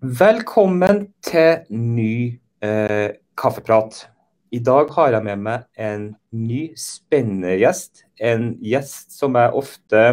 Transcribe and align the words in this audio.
Velkommen 0.00 1.10
til 1.20 1.66
ny 1.76 2.38
eh, 2.64 3.10
kaffeprat. 3.36 4.06
I 4.48 4.56
dag 4.64 4.88
har 4.96 5.10
jeg 5.12 5.24
med 5.26 5.42
meg 5.44 5.66
en 5.76 6.06
ny, 6.32 6.70
spennende 6.72 7.58
gjest. 7.60 8.06
En 8.16 8.54
gjest 8.64 9.12
som 9.12 9.36
er 9.36 9.52
ofte 9.52 10.04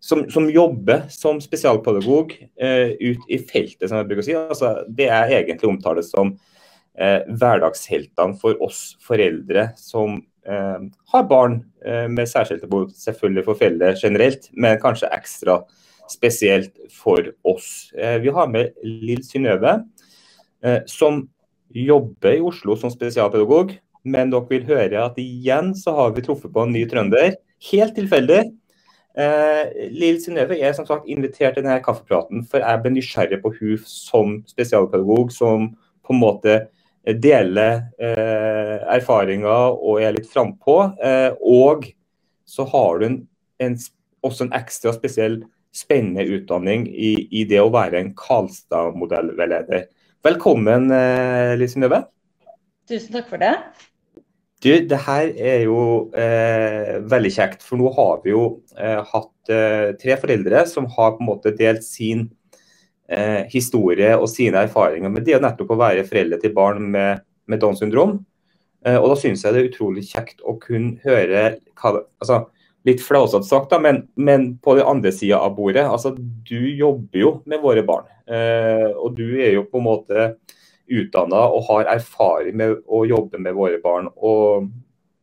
som, 0.00 0.22
som 0.32 0.48
jobber 0.48 1.04
som 1.12 1.42
spesialpedagog 1.44 2.32
eh, 2.40 2.94
ut 2.96 3.28
i 3.28 3.36
feltet, 3.42 3.90
som 3.90 3.98
jeg 3.98 4.08
bruker 4.08 4.24
å 4.24 4.28
si. 4.30 4.36
Altså, 4.38 4.70
det 4.88 5.10
jeg 5.10 5.34
egentlig 5.42 5.74
omtaler 5.74 6.06
som 6.08 6.32
eh, 6.96 7.28
hverdagsheltene 7.28 8.40
for 8.40 8.56
oss 8.64 8.94
foreldre 9.04 9.74
som 9.76 10.22
eh, 10.48 10.88
har 11.12 11.28
barn 11.28 11.60
eh, 11.84 12.08
med 12.08 12.32
særskilte 12.32 12.64
behov. 12.64 12.96
Selvfølgelig 12.96 13.44
for 13.44 13.60
foreldre 13.60 13.92
generelt, 14.00 14.48
men 14.56 14.80
kanskje 14.80 15.12
ekstra 15.20 15.58
spesielt 15.60 15.84
for 16.94 17.32
oss. 17.44 17.92
Eh, 17.96 18.18
vi 18.22 18.32
har 18.34 18.48
med 18.48 18.72
Lill 18.84 19.24
Synnøve, 19.24 19.84
eh, 20.64 20.80
som 20.86 21.26
jobber 21.74 22.36
i 22.36 22.40
Oslo 22.40 22.76
som 22.76 22.90
spesialpedagog. 22.90 23.76
Men 24.04 24.30
dere 24.30 24.48
vil 24.48 24.64
høre 24.68 25.02
at 25.04 25.18
igjen 25.20 25.74
så 25.76 25.92
har 25.96 26.14
vi 26.16 26.24
truffet 26.24 26.52
på 26.54 26.64
en 26.64 26.72
ny 26.72 26.86
trønder. 26.88 27.36
Helt 27.70 27.96
tilfeldig. 27.96 28.44
Eh, 29.18 29.90
Lill 29.90 30.20
Synnøve 30.22 30.58
er 30.60 30.72
som 30.76 30.86
sagt 30.86 31.08
invitert 31.10 31.56
til 31.56 31.64
denne 31.64 31.82
kaffepraten, 31.82 32.44
for 32.46 32.62
jeg 32.62 32.82
ble 32.84 32.94
nysgjerrig 32.94 33.40
på 33.42 33.52
hun 33.56 33.84
som 33.90 34.36
spesialpedagog, 34.46 35.32
som 35.34 35.72
på 36.06 36.14
en 36.14 36.22
måte 36.22 36.58
deler 37.18 37.88
eh, 37.98 38.76
erfaringer 38.94 39.76
og 39.76 40.02
er 40.02 40.14
litt 40.14 40.28
frampå. 40.30 40.78
Eh, 41.02 41.32
og 41.40 41.88
så 42.48 42.66
har 42.68 43.04
hun 43.04 43.20
en, 43.62 43.78
også 44.24 44.46
en 44.46 44.54
ekstra 44.56 44.94
spesiell 44.96 45.40
spennende 45.74 46.24
utdanning 46.24 46.86
i, 46.88 47.14
i 47.40 47.44
det 47.48 47.60
å 47.62 47.70
være 47.72 48.00
en 48.00 48.14
Karlstad-modellveileder. 48.18 49.88
Velkommen, 50.24 50.88
eh, 50.94 51.54
Lise 51.60 51.80
Nøve. 51.82 52.02
Tusen 52.88 53.14
takk 53.14 53.28
for 53.30 53.42
det. 53.42 53.52
Du, 54.64 54.72
det 54.90 54.98
her 55.04 55.28
er 55.38 55.60
jo 55.68 55.82
eh, 56.18 56.96
veldig 57.06 57.30
kjekt, 57.30 57.62
for 57.62 57.78
nå 57.78 57.92
har 57.94 58.24
vi 58.24 58.32
jo 58.32 58.46
eh, 58.74 58.98
hatt 59.06 59.52
eh, 59.54 59.92
tre 60.00 60.16
foreldre 60.18 60.64
som 60.66 60.88
har 60.96 61.14
på 61.14 61.22
en 61.22 61.28
måte 61.28 61.52
delt 61.54 61.86
sin 61.86 62.24
eh, 63.06 63.44
historie 63.52 64.16
og 64.16 64.26
sine 64.32 64.64
erfaringer 64.66 65.12
med 65.14 65.28
det 65.28 65.36
å 65.38 65.42
nettopp 65.44 65.76
å 65.76 65.78
være 65.78 66.06
foreldre 66.08 66.40
til 66.42 66.56
barn 66.56 66.90
med, 66.96 67.22
med 67.46 67.62
Downs 67.62 67.84
syndrom. 67.84 68.18
Eh, 68.82 68.98
og 68.98 69.12
da 69.12 69.20
syns 69.20 69.46
jeg 69.46 69.54
det 69.54 69.62
er 69.62 69.70
utrolig 69.70 70.08
kjekt 70.08 70.42
å 70.42 70.56
kunne 70.58 70.98
høre 71.06 71.44
hva, 71.78 71.94
altså, 72.18 72.42
litt 72.88 73.02
flåsete 73.04 73.46
sagt, 73.46 73.70
da, 73.72 73.78
men, 73.82 74.02
men, 74.16 74.50
på 74.64 74.74
den 74.78 74.88
andre 74.88 75.12
sida 75.14 75.40
av 75.44 75.54
bordet. 75.56 75.84
altså 75.86 76.14
Du 76.16 76.58
jobber 76.58 77.20
jo 77.20 77.32
med 77.46 77.62
våre 77.62 77.84
barn. 77.86 78.08
Eh, 78.28 78.90
og 78.96 79.16
du 79.18 79.26
er 79.38 79.54
jo 79.56 79.66
på 79.68 79.80
en 79.80 79.88
måte 79.88 80.28
utdanna 80.88 81.44
og 81.52 81.66
har 81.68 81.90
erfaring 81.94 82.56
med 82.56 82.78
å 82.88 83.04
jobbe 83.08 83.40
med 83.44 83.56
våre 83.56 83.80
barn. 83.84 84.08
og 84.16 84.70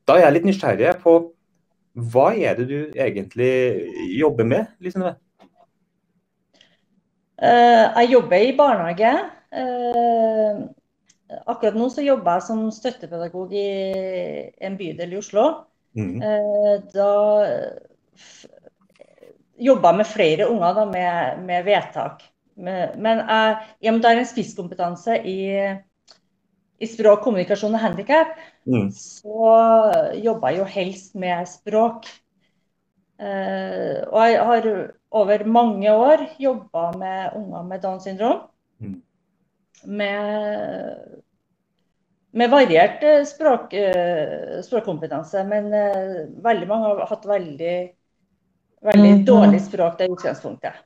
Da 0.05 0.17
er 0.17 0.27
jeg 0.27 0.37
litt 0.37 0.49
nysgjerrig 0.51 0.97
på 1.03 1.19
hva 1.95 2.31
er 2.35 2.57
det 2.59 2.65
du 2.67 2.79
egentlig 2.91 3.51
jobber 4.17 4.47
med? 4.47 4.73
Liksom? 4.83 5.05
Uh, 7.39 7.85
jeg 8.01 8.11
jobber 8.11 8.43
i 8.43 8.55
barnehage. 8.57 9.13
Uh, 9.55 10.67
akkurat 11.47 11.77
nå 11.79 11.87
så 11.93 12.03
jobber 12.03 12.35
jeg 12.35 12.47
som 12.49 12.65
støttepedagog 12.75 13.55
i 13.55 13.69
en 14.59 14.75
bydel 14.79 15.15
i 15.15 15.21
Oslo. 15.21 15.47
Mm. 15.95 16.21
Eh, 16.21 16.71
da 16.93 17.11
jobba 19.57 19.91
med 19.95 20.07
flere 20.07 20.47
unger 20.51 20.73
da, 20.73 20.85
med, 20.85 21.43
med 21.45 21.65
vedtak. 21.67 22.23
Men 22.55 23.19
jeg, 23.19 23.55
i 23.83 23.89
og 23.89 23.97
med 23.97 24.03
det 24.03 24.11
en 24.15 24.27
spisskompetanse 24.27 25.17
i, 25.27 25.39
i 26.79 26.87
språk, 26.87 27.23
kommunikasjon 27.23 27.75
og 27.75 27.83
handikap, 27.83 28.35
mm. 28.67 28.91
så 28.95 29.49
jobber 30.23 30.53
jeg 30.53 30.61
jo 30.61 30.69
helst 30.75 31.17
med 31.19 31.49
språk. 31.51 32.07
Uh, 33.15 34.03
og 34.11 34.25
jeg 34.27 34.39
har 34.43 34.65
over 35.15 35.45
mange 35.47 35.91
år 35.91 36.25
jobba 36.39 36.89
med 36.99 37.37
unger 37.39 37.67
med 37.67 37.83
Downs 37.83 38.03
syndrom. 38.03 38.41
Mm. 38.79 39.01
Med 39.85 41.23
med 42.35 42.51
variert 42.51 43.03
eh, 43.03 43.23
språk, 43.23 43.73
eh, 43.73 44.61
språkkompetanse. 44.63 45.43
Men 45.47 45.71
uh, 45.71 46.25
veldig 46.43 46.67
mange 46.67 46.89
har 46.89 47.05
hatt 47.07 47.23
veldig, 47.29 47.77
veldig 48.89 49.13
mm. 49.13 49.23
dårlig 49.27 49.61
språk 49.63 50.03
i 50.03 50.09
utgangspunktet. 50.11 50.83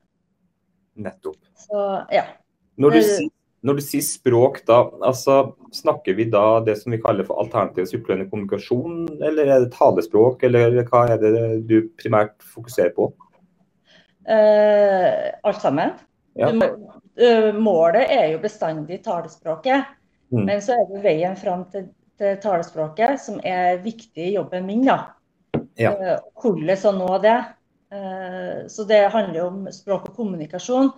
Nettopp. 0.99 1.39
Så, 1.57 1.81
ja. 2.13 2.27
Når 2.79 2.95
du, 2.95 3.01
når 3.65 3.79
du, 3.79 3.83
sier, 3.83 4.05
språk, 4.05 4.61
da, 4.69 4.83
altså, 5.01 5.39
snakker 5.73 6.19
vi 6.19 6.29
da 6.29 6.59
det 6.63 6.77
som 6.83 6.93
vi 6.93 7.01
kaller 7.01 7.25
for 7.25 7.41
alternativ 7.41 7.89
supplerende 7.89 8.29
kommunikasjon, 8.29 9.07
eller 9.17 9.49
er 9.49 9.65
det 9.65 9.73
talespråk, 9.73 10.45
eller 10.45 10.83
hva 10.85 11.05
er 11.15 11.23
det 11.23 11.35
du 11.67 11.79
primært 11.97 12.37
fokuserer 12.45 12.93
på? 12.93 13.09
Uh, 14.29 15.33
alt 15.49 15.63
sammen. 15.63 15.97
Ja. 16.37 16.53
Du, 16.53 16.61
uh, 17.25 17.55
målet 17.57 18.05
er 18.13 18.35
jo 18.35 18.43
bestandig 18.45 19.01
talespråket. 19.07 19.95
Mm. 20.31 20.45
Men 20.45 20.61
så 20.61 20.77
er 20.77 20.89
det 20.89 21.01
veien 21.03 21.37
fram 21.37 21.65
til, 21.73 21.89
til, 22.19 22.37
talespråket 22.43 23.21
som 23.21 23.39
er 23.45 23.79
viktig 23.83 24.27
i 24.27 24.35
jobben 24.35 24.67
min. 24.67 24.85
da. 24.85 24.99
Ja. 25.79 25.93
Uh, 25.95 26.17
hvordan 26.41 26.85
å 26.91 26.95
nå 26.97 27.09
det. 27.23 27.37
Uh, 27.89 28.67
så 28.69 28.85
det 28.89 29.01
handler 29.13 29.47
om 29.47 29.63
språk 29.73 30.11
og 30.11 30.19
kommunikasjon. 30.19 30.91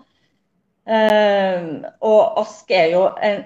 Uh, 0.81 1.87
og 2.03 2.41
ASK 2.41 2.75
er 2.75 2.91
jo 2.95 3.05
en 3.23 3.45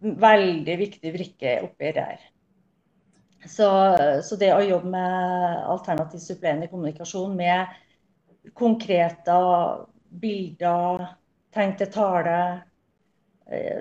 veldig 0.00 0.76
viktig 0.80 1.12
brikke 1.12 1.58
oppi 1.66 1.92
det 1.92 2.06
her. 2.12 2.26
Så, 3.40 3.68
så, 4.24 4.36
det 4.36 4.50
å 4.52 4.64
jobbe 4.64 4.88
med 4.92 5.60
alternativ 5.72 6.20
supplerende 6.20 6.68
kommunikasjon 6.68 7.32
med 7.36 8.52
konkrete 8.56 9.36
bilder, 10.20 11.06
tegn 11.52 11.72
til 11.80 11.88
tale, 11.92 12.36
Eh, 12.50 12.69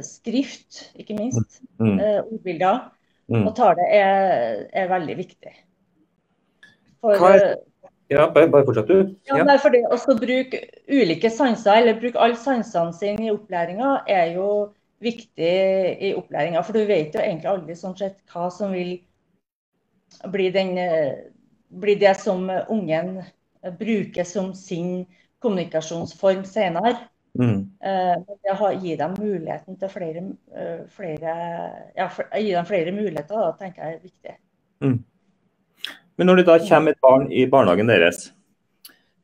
skrift, 0.06 0.84
ikke 1.00 1.18
minst. 1.18 1.62
Mm. 1.78 1.86
mm. 1.86 2.00
Eh, 2.00 2.20
ordbilder. 2.24 2.80
Mm. 3.30 3.46
Og 3.46 3.56
tale 3.56 3.86
er, 3.94 4.64
er, 4.74 4.88
veldig 4.90 5.16
viktig. 5.20 5.52
For, 7.00 7.14
er, 7.14 7.60
ja, 8.10 8.26
bare, 8.34 8.50
bare 8.50 8.66
fortsett 8.66 8.90
du. 8.90 9.14
Ja, 9.30 9.38
ja. 9.38 9.58
for 9.62 9.76
det 9.76 9.84
å 9.86 10.16
bruke 10.18 10.64
ulike 10.90 11.30
sanser, 11.30 11.84
eller 11.84 12.00
bruke 12.02 12.20
alle 12.20 12.40
sansene 12.42 12.96
sine 12.98 13.28
i 13.28 13.34
opplæringa, 13.34 14.00
er 14.10 14.34
jo 14.34 14.50
viktig 15.06 15.54
i 16.10 16.16
opplæringa. 16.18 16.64
For 16.66 16.76
du 16.76 16.90
vet 16.90 17.14
jo 17.14 17.22
egentlig 17.22 17.52
aldri 17.52 17.78
sånn 17.78 17.96
sett 18.00 18.18
hva 18.34 18.50
som 18.54 18.74
vil 18.74 18.98
bli, 20.34 20.50
den, 20.56 20.74
eh, 20.82 21.30
bli 21.70 21.96
det 22.02 22.16
som 22.18 22.50
ungen 22.50 23.20
bruker 23.78 24.26
som 24.26 24.56
sin 24.58 25.06
kommunikasjonsform 25.44 26.44
senere. 26.50 26.98
Mm. 27.38 27.60
Det 27.80 28.38
det 28.44 28.70
gir 28.82 28.98
dem 28.98 29.14
muligheten 29.20 29.78
til 29.80 29.92
flere, 29.94 30.24
uh, 30.56 30.82
flere 30.92 31.36
ja, 31.96 32.08
gi 32.34 32.56
dem 32.56 32.66
flere 32.66 32.92
muligheter, 32.96 33.36
da, 33.36 33.52
tenker 33.60 33.86
jeg 33.86 34.00
er 34.00 34.02
viktig. 34.04 34.36
Mm. 34.84 34.98
Men 36.20 36.28
når 36.28 36.42
det 36.42 36.48
da 36.50 36.58
kommer 36.66 36.96
et 36.96 37.04
barn 37.04 37.30
i 37.32 37.46
barnehagen 37.48 37.88
deres, 37.88 38.26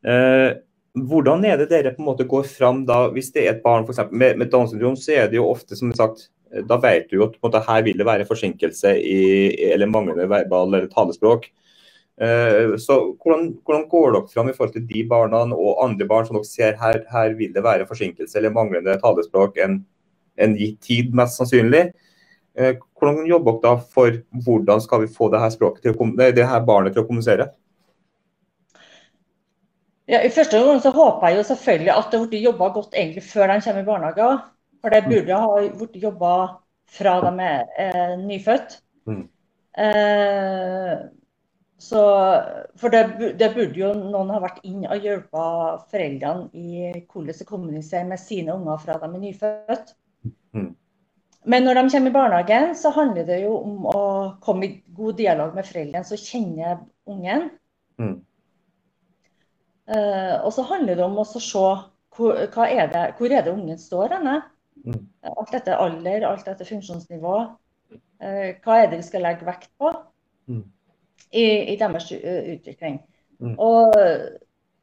eh, 0.07 0.53
hvordan 0.95 1.43
er 1.43 1.57
det 1.59 1.67
dere 1.67 1.91
på 1.91 1.99
en 1.99 2.07
måte 2.07 2.27
går 2.29 2.45
fram 2.47 2.85
da, 2.87 3.09
hvis 3.11 3.33
det 3.35 3.43
er 3.43 3.51
et 3.51 3.65
barn 3.65 3.83
for 3.83 3.91
eksempel, 3.91 4.15
med, 4.21 4.39
med 4.39 4.51
Downs 4.53 4.71
syndrom, 4.71 4.95
så 4.95 5.17
er 5.17 5.27
det 5.27 5.35
jo 5.35 5.49
ofte 5.49 5.75
som 5.75 5.91
sagt, 5.97 6.29
da 6.69 6.77
vet 6.79 7.09
du 7.09 7.17
jo 7.17 7.25
at 7.27 7.35
måte, 7.43 7.59
her 7.67 7.83
vil 7.83 7.99
det 7.99 8.07
være 8.07 8.27
forsinkelse 8.29 8.93
i, 9.01 9.19
eller 9.73 9.91
manglende 9.91 10.29
verbal 10.31 10.71
eller 10.71 10.87
talespråk. 10.91 11.49
Eh, 12.21 12.77
så 12.79 12.95
hvordan, 13.19 13.49
hvordan, 13.67 13.89
går 13.91 14.13
dere 14.13 14.31
fram 14.31 14.49
i 14.49 14.53
forhold 14.55 14.73
til 14.77 14.85
de 14.87 15.03
barna 15.09 15.41
og 15.51 15.83
andre 15.83 16.07
barn 16.07 16.27
som 16.27 16.37
dere 16.37 16.47
ser 16.47 16.77
her, 16.79 17.01
her 17.11 17.35
vil 17.35 17.51
det 17.55 17.63
være 17.63 17.87
forsinkelse 17.89 18.37
eller 18.39 18.55
manglende 18.55 18.95
talespråk 19.01 19.59
en, 19.65 19.81
en 20.39 20.55
gitt 20.55 20.79
tid, 20.85 21.11
mest 21.15 21.41
sannsynlig. 21.41 21.89
Eh, 22.55 22.77
hvordan 22.95 23.27
jobber 23.27 23.59
dere 23.59 23.75
da 23.75 23.91
for 23.97 24.19
hvordan 24.45 24.81
skal 24.81 25.03
vi 25.03 25.11
få 25.11 25.29
det 25.33 25.43
her, 25.43 25.59
til 25.83 25.91
å, 25.91 26.09
det 26.39 26.47
her 26.47 26.67
barnet 26.67 26.95
til 26.95 27.03
å 27.03 27.07
kommunisere? 27.09 27.49
Ja, 30.07 30.21
I 30.21 30.29
første 30.29 30.61
gang 30.61 30.79
så 30.83 30.93
håper 30.93 31.31
jeg 31.31 31.39
jo 31.39 31.47
selvfølgelig 31.49 31.93
at 31.95 32.11
det 32.13 32.19
blir 32.29 32.47
jobba 32.47 32.69
godt 32.75 32.93
egentlig 32.93 33.25
før 33.25 33.49
de 33.49 33.61
kommer 33.65 33.81
i 33.81 33.87
barnehagen. 33.89 34.43
For 34.85 34.93
det 34.93 35.07
burde 35.09 35.37
ha 35.41 35.61
blitt 35.79 35.95
jobba 35.97 36.33
fra 36.95 37.15
de 37.25 37.31
er 37.41 37.63
eh, 37.81 38.17
nyfødt. 38.21 38.75
Mm. 39.09 39.23
Eh, 39.81 40.91
så, 41.77 42.01
for 42.79 42.89
det, 42.89 43.33
det, 43.39 43.51
burde 43.55 43.79
jo 43.79 43.91
noen 43.97 44.31
ha 44.31 44.39
vært 44.39 44.61
inn 44.63 44.85
og 44.87 45.03
hjulpet 45.03 45.87
foreldrene 45.91 46.47
i 46.55 46.91
hvordan 47.03 47.35
de 47.35 47.47
kommuniserer 47.47 48.07
med 48.07 48.21
sine 48.21 48.55
unger 48.55 48.79
fra 48.79 48.95
de 49.01 49.09
er 49.09 49.23
nyfødt. 49.23 49.91
Mm. 50.55 50.69
Men 51.45 51.67
når 51.67 51.77
de 51.77 51.83
kommer 51.91 52.09
i 52.09 52.15
barnehagen, 52.15 52.71
så 52.79 52.93
handler 52.95 53.27
det 53.27 53.41
jo 53.43 53.57
om 53.57 53.89
å 53.91 54.03
komme 54.45 54.69
i 54.69 54.77
god 54.95 55.19
dialog 55.19 55.57
med 55.57 55.67
foreldrene 55.67 56.07
som 56.07 56.21
kjenner 56.21 56.79
ungen. 57.11 57.49
Mm. 57.99 58.15
Uh, 59.85 60.35
og 60.39 60.49
så 60.55 60.65
handler 60.65 60.97
det 60.97 61.05
om 61.05 61.19
å 61.21 61.27
se 61.27 61.65
hvor, 62.15 62.39
er 62.39 62.87
det, 62.89 63.03
hvor 63.19 63.35
er 63.35 63.43
det 63.45 63.51
ungen 63.51 63.77
står 63.81 64.15
henne. 64.15 64.39
Mm. 64.85 65.03
Alt 65.35 65.53
etter 65.59 65.75
alder, 65.75 66.25
alt 66.25 66.47
etter 66.47 66.71
funksjonsnivå. 66.71 67.35
Uh, 67.91 68.49
hva 68.63 68.79
er 68.79 68.89
det 68.89 69.03
vi 69.03 69.09
skal 69.11 69.27
legge 69.27 69.45
vekt 69.45 69.69
på 69.77 69.91
mm. 70.47 70.63
I, 71.31 71.73
i, 71.73 71.77
deres 71.79 72.11
utvikling? 72.11 72.99
Mm. 73.39 73.55
Og, 73.59 73.95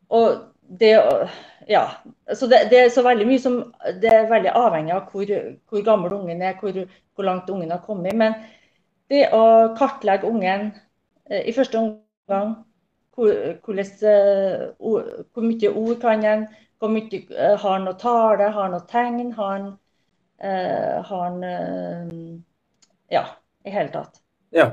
og, 0.08 0.48
det 0.78 1.28
Ja. 1.68 1.88
Så 2.34 2.46
det, 2.46 2.68
det, 2.70 2.78
er 2.78 2.88
så 2.88 3.02
veldig 3.02 3.26
mye 3.26 3.38
som 3.38 3.58
Det 4.02 4.10
er 4.12 4.30
veldig 4.30 4.50
avhengig 4.54 4.92
av 4.94 5.10
hvor, 5.12 5.30
hvor 5.68 5.84
gammel 5.84 6.12
ungen 6.12 6.42
er, 6.42 6.56
hvor, 6.60 6.72
hvor 7.14 7.24
langt 7.24 7.50
ungen 7.50 7.70
har 7.70 7.82
kommet. 7.86 8.16
Men 8.16 8.34
det 9.10 9.28
å 9.32 9.74
kartlegge 9.76 10.26
ungen 10.26 10.72
eh, 11.30 11.48
i 11.48 11.52
første 11.52 11.78
omgang 11.78 12.54
hvor, 13.14 13.32
hvor, 13.62 15.02
hvor 15.32 15.42
mye 15.44 15.70
ord 15.70 16.00
kan 16.00 16.24
en, 16.24 16.46
hvor 16.78 16.88
mye 16.88 17.20
uh, 17.30 17.58
har 17.60 17.76
han 17.76 17.88
å 17.88 17.92
tale, 18.00 18.48
har 18.48 18.62
han 18.62 18.78
å 18.78 18.86
tegn, 18.88 19.32
har 19.36 19.52
han, 19.52 19.66
har 20.40 21.20
han 21.28 22.42
Ja, 23.12 23.26
i 23.64 23.70
hele 23.70 23.92
tatt. 23.92 24.22
Ja. 24.50 24.72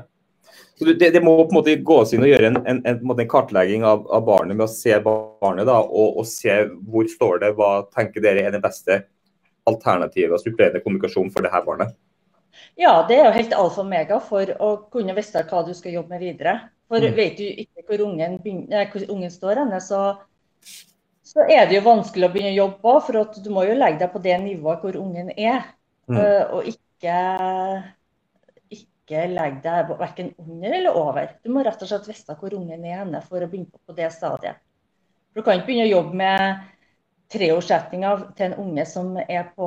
Så 0.80 0.86
det, 0.88 1.10
det, 1.12 1.20
må 1.20 1.34
på 1.42 1.50
en 1.52 1.58
måte 1.58 1.74
gås 1.84 2.14
inn 2.16 2.24
og 2.24 2.30
gjøre 2.30 2.48
en, 2.48 2.58
en, 2.64 2.78
en, 2.88 3.00
en 3.12 3.28
kartlegging 3.28 3.82
av, 3.84 4.06
av, 4.08 4.22
barnet 4.24 4.56
med 4.56 4.64
å 4.64 4.72
se 4.72 4.96
barnet 5.04 5.68
da, 5.68 5.76
og, 5.84 6.22
og, 6.22 6.24
se 6.24 6.54
hvor 6.88 7.04
står 7.10 7.42
det, 7.42 7.50
hva 7.58 7.72
tenker 7.92 8.24
dere 8.24 8.46
er 8.48 8.54
den 8.56 8.64
beste 8.64 9.02
alternativet 9.68 10.32
og 10.38 10.40
supplerende 10.40 10.80
kommunikasjon 10.80 11.28
for 11.34 11.44
det 11.44 11.52
her 11.52 11.66
barnet? 11.66 11.92
Ja, 12.80 12.94
det 13.08 13.18
er 13.20 13.28
jo 13.28 13.36
helt 13.36 13.52
alfa 13.60 13.84
og 13.84 13.90
mega 13.92 14.22
for 14.24 14.56
å 14.56 14.70
kunne 14.88 15.14
vite 15.20 15.44
hva 15.52 15.60
du 15.68 15.74
skal 15.76 15.98
jobbe 15.98 16.16
med 16.16 16.24
videre. 16.24 16.56
For 16.88 17.04
mm. 17.04 17.12
vet 17.20 17.36
du 17.36 17.44
ikke 17.44 17.84
hvor 17.84 18.06
ungen, 18.08 18.40
begynner, 18.40 18.88
hvor 18.90 19.04
ungen 19.12 19.36
står 19.36 19.60
henne, 19.62 19.84
så 19.84 20.16
så 21.30 21.44
er 21.46 21.68
det 21.68 21.76
jo 21.76 21.86
vanskelig 21.86 22.26
å 22.26 22.32
begynne 22.32 22.50
å 22.56 22.58
jobbe 22.64 22.80
på, 22.82 22.92
for 23.06 23.20
at 23.20 23.36
du 23.38 23.50
må 23.54 23.62
jo 23.68 23.76
legge 23.78 24.00
deg 24.00 24.10
på 24.10 24.22
det 24.24 24.34
nivået 24.42 24.80
hvor 24.82 24.96
ungen 24.98 25.30
er. 25.36 25.68
Mm. 26.10 26.16
Uh, 26.18 26.54
og 26.56 26.70
ikke, 26.72 27.18
ikke 29.10 29.26
legge 29.34 29.62
deg 29.64 29.94
verken 29.98 30.28
under 30.38 30.74
eller 30.78 30.96
over. 30.96 31.32
Du 31.42 31.50
må 31.50 31.64
rett 31.66 31.80
og 31.82 31.90
slett 31.90 32.06
vite 32.08 32.36
hvor 32.38 32.54
ungen 32.54 32.84
er 32.84 33.00
henne 33.02 33.22
for 33.26 33.42
å 33.42 33.48
begynne 33.50 33.82
på 33.86 33.96
det 33.96 34.10
stadiet. 34.14 34.60
For 35.30 35.42
Du 35.42 35.46
kan 35.46 35.58
ikke 35.58 35.72
begynne 35.72 35.88
å 35.88 35.96
jobbe 35.96 36.20
med 36.20 36.68
treårssettinga 37.30 38.12
til 38.38 38.46
en 38.48 38.56
unge 38.62 38.86
som, 38.90 39.10
på, 39.56 39.66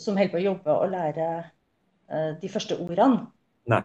som 0.00 0.20
holder 0.20 0.32
på 0.32 0.38
å 0.40 0.44
jobbe 0.44 0.76
og 0.76 0.92
lære 0.92 1.30
uh, 2.12 2.30
de 2.40 2.52
første 2.52 2.78
ordene. 2.80 3.26
Nei. 3.68 3.82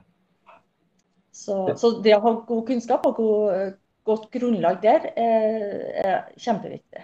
Så, 1.36 1.58
så, 1.76 1.98
det 2.04 2.16
å 2.16 2.24
ha 2.24 2.38
god 2.48 2.64
kunnskap 2.70 3.04
og 3.10 3.18
god 3.20 3.74
godt 4.06 4.30
grunnlag 4.32 4.78
der 4.84 5.10
er 5.18 6.30
kjempeviktig. 6.38 7.02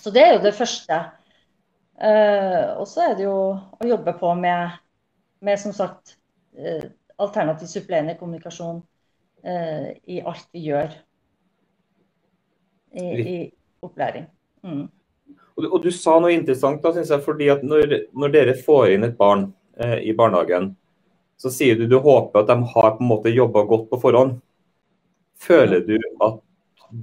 Så 0.00 0.10
det 0.10 0.24
er 0.24 0.32
jo 0.34 0.42
det 0.44 0.54
første. 0.56 0.98
Uh, 1.94 2.74
og 2.80 2.88
så 2.90 3.10
er 3.10 3.18
det 3.18 3.26
jo 3.28 3.36
å 3.54 3.86
jobbe 3.86 4.16
på 4.18 4.32
med, 4.38 4.74
med 5.44 5.60
som 5.60 5.74
sagt, 5.76 6.16
alternativ 7.16 7.66
supplerende 7.70 8.16
kommunikasjon 8.18 8.78
uh, 9.46 9.88
i 10.04 10.20
alt 10.20 10.46
vi 10.54 10.64
gjør 10.68 10.94
i, 12.94 13.04
i 13.04 13.38
opplæring. 13.82 14.28
Mm. 14.62 14.86
Og, 15.54 15.66
og, 15.66 15.78
du 15.82 15.90
sa 15.94 16.16
noe 16.22 16.34
interessant, 16.34 16.80
da, 16.82 16.92
synes 16.94 17.10
jeg, 17.10 17.22
fordi 17.26 17.50
at 17.50 17.62
når, 17.66 17.96
når 18.14 18.34
dere 18.34 18.54
får 18.58 18.94
inn 18.94 19.06
et 19.06 19.16
barn 19.18 19.48
i 19.74 20.12
barnehagen, 20.14 20.68
så 21.36 21.50
sier 21.50 21.78
du 21.78 21.88
du 21.90 21.96
håper 21.98 22.42
at 22.44 22.50
de 22.50 22.56
har 22.74 22.92
på 22.94 23.02
en 23.02 23.10
måte 23.10 23.32
jobba 23.34 23.64
godt 23.66 23.88
på 23.90 23.98
forhånd. 24.02 24.36
Føler 25.42 25.82
du 25.86 25.96
at 25.98 26.38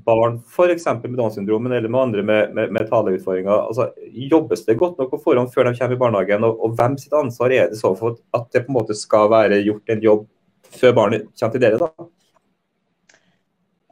barn 0.05 0.39
f.eks. 0.47 0.85
med 1.03 1.17
Downs 1.19 1.35
syndrom 1.35 1.65
eller 1.67 1.89
med 1.89 2.01
andre 2.01 2.23
med, 2.23 2.53
med, 2.55 2.71
med 2.71 2.87
taleutfordringer, 2.89 3.51
altså, 3.51 3.89
jobbes 4.31 4.65
det 4.65 4.77
godt 4.79 4.97
nok 5.01 5.11
på 5.11 5.21
forhånd 5.25 5.51
før 5.53 5.67
de 5.67 5.75
kommer 5.77 5.95
i 5.95 5.99
barnehagen? 5.99 6.45
Og, 6.47 6.63
og, 6.63 6.77
hvem 6.79 6.97
sitt 7.01 7.15
ansvar 7.17 7.53
er 7.55 7.71
det 7.71 7.79
så 7.81 7.93
for 7.99 8.19
at 8.37 8.47
det 8.53 8.65
på 8.65 8.73
en 8.73 8.79
måte 8.79 8.97
skal 8.97 9.29
være 9.33 9.61
gjort 9.65 9.93
en 9.93 10.05
jobb 10.05 10.25
før 10.71 10.95
barnet 10.97 11.27
kommer 11.35 11.55
til 11.55 11.65
dere? 11.65 11.81
da? 11.81 12.07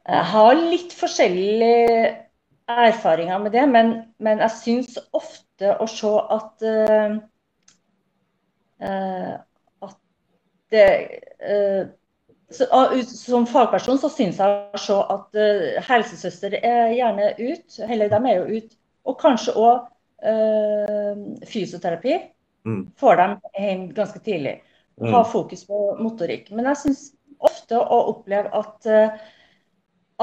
Jeg 0.10 0.26
har 0.32 0.56
litt 0.58 0.96
forskjellige 0.98 2.16
erfaringer 2.70 3.44
med 3.44 3.54
det, 3.54 3.68
men, 3.70 3.94
men 4.22 4.42
jeg 4.46 4.56
syns 4.56 4.98
ofte 5.18 5.76
å 5.76 5.86
se 5.90 6.16
at 6.38 6.66
uh, 6.66 7.16
uh, 8.86 9.34
at 9.86 9.98
det 10.74 10.90
uh, 11.44 11.90
så, 12.52 12.66
som 13.06 13.46
fagperson 13.46 14.00
så 14.02 14.10
syns 14.10 14.40
jeg 14.42 14.82
så 14.82 15.00
at 15.14 15.38
uh, 15.38 15.78
helsesøster 15.86 16.56
er 16.58 16.96
gjerne 16.96 17.32
ut, 17.38 17.80
eller 17.86 18.10
de 18.10 18.20
er 18.26 18.40
jo 18.40 18.60
ut. 18.60 18.76
Og 19.10 19.18
kanskje 19.22 19.56
òg 19.58 19.76
uh, 19.78 20.30
eh, 20.30 21.22
fysioterapi. 21.50 22.18
Mm. 22.68 22.82
Får 23.00 23.22
dem 23.22 23.38
hjem 23.58 23.86
ganske 23.96 24.20
tidlig. 24.26 24.60
Mm. 25.00 25.14
Ha 25.14 25.24
fokus 25.30 25.64
på 25.66 25.84
motorikk. 26.02 26.50
Men 26.52 26.68
jeg 26.72 26.82
syns 26.84 27.06
ofte 27.40 27.80
å 27.80 28.02
oppleve 28.12 28.52
at, 28.60 28.90
uh, 28.90 29.40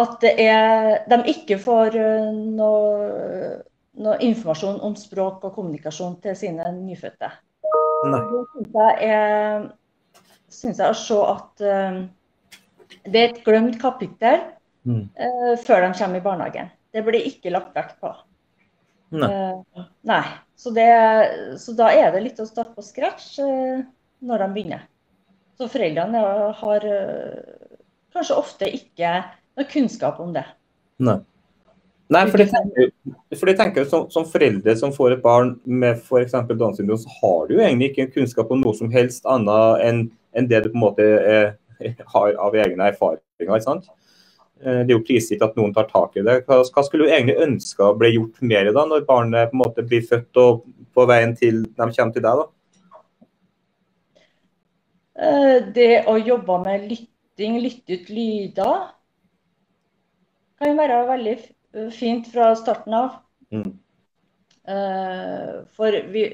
at 0.02 0.18
det 0.22 0.34
er, 0.44 0.90
de 1.08 1.22
ikke 1.32 1.58
får 1.62 1.96
noe, 2.34 3.56
noe, 3.96 4.18
informasjon 4.26 4.82
om 4.84 4.98
språk 4.98 5.46
og 5.46 5.56
kommunikasjon 5.56 6.18
til 6.26 6.36
sine 6.38 6.68
nyfødte. 6.76 7.32
Nei. 8.10 8.22
Det 8.28 8.44
syns 8.52 8.80
jeg, 8.82 9.10
å 10.64 10.92
se 10.96 11.18
at 11.20 11.64
det 13.06 13.20
er 13.20 13.28
et 13.30 13.42
glemt 13.46 13.78
kapittel 13.82 14.40
mm. 14.86 15.04
uh, 15.18 15.54
før 15.62 15.86
de 15.86 15.92
kommer 15.98 16.20
i 16.20 16.24
barnehagen. 16.24 16.72
Det 16.94 17.04
blir 17.06 17.28
ikke 17.28 17.52
lagt 17.54 17.76
vekt 17.76 17.98
på. 18.02 18.12
Nei. 19.14 19.28
Uh, 19.30 19.86
nei. 20.08 20.22
Så, 20.56 20.72
det, 20.74 20.88
så, 21.60 21.74
da 21.76 21.90
er 21.92 22.14
det 22.14 22.24
litt 22.24 22.40
å 22.40 22.48
starte 22.48 22.74
på 22.78 22.84
scratch 22.84 23.36
når 23.38 24.42
de 24.42 24.46
begynner. 24.54 24.86
Så 25.56 25.68
foreldrene 25.72 26.20
har 26.56 26.86
kanskje 28.16 28.38
ofte 28.40 28.70
ikke 28.78 29.10
noe 29.56 29.68
kunnskap 29.68 30.20
om 30.24 30.32
det. 30.36 30.46
Nei. 31.04 31.18
Nei, 32.12 32.22
for 32.30 32.38
de 32.38 32.46
tenker, 32.46 32.90
for 33.34 33.50
de 33.50 33.54
tenker 33.58 33.86
som, 33.90 34.04
som, 34.14 34.26
foreldre 34.30 34.76
som 34.78 34.92
får 34.94 35.16
et 35.16 35.22
barn 35.24 35.56
med 35.66 35.98
f.eks. 35.98 36.36
Downs 36.52 36.78
syndrom, 36.78 37.00
så 37.02 37.10
har 37.18 37.48
du 37.48 37.56
jo 37.56 37.62
egentlig 37.64 37.90
ikke 37.92 38.12
kunnskap 38.20 38.52
om 38.54 38.62
noe 38.62 38.78
som 38.78 38.92
helst 38.92 39.26
annet 39.26 39.82
enn, 39.82 40.02
en 40.36 40.50
det 40.50 40.62
du 40.62 40.68
på 40.70 40.78
en 40.78 40.84
måte 40.84 41.06
er 41.06 41.56
har 42.14 42.36
av 42.40 42.54
egne 42.56 42.92
erfaringer. 42.92 43.22
ikke 43.42 43.64
sant? 43.64 43.88
Eh, 44.62 44.84
det 44.86 44.92
er 44.92 44.94
jo 44.94 45.04
prisgitt 45.04 45.42
at 45.44 45.56
noen 45.58 45.74
tar 45.76 45.88
tak 45.90 46.14
i 46.16 46.24
det. 46.24 46.38
Hva, 46.46 46.62
skulle 46.86 47.08
du 47.08 47.12
egentlig 47.12 47.40
ønske 47.42 47.90
ble 47.98 48.14
gjort 48.14 48.38
mer 48.40 48.70
da, 48.70 48.86
når 48.86 49.08
barnet 49.08 49.50
på 49.50 49.58
en 49.58 49.64
måte 49.64 49.84
blir 49.86 50.06
født 50.06 50.42
og 50.42 50.62
på 50.96 51.08
veien 51.10 51.34
til 51.36 51.64
de 51.66 51.90
kommer 51.90 52.14
til 52.14 52.24
deg? 52.24 52.44
da? 52.44 52.46
Eh, 55.16 55.58
det 55.74 55.92
å 56.06 56.16
jobbe 56.20 56.62
med 56.62 56.88
lytting, 56.92 57.60
lytte 57.64 57.98
ut 57.98 58.08
lyder, 58.12 58.88
kan 60.56 60.78
være 60.78 61.02
veldig 61.10 61.36
fint 61.94 62.28
fra 62.32 62.50
starten 62.56 62.94
av. 62.94 63.18
Mm. 63.52 63.78
Eh, 64.68 65.52
for 65.76 65.98
vi, 66.12 66.24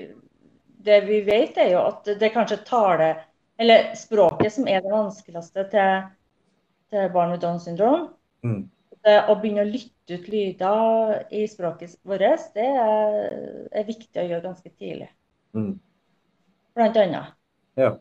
det 0.82 1.00
vi 1.06 1.20
vet, 1.26 1.58
er 1.60 1.74
jo 1.74 1.82
at 1.84 2.08
det 2.20 2.32
kanskje 2.34 2.62
taler 2.66 3.24
eller 3.60 3.92
språket 3.94 4.54
som 4.54 4.68
er 4.68 4.82
det 4.82 4.92
vanskeligste 4.92 5.66
til, 5.70 6.06
til 6.90 7.10
barn 7.14 7.34
med 7.34 7.42
Downs 7.42 7.66
syndrom. 7.68 8.08
Mm. 8.42 8.64
Det 9.02 9.18
å 9.28 9.36
begynne 9.38 9.66
å 9.66 9.68
lytte 9.68 10.16
ut 10.16 10.28
lyder 10.30 11.26
i 11.34 11.44
språket 11.50 11.98
vårt, 12.06 12.48
det 12.54 12.66
er, 12.66 13.18
er 13.70 13.86
viktig 13.86 14.22
å 14.22 14.26
gjøre 14.26 14.46
ganske 14.46 14.72
tidlig. 14.72 15.10
Mm. 15.54 15.76
Blant 16.72 16.98
annet. 17.02 17.36
Ja. 17.78 17.96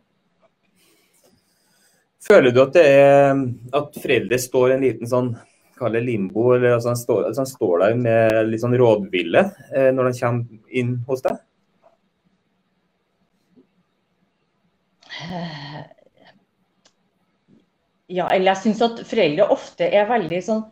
Føler 2.21 2.53
du 2.53 2.61
at 2.63 2.75
det 2.77 2.83
er 2.85 3.39
at 3.75 3.97
foreldre 3.97 4.37
står 4.39 4.75
en 4.75 4.85
liten 4.85 5.09
sånn 5.09 5.33
kall 5.81 5.97
limbo, 6.05 6.51
eller 6.55 6.77
altså 6.77 6.93
han, 6.93 6.99
står, 6.99 7.23
altså 7.29 7.43
han 7.43 7.49
står 7.49 7.81
der 7.83 7.97
med 8.01 8.37
litt 8.51 8.63
sånn 8.63 8.77
rådville 8.79 9.45
eh, 9.75 9.89
når 9.95 10.11
han 10.11 10.19
kommer 10.19 10.77
inn 10.81 10.93
hos 11.09 11.25
deg? 11.25 11.41
Ja, 18.11 18.27
eller 18.27 18.51
jeg 18.51 18.61
syns 18.65 18.81
at 18.83 19.03
foreldre 19.07 19.47
ofte 19.53 19.87
er 19.87 20.09
veldig 20.09 20.39
sånn 20.43 20.63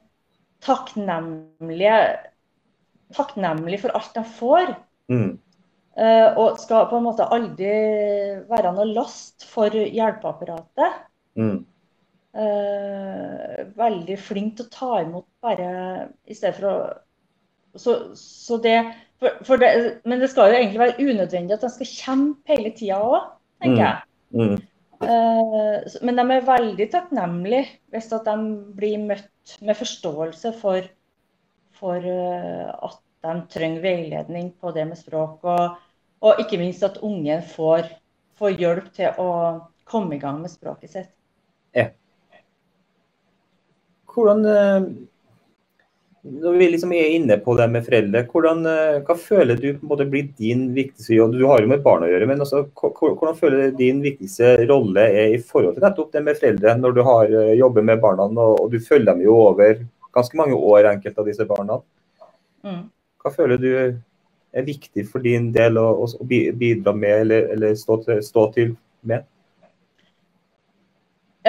takknemlige, 0.65 1.99
takknemlige 3.15 3.83
for 3.85 3.95
alt 3.95 4.17
de 4.17 4.23
får. 4.39 4.73
Mm. 5.11 5.29
Uh, 5.99 6.29
og 6.39 6.59
skal 6.61 6.87
på 6.87 6.99
en 6.99 7.05
måte 7.09 7.27
aldri 7.27 7.71
være 8.47 8.71
noe 8.75 8.87
last 8.91 9.47
for 9.49 9.73
hjelpeapparatet. 9.73 10.99
Mm. 11.39 11.63
Uh, 12.29 13.65
veldig 13.73 14.15
flink 14.21 14.57
til 14.57 14.67
å 14.67 14.73
ta 14.73 14.89
imot 15.01 15.25
bare 15.41 15.69
i 16.29 16.35
stedet 16.37 16.59
for 16.59 16.67
å 16.69 16.75
Så, 17.73 17.93
så 18.17 18.57
det, 18.61 18.75
for, 19.21 19.39
for 19.45 19.61
det, 19.61 20.01
Men 20.05 20.21
det 20.21 20.29
skal 20.29 20.51
jo 20.51 20.59
egentlig 20.59 20.81
være 20.81 21.05
unødvendig 21.05 21.55
at 21.55 21.65
de 21.65 21.69
skal 21.73 21.89
kjempe 21.89 22.53
hele 22.53 22.71
tida 22.77 22.97
òg, 23.01 23.31
tenker 23.61 23.81
mm. 23.81 23.83
jeg. 23.85 23.97
Mm. 24.33 24.55
Eh, 25.09 25.97
men 26.05 26.17
de 26.17 26.25
er 26.35 26.47
veldig 26.47 26.87
takknemlige 26.91 27.67
hvis 27.93 28.09
at 28.17 28.25
de 28.25 28.49
blir 28.77 29.03
møtt 29.05 29.53
med 29.61 29.77
forståelse 29.79 30.51
for, 30.59 30.89
for 31.77 32.09
uh, 32.09 32.73
at 32.89 32.97
de 33.25 33.35
trenger 33.53 33.85
veiledning 33.85 34.51
på 34.59 34.73
det 34.75 34.87
med 34.89 34.99
språk. 34.99 35.45
Og, 35.45 35.77
Og 36.19 36.41
ikke 36.41 36.57
minst 36.59 36.83
at 36.83 36.97
ungen 37.05 37.41
får, 37.47 37.87
får 38.35 38.57
hjelp 38.59 38.89
til 38.97 39.21
å 39.23 39.29
komme 39.87 40.17
i 40.17 40.19
gang 40.19 40.41
med 40.41 40.51
språket 40.51 40.91
sitt. 40.91 41.13
Ja. 41.75 41.85
Hvordan 44.19 44.45
eh, 44.51 44.89
når 46.21 46.57
vi 46.59 46.67
liksom 46.73 46.91
er 46.93 47.13
inne 47.15 47.37
på 47.39 47.53
det 47.55 47.67
med 47.71 47.85
foreldre, 47.85 48.25
hvordan, 48.27 48.65
eh, 48.67 48.97
hva 49.07 49.15
føler 49.15 49.59
du 49.59 49.69
på 49.71 49.85
en 49.85 49.91
måte 49.91 50.07
blir 50.09 50.27
din 50.37 50.65
viktigste 50.75 51.15
jobb? 51.15 51.37
Du 51.39 51.45
har 51.47 51.63
jo 51.63 51.69
med 51.71 51.83
barn 51.85 52.03
å 52.03 52.09
gjøre, 52.11 52.27
men 52.27 52.43
også, 52.43 52.65
hvordan 52.75 53.37
føler 53.39 53.69
du 53.69 53.79
din 53.79 54.01
viktigste 54.03 54.57
rolle 54.69 55.05
er 55.07 55.35
i 55.37 55.39
forhold 55.39 55.77
til 55.77 55.85
nettopp 55.85 56.11
det 56.13 56.23
med 56.25 56.41
foreldre, 56.41 56.75
når 56.81 56.97
du 56.97 57.01
har 57.07 57.31
eh, 57.31 57.55
jobber 57.59 57.87
med 57.87 58.03
barna 58.03 58.27
og, 58.27 58.59
og 58.65 58.67
du 58.73 58.79
følger 58.83 59.13
dem 59.13 59.23
jo 59.23 59.37
over 59.47 59.79
ganske 60.15 60.37
mange 60.37 60.59
år, 60.59 60.91
enkelte 60.91 61.23
av 61.23 61.31
disse 61.31 61.47
barna. 61.47 61.79
Mm. 62.67 62.85
Hva 63.23 63.31
føler 63.31 63.61
du 63.61 63.71
er 63.79 64.65
viktig 64.65 65.05
for 65.07 65.23
din 65.23 65.51
del 65.55 65.77
å, 65.79 65.87
å 66.03 66.27
bidra 66.27 66.93
med 66.95 67.23
eller, 67.23 67.51
eller 67.55 67.75
stå, 67.79 68.01
til, 68.03 68.23
stå, 68.25 68.47
til, 68.55 68.73
med? 69.07 69.23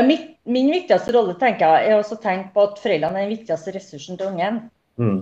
Ja, 0.00 0.04
mitt 0.08 0.30
min 0.48 0.70
viktigste 0.72 1.12
rolle 1.12 1.34
tenker 1.36 1.74
jeg, 1.76 1.92
er 1.92 2.00
å 2.00 2.18
tenke 2.22 2.54
på 2.54 2.64
at 2.64 2.80
foreldrene 2.80 3.20
er 3.20 3.26
den 3.26 3.34
viktigste 3.34 3.74
ressursen 3.74 4.18
til 4.18 4.30
ungen. 4.32 4.60
Mm. 5.00 5.18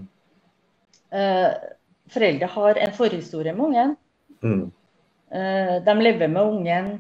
Uh, 1.11 1.51
foreldre 2.13 2.51
har 2.55 2.81
en 2.85 2.95
forhistorie 2.95 3.55
med 3.57 3.67
ungen. 3.67 3.95
Mm. 4.47 4.65
Uh, 5.35 5.75
de 5.85 5.97
lever 5.99 6.31
med 6.31 6.43
ungen 6.55 6.91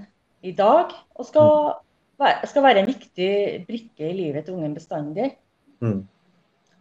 i 0.43 0.53
dag 0.59 0.93
og 1.15 1.29
skal, 1.29 1.53
mm. 1.71 1.87
være, 2.25 2.51
skal, 2.51 2.67
være, 2.67 2.83
en 2.83 2.91
viktig 2.91 3.33
brikke 3.69 4.11
i 4.11 4.17
livet 4.17 4.49
til 4.49 4.59
ungen 4.59 4.75
bestandig. 4.77 5.31
Mm. 5.79 6.03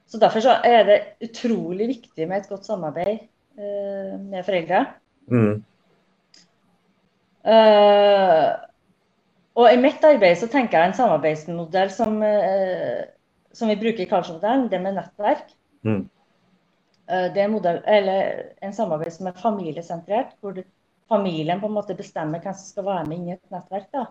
Så 0.08 0.20
Derfor 0.20 0.42
så 0.42 0.58
er 0.66 0.84
det 0.88 1.00
utrolig 1.30 1.92
viktig 1.94 2.28
med 2.28 2.42
et 2.42 2.50
godt 2.50 2.66
samarbeid 2.66 3.28
uh, 3.60 4.18
med 4.26 4.42
foreldre. 4.48 4.86
Mm. 5.30 5.62
Og 9.58 9.72
I 9.74 9.78
mitt 9.82 10.04
arbeid 10.06 10.38
så 10.38 10.48
tenker 10.52 10.78
jeg 10.78 10.92
en 10.92 11.00
samarbeidsmodell 11.00 11.90
som, 11.94 12.20
eh, 12.24 13.08
som 13.58 13.72
vi 13.72 13.78
bruker 13.80 14.04
i 14.04 14.10
Karlsson-modellen, 14.10 14.68
det 14.70 14.80
med 14.84 15.00
nettverk. 15.00 15.50
Mm. 15.88 16.04
Eh, 17.08 17.28
det 17.34 17.42
er 17.42 17.50
modell, 17.50 17.80
en 18.62 18.76
samarbeid 18.76 19.16
som 19.16 19.32
er 19.32 19.42
familiesentrert, 19.42 20.36
hvor 20.42 20.62
familien 21.10 21.62
på 21.62 21.72
en 21.72 21.78
måte 21.80 21.98
bestemmer 21.98 22.44
hvem 22.44 22.54
som 22.54 22.70
skal 22.70 22.86
være 22.86 23.08
med 23.08 23.18
inn 23.18 23.32
i 23.32 23.34
et 23.34 23.56
nettverk. 23.56 23.90
Da. 23.98 24.06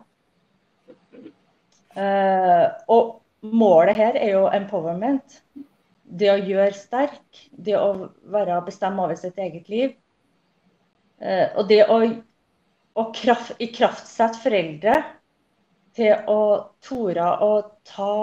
Eh, 1.95 2.67
og 2.91 3.21
målet 3.47 3.97
her 4.03 4.19
er 4.19 4.35
jo 4.35 4.49
empowerment. 4.51 5.43
Det 6.07 6.33
å 6.33 6.43
gjøre 6.43 6.75
sterk, 6.75 7.47
det 7.51 7.79
å 7.79 8.11
være 8.35 8.59
bestemme 8.67 9.03
over 9.03 9.15
sitt 9.19 9.39
eget 9.39 9.69
liv. 9.69 9.95
Og 11.57 11.65
det 11.67 11.81
å, 11.91 11.97
å 12.95 13.05
kraft, 13.17 13.57
i 13.59 13.71
kraftsette 13.73 14.39
foreldre 14.39 14.95
til 15.97 16.29
å 16.29 16.41
tore 16.85 17.27
å 17.43 17.53
ta 17.89 18.15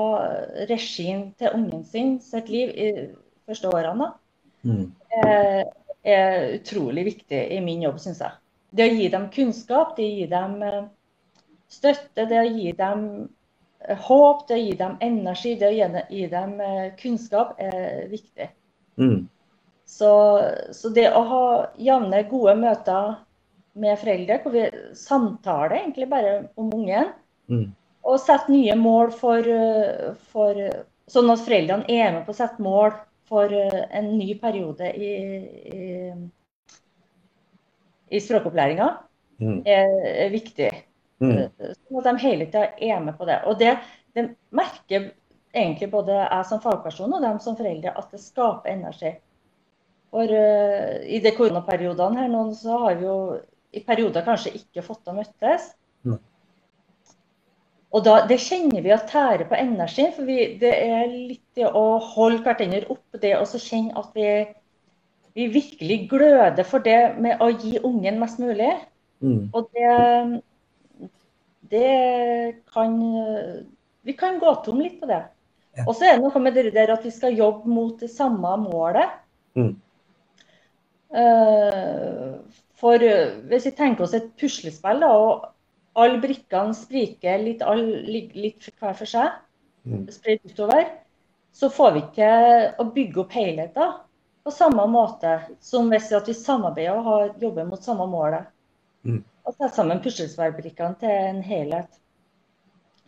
regien 0.70 1.32
til 1.40 1.56
ungen 1.58 1.84
sin 1.90 2.18
sitt 2.22 2.52
liv 2.54 2.70
i 2.70 2.90
første 3.48 3.72
årene, 3.74 4.12
mm. 4.64 4.84
er, 5.18 5.72
er, 6.06 6.38
utrolig 6.60 7.08
viktig 7.10 7.42
i 7.56 7.60
min 7.66 7.84
jobb, 7.84 8.00
syns 8.02 8.22
jeg. 8.24 8.38
Det 8.74 8.90
å 8.90 8.98
gi 8.98 9.08
dem 9.14 9.30
kunnskap, 9.34 9.96
det 9.98 10.06
å 10.06 10.18
gi 10.20 10.28
dem 10.30 10.56
eh, 10.66 10.84
støtte, 11.70 12.28
det 12.30 12.40
å 12.40 12.48
gi 12.48 12.72
dem 12.78 13.04
eh, 13.82 14.06
håp, 14.08 14.48
det 14.50 14.58
å 14.58 14.64
gi 14.64 14.78
dem 14.80 14.98
energi, 15.06 15.56
det 15.60 15.70
å 15.70 15.76
gi, 16.10 16.26
dem 16.32 16.56
eh, 16.62 16.88
kunnskap, 17.00 17.58
er 17.62 18.08
viktig. 18.12 18.50
Mm. 19.02 19.28
Så, 19.90 20.14
så, 20.74 20.90
det 20.96 21.10
å 21.14 21.22
ha 21.30 21.46
jevne, 21.78 22.24
gode 22.30 22.56
møter 22.58 23.18
med 23.78 24.00
foreldre, 24.00 24.40
hvor 24.42 24.56
vi 24.56 24.64
samtaler 24.98 25.82
egentlig 25.82 26.08
bare 26.10 26.34
om 26.58 26.72
ungen, 26.74 27.12
Mm. 27.52 27.72
Og 28.04 28.20
sette 28.20 28.52
nye 28.52 28.76
mål 28.80 29.14
for, 29.16 29.48
for, 30.32 30.60
Sånn 31.12 31.32
at 31.34 31.42
foreldrene 31.44 31.88
er 31.92 32.14
med 32.16 32.24
på 32.24 32.32
å 32.32 32.38
sette 32.38 32.64
mål 32.64 32.94
for 33.28 33.52
eh, 33.52 33.82
en 33.98 34.14
ny 34.18 34.34
periode 34.40 34.92
i, 34.96 35.10
i, 35.74 35.88
i 38.14 38.22
språkopplæringa, 38.24 38.88
mm. 39.44 39.58
er, 39.66 39.92
er, 40.14 40.32
viktig. 40.34 40.70
Mm. 41.24 41.42
Sånn 41.60 42.00
at 42.00 42.08
de 42.10 42.16
hele 42.24 42.48
tida 42.48 42.70
er 42.78 43.04
med 43.04 43.18
på 43.20 43.28
det. 43.30 43.42
Og 43.50 43.60
det, 43.60 43.76
det, 44.16 44.30
merker 44.56 45.12
egentlig 45.54 45.92
både 45.92 46.18
jeg 46.22 46.50
som 46.50 46.62
fagperson 46.64 47.14
og 47.14 47.24
dem 47.24 47.40
som 47.44 47.58
foreldre 47.60 47.94
at 48.00 48.12
det 48.14 48.22
skaper 48.24 48.74
energi. 48.74 49.16
For 50.14 50.30
uh, 50.30 51.02
i 51.10 51.20
de 51.24 51.32
koronaperiodene 51.34 52.22
her 52.22 52.30
nå, 52.30 52.46
så 52.58 52.78
har 52.86 53.00
vi 53.00 53.08
jo 53.08 53.18
i 53.74 53.82
perioder 53.86 54.26
kanskje 54.26 54.54
ikke 54.60 54.86
fått 54.86 55.10
å 55.10 55.16
møttes. 55.18 55.72
Mm. 56.06 56.20
Og 57.94 58.02
da, 58.06 58.16
Det 58.30 58.40
kjenner 58.42 58.82
vi 58.82 58.94
at 58.94 59.06
tærer 59.10 59.46
på 59.50 59.58
energi, 59.60 60.08
for 60.16 60.26
vi, 60.26 60.38
det 60.62 60.72
er 60.74 61.12
litt 61.12 61.44
det 61.58 61.70
å 61.70 62.00
holde 62.02 62.42
hverandre 62.46 62.88
opp. 62.90 63.06
Det 63.22 63.36
å 63.38 63.46
kjenne 63.46 63.94
at 64.02 64.16
vi, 64.18 64.30
vi, 65.38 65.48
virkelig 65.54 66.00
gløder 66.10 66.66
for 66.66 66.82
det 66.86 67.14
med 67.22 67.42
å 67.44 67.52
gi 67.54 67.78
ungen 67.86 68.18
mest 68.22 68.42
mulig. 68.42 68.72
Mm. 69.22 69.52
Og 69.54 69.70
det, 69.78 70.42
det 71.72 71.94
kan 72.74 72.98
Vi 74.04 74.18
kan 74.20 74.36
gå 74.42 74.52
tom 74.66 74.82
litt 74.84 74.98
på 75.00 75.08
det. 75.08 75.22
Ja. 75.78 75.86
Og 75.88 75.96
så 75.96 76.10
er 76.10 76.18
det 76.18 76.26
noe 76.26 76.42
med 76.44 76.58
det 76.58 76.74
der 76.74 76.92
at 76.92 77.06
vi 77.06 77.14
skal 77.14 77.38
jobbe 77.38 77.70
mot 77.70 77.96
det 78.02 78.10
samme 78.12 78.58
målet. 78.66 79.14
Mm. 79.56 79.72
Uh, 81.14 82.42
for 82.82 82.98
hvis 83.00 83.68
vi 83.70 83.72
tenker 83.78 84.04
oss 84.04 84.16
et 84.18 84.32
puslespill 84.42 85.02
da, 85.06 85.14
og 85.14 85.53
alle 85.94 86.20
brikkene 86.22 86.76
spriker 86.78 87.42
litt, 87.42 87.62
all, 87.62 87.84
litt 88.08 88.34
hver 88.80 88.96
for 88.98 89.10
seg, 89.10 89.36
mm. 89.86 90.08
spredt 90.14 90.46
utover, 90.50 90.88
så 91.54 91.70
får 91.70 91.94
vi 91.94 92.02
ikke 92.08 92.32
å 92.82 92.88
bygge 92.96 93.22
opp 93.22 93.36
helheten 93.38 93.94
på 94.44 94.52
samme 94.52 94.86
måte 94.92 95.36
som 95.64 95.92
hvis 95.92 96.10
vi 96.28 96.34
samarbeider 96.36 96.98
og 96.98 97.06
har, 97.08 97.30
jobber 97.40 97.68
mot 97.70 97.84
samme 97.84 98.08
målet. 98.10 98.50
Mm. 99.06 99.22
Og 99.44 99.56
setter 99.56 99.76
sammen 99.76 100.02
puslespillbrikkene 100.04 101.00
til 101.00 101.14
en 101.14 101.42
helhet. 101.46 102.00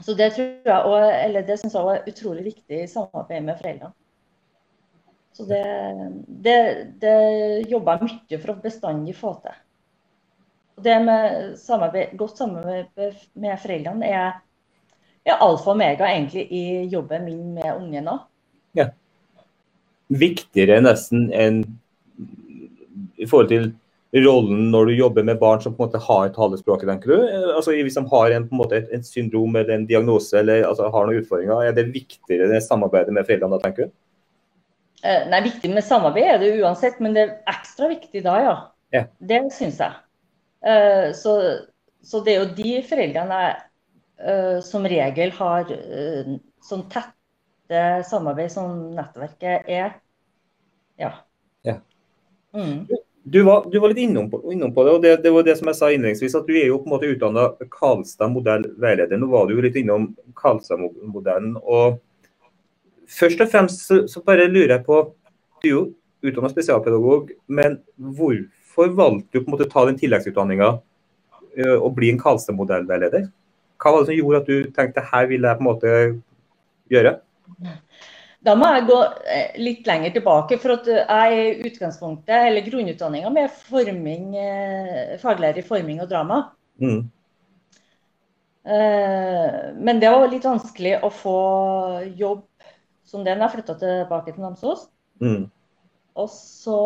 Så 0.04 0.14
Det 0.14 0.34
tror 0.36 0.48
jeg 0.68 0.76
også, 0.76 1.12
eller 1.26 1.46
det 1.48 1.60
synes 1.60 1.74
jeg 1.74 1.82
også 1.82 1.96
er 1.96 2.10
utrolig 2.12 2.44
viktig 2.46 2.82
i 2.84 2.88
samarbeid 2.92 3.44
med 3.44 3.60
foreldrene. 3.60 3.94
Så 5.36 5.46
det, 5.46 5.64
det, 6.28 6.58
det 7.02 7.16
jobber 7.72 7.98
jeg 7.98 8.08
mye 8.08 8.40
for 8.40 8.54
å 8.54 8.60
bestandig 8.64 9.16
få 9.18 9.34
til. 9.44 9.56
Det 10.84 10.96
med 11.06 11.56
samarbeid, 11.60 12.18
godt 12.20 12.42
samarbeid 12.42 13.16
med 13.40 13.62
foreldrene 13.62 14.10
er, 14.12 14.42
er 15.24 15.40
alfa 15.40 15.72
og 15.72 15.78
omega 15.78 16.10
egentlig 16.10 16.46
i 16.52 16.66
jobben 16.92 17.24
min 17.28 17.54
med 17.56 17.72
ungen 17.72 18.12
òg. 18.12 18.26
Ja. 18.76 18.90
Viktigere 20.12 20.82
nesten 20.84 21.30
enn 21.34 21.64
i 23.16 23.26
forhold 23.26 23.50
til 23.54 23.72
rollen 24.24 24.70
når 24.72 24.90
du 24.90 24.94
jobber 24.96 25.26
med 25.28 25.40
barn 25.40 25.62
som 25.64 25.74
på 25.76 25.84
en 25.84 25.90
måte 25.90 26.02
har 26.04 26.30
talespråket, 26.36 26.88
tenker 26.88 27.12
du? 27.12 27.24
Altså 27.56 27.76
Hvis 27.76 27.98
de 27.98 28.06
har 28.12 28.36
en, 28.36 28.48
på 28.48 28.56
en 28.56 28.62
måte, 28.62 28.80
et, 28.80 28.92
et 28.96 29.08
syndrom 29.08 29.56
eller 29.56 29.76
en 29.76 29.88
diagnose 29.88 30.38
eller 30.40 30.68
altså, 30.68 30.90
har 30.92 31.08
noen 31.08 31.24
utfordringer, 31.24 31.70
er 31.70 31.76
det 31.76 31.90
viktigere 31.94 32.52
det 32.52 32.64
samarbeidet 32.64 33.16
med 33.16 33.28
foreldrene 33.28 33.58
da, 33.58 33.64
tenker 33.64 33.88
du? 33.88 33.96
Eh, 35.06 35.28
nei, 35.30 35.42
Viktig 35.46 35.70
med 35.74 35.86
samarbeid 35.86 36.32
er 36.36 36.42
det 36.42 36.54
uansett, 36.62 37.02
men 37.04 37.16
det 37.16 37.26
er 37.26 37.36
ekstra 37.52 37.90
viktig 37.92 38.24
da, 38.26 38.36
ja. 38.42 38.56
ja. 38.96 39.04
Det 39.20 39.42
syns 39.54 39.82
jeg. 39.84 40.00
Eh, 40.66 41.14
så, 41.14 41.58
så, 42.02 42.22
det 42.26 42.34
er 42.34 42.42
jo 42.42 42.54
de 42.58 42.72
foreldrene 42.90 43.42
uh, 44.26 44.58
som 44.66 44.86
regel 44.90 45.34
har 45.38 45.70
uh, 45.70 46.32
sånn 46.66 46.88
tette 46.90 47.82
samarbeid 48.10 48.54
som 48.54 48.80
nettverket 48.98 49.70
er. 49.70 50.00
Ja. 51.02 51.12
ja. 51.68 51.78
Mm. 52.56 52.88
Du, 53.28 53.40
var, 53.44 53.68
du, 53.70 53.78
var, 53.80 53.92
litt 53.92 54.04
innom 54.06 54.32
på, 54.32 54.40
innom 54.54 54.74
på 54.74 54.86
det, 54.86 54.96
og 54.96 55.06
det, 55.06 55.14
det, 55.26 55.34
var 55.34 55.46
det 55.46 55.58
som 55.60 55.70
jeg 55.70 55.78
sa 55.78 55.92
innledningsvis, 55.92 56.38
at 56.38 56.50
du 56.50 56.58
er 56.58 56.70
jo 56.70 56.80
på 56.82 56.90
en 56.90 56.96
måte 56.96 57.10
utdanna 57.10 57.46
Karlstad 57.74 58.34
modell-veileder. 58.34 59.22
Nå 59.22 59.30
var 59.30 59.46
du 59.46 59.56
jo 59.58 59.66
litt 59.66 59.78
innom 59.82 60.12
Karlstad-modellen. 60.38 61.56
og 61.62 62.02
Først 63.12 63.42
og 63.42 63.50
fremst 63.54 63.86
så, 63.86 64.02
så 64.10 64.22
bare 64.26 64.50
lurer 64.50 64.80
jeg 64.80 64.86
på, 64.88 65.02
du 65.62 65.68
er 65.68 65.74
jo 65.74 65.88
utdanna 66.26 66.50
spesialpedagog, 66.50 67.34
men 67.54 67.80
hvorfor 67.98 68.55
Hvorfor 68.76 68.96
valgte 68.98 69.32
du 69.32 69.40
på 69.40 69.48
en 69.48 69.54
måte 69.56 69.68
å 69.70 69.72
ta 69.72 69.86
den 69.88 69.98
tilleggsutdanninga 70.00 70.68
eh, 71.56 71.78
og 71.78 71.94
bli 71.96 72.12
en 72.12 72.20
Karlstad-modellveileder? 72.20 73.30
Hva 73.80 73.94
var 73.94 74.04
det 74.04 74.10
som 74.10 74.18
gjorde 74.18 74.42
at 74.42 74.50
du 74.50 74.74
tenkte 74.76 75.04
her 75.14 75.30
vil 75.30 75.48
jeg 75.48 75.60
på 75.60 75.64
en 75.64 75.70
måte 75.70 75.94
gjøre? 76.92 77.14
Da 78.46 78.56
må 78.60 78.68
jeg 78.76 78.86
gå 78.90 78.98
eh, 79.32 79.56
litt 79.64 79.88
lenger 79.88 80.16
tilbake. 80.18 80.60
For 80.60 80.76
at 80.76 80.92
jeg 80.92 81.06
er 81.08 81.38
i 81.38 81.70
utgangspunktet, 81.70 82.36
eller 82.50 82.68
grunnutdanninga 82.68 83.32
med 83.38 83.56
forming, 83.70 84.28
eh, 84.44 85.16
faglærer 85.24 85.64
i 85.64 85.68
forming 85.68 86.04
og 86.04 86.12
drama. 86.12 86.44
Mm. 86.84 87.06
Men 88.66 90.00
det 90.02 90.10
var 90.10 90.24
litt 90.26 90.46
vanskelig 90.48 90.96
å 91.06 91.12
få 91.14 91.40
jobb 92.18 92.40
som 93.06 93.22
det 93.22 93.36
når 93.36 93.46
jeg 93.46 93.54
flytta 93.60 93.76
tilbake 93.78 94.34
til 94.34 94.42
Namsos. 94.42 94.88
Mm. 95.22 95.44
Og 96.18 96.32
så 96.34 96.80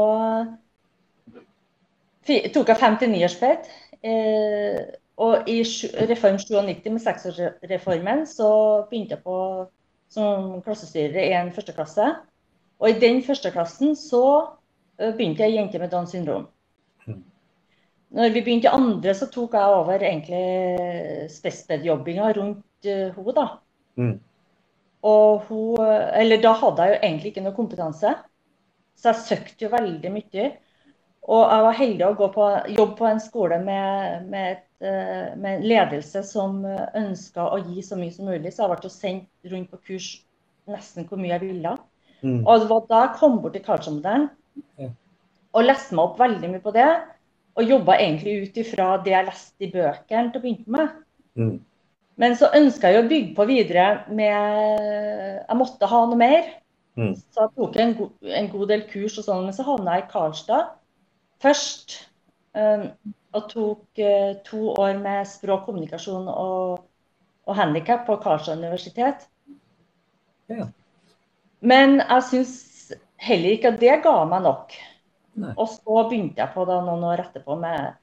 tok 2.53 2.71
jeg 2.71 2.81
59-årsferd. 2.81 3.69
Eh, 4.05 4.79
og 5.19 5.50
i 5.51 5.59
Reform 6.07 6.38
97 6.39 6.86
med 6.93 7.01
seksårsreformen 7.03 8.24
så 8.29 8.51
begynte 8.89 9.17
jeg 9.17 9.24
på 9.25 9.39
som 10.09 10.62
klassestyrer 10.65 11.19
i 11.27 11.33
en 11.38 11.51
førsteklasse. 11.53 12.07
Og 12.79 12.89
i 12.89 13.00
den 13.01 13.19
førsteklassen 13.25 13.98
så 14.00 14.24
eh, 14.98 15.12
begynte 15.12 15.45
jeg 15.45 15.57
jente 15.57 15.81
med 15.81 15.91
Downs 15.91 16.15
syndrom. 16.15 16.48
Mm. 17.05 17.19
Når 18.17 18.31
vi 18.33 18.45
begynte 18.45 18.69
i 18.69 18.77
andre, 18.77 19.13
så 19.13 19.27
tok 19.29 19.57
jeg 19.59 19.75
over 19.81 20.00
egentlig 20.00 21.27
spesped-jobbinga 21.36 22.31
rundt 22.39 22.88
uh, 22.88 23.19
henne. 23.19 23.36
da. 23.36 23.45
Mm. 24.00 24.15
Og 25.09 25.43
hun, 25.48 25.77
eller 26.15 26.41
da 26.41 26.55
hadde 26.57 26.86
jeg 26.86 26.95
jo 26.95 27.03
egentlig 27.03 27.31
ikke 27.31 27.43
noe 27.45 27.55
kompetanse, 27.55 28.15
så 29.00 29.13
jeg 29.13 29.24
søkte 29.27 29.67
jo 29.67 29.71
veldig 29.71 30.12
mye. 30.12 30.50
Og 31.29 31.43
jeg 31.45 31.65
var 31.65 31.77
heldig 31.77 32.05
å 32.07 32.15
gå 32.17 32.27
på 32.33 32.45
jobb 32.74 32.95
på 32.98 33.05
en 33.05 33.21
skole 33.21 33.59
med, 33.62 34.25
med, 34.31 34.55
et, 34.55 34.65
uh, 34.81 35.36
med 35.38 35.59
en 35.59 35.67
ledelse 35.69 36.24
som 36.25 36.63
ønska 36.65 37.45
å 37.53 37.59
gi 37.67 37.83
så 37.86 38.00
mye 38.00 38.15
som 38.15 38.29
mulig, 38.31 38.53
så 38.55 38.65
jeg 38.65 38.71
ble 38.74 38.91
sendt 38.93 39.51
rundt 39.51 39.69
på 39.69 39.81
kurs 39.91 40.09
nesten 40.69 41.05
hvor 41.09 41.21
mye 41.21 41.36
jeg 41.36 41.45
ville. 41.45 41.75
Mm. 42.21 42.41
Og 42.43 42.63
det 42.63 42.69
var 42.69 42.89
da 42.89 43.03
jeg 43.05 43.15
kom 43.19 43.39
bort 43.43 43.55
til 43.55 43.63
Karlsson-modellen 43.63 44.27
ja. 44.81 44.89
og 45.55 45.65
leste 45.65 45.95
meg 45.95 46.09
opp 46.09 46.19
veldig 46.19 46.51
mye 46.51 46.63
på 46.63 46.74
det. 46.75 46.89
Og 47.59 47.67
jobba 47.67 47.98
egentlig 48.00 48.36
ut 48.43 48.59
ifra 48.62 48.91
det 49.03 49.13
jeg 49.13 49.27
leste 49.27 49.65
i 49.65 49.71
bøkene 49.74 50.31
til 50.31 50.39
å 50.39 50.43
begynne 50.43 50.75
med. 50.75 50.98
Mm. 51.39 51.55
Men 52.19 52.36
så 52.39 52.50
ønska 52.55 52.91
jeg 52.91 53.03
å 53.03 53.07
bygge 53.07 53.36
på 53.38 53.45
videre 53.48 53.86
med 54.12 54.33
Jeg 54.33 55.57
måtte 55.59 55.88
ha 55.88 56.01
noe 56.07 56.19
mer. 56.19 56.50
Mm. 57.00 57.13
Så 57.15 57.45
jeg 57.45 57.53
tok 57.55 57.77
en, 57.79 57.95
go 57.95 58.09
en, 58.27 58.50
god 58.51 58.71
del 58.74 58.83
kurs 58.89 59.15
og 59.21 59.27
sånn, 59.27 59.45
men 59.48 59.55
så 59.55 59.63
havna 59.63 59.95
jeg 59.95 60.07
i 60.07 60.12
Karlstad 60.12 60.74
først. 61.43 61.98
Um, 62.58 62.89
og 63.38 63.46
tok 63.51 64.01
uh, 64.01 64.31
to 64.46 64.72
år 64.74 64.98
med 65.01 65.27
språk, 65.29 65.67
kommunikasjon 65.67 66.27
og, 66.31 66.86
og 67.46 67.58
handikap 67.58 68.08
på 68.08 68.17
Karlstad 68.24 68.58
universitet. 68.58 69.27
Ja. 70.50 70.65
Men 71.62 72.00
jeg 72.00 72.25
syns 72.25 72.55
heller 73.22 73.53
ikke 73.53 73.74
at 73.74 73.81
det 73.84 74.00
ga 74.03 74.15
meg 74.29 74.46
nok. 74.48 74.74
Nei. 75.39 75.53
Og 75.55 75.69
så 75.72 76.03
begynte 76.10 76.41
jeg 76.41 76.53
på 76.55 76.65
da 76.67 76.79
noen 76.84 77.05
år 77.12 77.24
etterpå 77.27 77.55
med, 77.60 78.00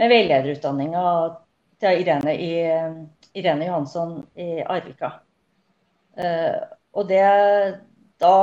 med 0.00 0.10
veilederutdanninga 0.10 1.04
til 1.80 2.02
Irene, 2.02 2.34
i, 2.34 2.50
Irene 3.38 3.68
Johansson 3.68 4.18
i 4.34 4.58
Arvika. 4.62 5.14
Uh, 6.18 6.58
og 6.94 7.08
det 7.10 7.24
Da 8.22 8.34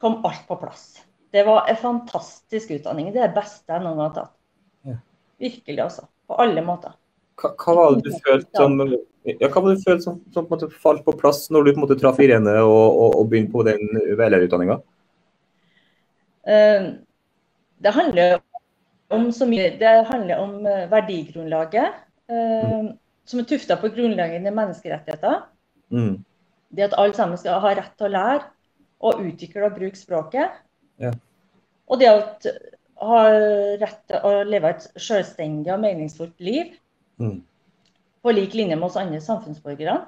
kom 0.00 0.22
alt 0.24 0.46
på 0.48 0.56
plass. 0.58 1.04
Det 1.34 1.42
var 1.42 1.66
en 1.66 1.76
fantastisk 1.76 2.70
utdanning. 2.70 3.08
Det 3.10 3.18
er 3.18 3.32
det 3.32 3.34
beste 3.34 3.72
jeg 3.72 3.82
noen 3.82 3.98
gang 3.98 4.06
har 4.06 4.18
tatt. 4.20 4.34
Ja. 4.86 5.00
Virkelig, 5.42 5.80
altså. 5.82 6.04
På 6.30 6.36
alle 6.44 6.62
måter. 6.62 6.94
Hva, 7.40 7.50
hva 7.58 7.74
var 7.74 7.96
det 7.96 8.04
du 8.06 8.18
følte 8.22 8.60
som, 8.60 8.76
ja, 9.26 9.48
hva 9.48 9.62
var 9.64 9.72
det 9.72 9.80
du 9.80 9.86
følte 9.88 10.04
som, 10.06 10.20
som 10.30 10.46
på 10.46 10.60
falt 10.78 11.02
på 11.02 11.16
plass 11.18 11.48
når 11.50 11.64
du 11.64 11.70
på 11.72 11.80
en 11.80 11.84
måte 11.88 11.96
traff 11.98 12.20
Irene 12.22 12.54
og, 12.62 12.86
og, 12.86 13.16
og 13.18 13.32
begynte 13.32 13.50
på 13.50 13.64
den 13.66 13.82
veilederutdanninga? 14.20 14.76
Uh, 16.46 16.86
det 17.82 17.94
handler 17.96 18.36
om 19.18 19.26
så 19.34 19.48
mye. 19.50 19.72
Det 19.80 19.94
handler 20.12 20.42
om 20.44 20.52
eh, 20.70 20.84
verdigrunnlaget, 20.92 21.96
uh, 22.30 22.92
som 23.26 23.42
er 23.42 23.48
tufta 23.50 23.76
på 23.80 23.90
grunnleggende 23.96 24.54
menneskerettigheter. 24.54 25.42
Mm. 25.90 26.22
Det 26.70 26.86
at 26.86 26.94
alle 26.94 27.18
sammen 27.18 27.42
skal 27.42 27.58
ha 27.64 27.74
rett 27.74 27.98
til 27.98 28.06
å 28.06 28.14
lære 28.14 28.46
og 29.04 29.26
utvikle 29.26 29.66
og 29.66 29.74
bruke 29.80 29.98
språket. 29.98 30.62
Ja. 31.04 31.12
Og 31.90 32.00
det 32.00 32.10
at 32.10 32.48
ha 33.04 33.22
rett 33.82 34.00
til 34.08 34.24
å 34.24 34.34
leve 34.48 34.70
et 34.72 34.86
selvstendig 34.96 35.72
og 35.74 35.82
meningsfullt 35.82 36.40
liv. 36.44 36.72
Mm. 37.20 37.42
På 38.24 38.32
lik 38.32 38.54
linje 38.56 38.78
med 38.78 38.88
oss 38.88 39.00
andre 39.00 39.20
samfunnsborgere. 39.20 39.98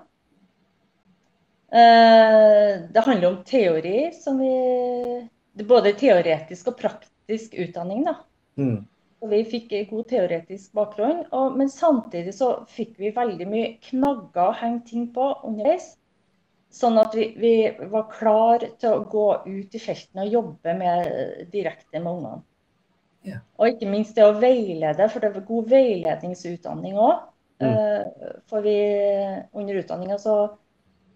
Uh, 1.67 2.87
det 2.95 3.03
handler 3.05 3.29
om 3.33 3.43
teori, 3.45 4.13
som 4.17 4.39
vi 4.41 4.53
Både 5.67 5.95
teoretisk 5.97 6.67
og 6.69 6.75
praktisk 6.77 7.13
praktisk 7.27 7.55
utdanning. 7.55 8.05
da. 8.05 8.15
Mm. 8.57 8.87
Og 9.21 9.31
vi 9.31 9.45
fikk 9.45 9.73
god 9.91 10.05
teoretisk 10.09 10.73
bakgrunn, 10.73 11.25
og, 11.33 11.57
men 11.57 11.69
samtidig 11.69 12.35
så 12.35 12.67
fikk 12.69 12.99
vi 12.99 13.11
veldig 13.11 13.47
mye 13.49 13.79
knagger 13.89 14.51
å 14.51 14.57
henge 14.61 14.85
ting 14.87 15.09
på 15.13 15.35
underveis. 15.43 15.97
Sånn 16.73 16.99
at 17.01 17.15
vi, 17.17 17.31
vi, 17.41 17.55
var 17.93 18.11
klar 18.13 18.65
til 18.81 18.93
å 18.93 19.07
gå 19.09 19.27
ut 19.47 19.75
i 19.75 19.81
felten 19.81 20.25
og 20.25 20.35
jobbe 20.35 20.75
med, 20.77 21.09
direkte 21.53 22.03
med 22.03 22.11
ungene. 22.11 22.43
Ja. 23.27 23.41
Og 23.59 23.73
ikke 23.73 23.89
minst 23.91 24.19
det 24.19 24.27
å 24.27 24.37
veilede, 24.39 25.09
for 25.11 25.25
det 25.25 25.33
var 25.35 25.47
god 25.49 25.73
veiledningsutdanning 25.73 26.99
òg. 27.01 27.25
Mm. 27.63 27.73
Uh, 27.73 28.35
for 28.51 28.67
vi, 28.67 28.77
under 29.57 29.81
utdanninga 29.81 30.19
så, 30.21 30.37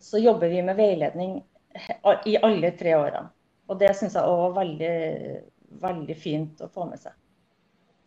så, 0.00 0.16
jobber 0.18 0.48
vi 0.48 0.62
med 0.64 0.78
veiledning 0.78 1.36
i 2.26 2.38
alle 2.40 2.72
tre 2.78 2.96
årene. 2.96 3.28
Og 3.70 3.78
det 3.78 3.92
syns 3.98 4.16
jeg 4.16 4.26
òg 4.26 4.40
var 4.46 4.56
veldig 4.62 4.94
veldig 5.70 6.16
fint 6.18 6.60
å 6.60 6.68
få 6.72 6.86
med 6.90 7.00
seg. 7.00 7.14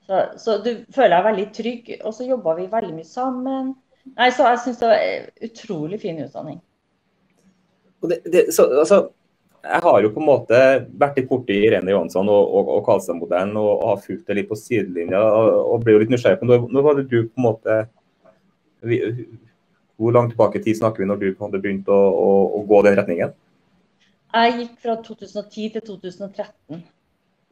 Så, 0.03 0.19
så 0.37 0.57
du 0.63 0.71
føler 0.91 1.15
deg 1.15 1.27
veldig 1.29 1.47
trygg, 1.55 1.91
og 2.03 2.15
så 2.15 2.27
jobba 2.27 2.57
vi 2.57 2.67
veldig 2.71 2.95
mye 2.97 3.07
sammen. 3.07 3.73
Nei, 4.17 4.29
så 4.35 4.49
Jeg 4.51 4.63
syns 4.65 4.81
det 4.81 4.89
var 4.91 5.47
utrolig 5.47 5.99
fin 6.01 6.19
utdanning. 6.25 6.59
Det, 8.09 8.19
det, 8.25 8.41
så, 8.53 8.65
altså, 8.81 8.97
jeg 9.63 9.81
har 9.85 10.01
jo 10.03 10.11
på 10.11 10.19
en 10.19 10.27
måte 10.27 10.57
vært 10.99 11.19
litt 11.19 11.29
borti 11.29 11.55
Irene 11.67 11.93
Johansson 11.93 12.27
og, 12.31 12.41
og, 12.51 12.71
og 12.77 12.81
Karlstad-modellen 12.87 13.55
og, 13.59 13.69
og, 13.71 13.85
har 13.93 14.01
fulgt 14.03 14.27
det 14.27 14.37
litt 14.39 14.49
på 14.49 14.59
sidelinja 14.59 15.21
og, 15.23 15.51
og 15.71 15.85
ble 15.85 15.95
jo 15.95 16.01
litt 16.01 16.11
nysgjerrig 16.11 16.41
på 16.41 16.49
når, 16.49 16.65
når 16.67 16.85
var 16.87 16.99
det 16.99 17.05
du 17.07 17.19
på 17.21 17.39
en 17.39 17.45
måte 17.45 17.77
vi, 18.83 18.99
Hvor 19.95 20.11
langt 20.15 20.33
tilbake 20.33 20.59
i 20.59 20.65
tid 20.65 20.81
snakker 20.81 21.03
vi 21.03 21.07
når 21.07 21.21
du 21.21 21.29
på 21.29 21.39
en 21.39 21.47
måte 21.47 21.63
begynte 21.63 21.95
å, 21.95 22.09
å, 22.11 22.33
å 22.59 22.65
gå 22.67 22.81
den 22.89 22.99
retningen? 22.99 23.31
Jeg 24.33 24.53
gikk 24.57 24.75
fra 24.83 24.97
2010 25.05 25.71
til 25.75 25.85
2013. 25.87 26.83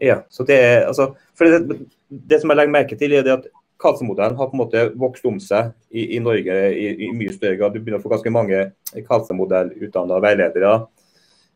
Ja, 0.01 0.23
så 0.33 0.43
det 0.43 0.57
er, 0.57 0.77
altså, 0.89 1.11
for 1.37 1.45
det, 1.45 1.77
det 2.09 2.39
som 2.41 2.49
jeg 2.49 2.57
legger 2.57 2.73
merke 2.73 2.97
til, 2.97 3.13
er 3.13 3.27
at 3.35 3.45
Karlstad-modellen 3.81 4.37
har 4.37 4.49
på 4.49 4.57
en 4.57 4.61
måte 4.61 4.83
vokst 4.99 5.25
om 5.27 5.39
seg 5.41 5.71
i, 5.89 6.15
i 6.15 6.19
Norge 6.23 6.57
i, 6.71 6.87
i, 7.07 7.11
mye 7.17 7.33
større 7.33 7.57
grad. 7.59 7.73
Du 7.73 7.81
begynner 7.81 8.01
å 8.01 8.03
få 8.03 8.13
ganske 8.13 8.33
mange 8.33 8.63
Karlstad-modell-utdanna 8.95 10.19
veiledere. 10.23 10.75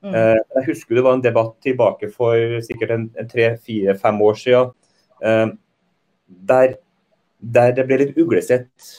Mm. 0.05 0.13
Eh, 0.13 0.39
jeg 0.57 0.67
husker 0.71 0.97
det 0.97 1.05
var 1.05 1.17
en 1.17 1.23
debatt 1.25 1.55
tilbake 1.65 2.09
for 2.13 2.59
sikkert 2.65 2.95
en, 2.95 3.07
en 3.19 3.29
tre-fire-fem 3.29 4.21
år 4.27 4.41
siden, 4.41 4.73
eh, 5.25 5.47
der, 6.51 6.77
der, 7.39 7.73
det 7.77 7.88
ble 7.88 8.01
litt 8.01 8.19
uglesett 8.21 8.91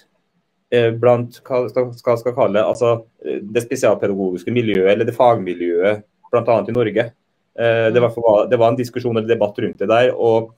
eh, 0.75 0.91
blant 0.95 1.41
hva 1.47 1.67
skal, 1.71 2.19
skal 2.23 2.35
kalle 2.37 2.62
altså, 2.65 2.99
det 3.23 3.65
spesialpedagogiske 3.67 4.55
miljøet, 4.55 4.93
eller 4.95 5.09
det 5.09 5.17
fagmiljøet, 5.17 6.07
bl.a. 6.33 6.59
i 6.67 6.75
Norge. 6.75 7.11
Eh, 7.59 7.93
det, 7.93 8.01
var, 8.01 8.47
det, 8.51 8.57
var, 8.57 8.69
en 8.69 8.77
diskusjon 8.77 9.17
eller 9.17 9.29
debatt 9.29 9.59
rundt 9.59 9.79
det 9.81 9.89
der, 9.89 10.12
og, 10.12 10.53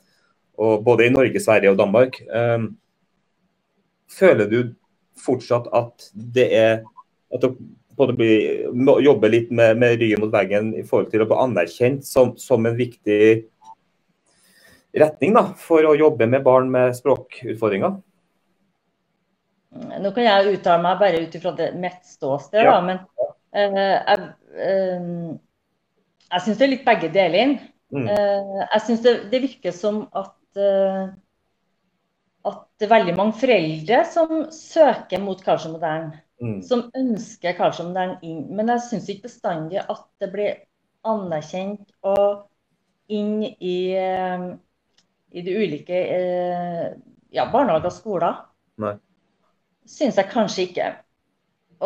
og 0.58 0.84
både 0.86 1.06
i 1.06 1.14
Norge, 1.14 1.40
Sverige 1.40 1.72
og 1.72 1.78
Danmark. 1.80 2.20
Um, 2.28 2.72
føler 4.10 4.50
du 4.50 4.60
fortsatt 5.18 5.68
at 5.74 6.10
det 6.14 6.48
er 6.54 6.80
at 7.34 7.44
du 7.44 7.54
jobbe 7.98 9.28
litt 9.28 9.50
med, 9.50 9.78
med, 9.80 9.98
ryet 9.98 10.20
mot 10.22 10.32
veggen 10.32 10.70
i 10.78 10.84
forhold 10.86 11.10
til 11.12 11.24
å 11.24 11.28
bli 11.28 11.38
anerkjent 11.42 12.06
som, 12.06 12.36
som 12.38 12.66
en 12.68 12.76
viktig 12.78 13.22
retning 14.98 15.34
da, 15.36 15.48
for 15.58 15.84
å 15.84 15.96
jobbe 15.98 16.28
med 16.30 16.44
barn 16.46 16.70
med 16.72 16.94
språkutfordringer? 16.96 17.98
Nå 20.00 20.12
kan 20.14 20.24
jeg 20.24 20.54
uttale 20.56 20.82
meg 20.82 21.02
bare 21.02 21.24
ut 21.24 21.34
ifra 21.36 21.52
mitt 21.76 22.00
ståsted, 22.08 22.64
ja. 22.64 22.78
da, 22.78 22.80
men 22.86 23.02
uh, 23.52 23.92
jeg, 23.98 24.30
uh, 24.56 25.34
jeg 26.30 26.44
syns 26.46 26.60
det 26.60 26.66
er 26.66 26.72
litt 26.72 26.86
begge 26.86 27.12
deler. 27.12 27.58
Mm. 27.92 28.08
Uh, 28.08 28.64
jeg 28.64 28.84
syns 28.86 29.04
det, 29.04 29.14
det, 29.32 29.42
virker 29.44 29.76
som 29.76 30.06
at, 30.16 30.32
at 32.48 32.62
det 32.78 32.86
er 32.86 32.94
veldig 32.94 33.14
mange 33.18 33.36
foreldre 33.40 34.02
som 34.08 34.46
søker 34.54 35.22
mot 35.22 35.40
Karlsson-modellen. 35.44 36.12
Mm. 36.42 36.60
Som 36.66 36.86
ønsker 36.96 37.56
Karlsson-modellen 37.58 38.18
inn. 38.26 38.44
Men 38.54 38.70
jeg 38.74 38.84
syns 38.86 39.10
ikke 39.10 39.28
bestandig 39.28 39.80
at 39.82 40.06
det 40.22 40.30
blir 40.32 40.62
anerkjent 41.08 41.90
og 42.06 42.46
inn 43.12 43.42
i, 43.42 43.78
uh, 43.96 44.48
i 45.32 45.44
de 45.44 45.56
ulike 45.58 46.00
ja, 47.34 47.48
barnehager 47.50 47.90
og 47.90 47.96
skoler. 47.96 48.40
Nei. 48.82 48.94
Syns 49.88 50.20
jeg 50.20 50.30
kanskje 50.30 50.68
ikke. 50.68 50.88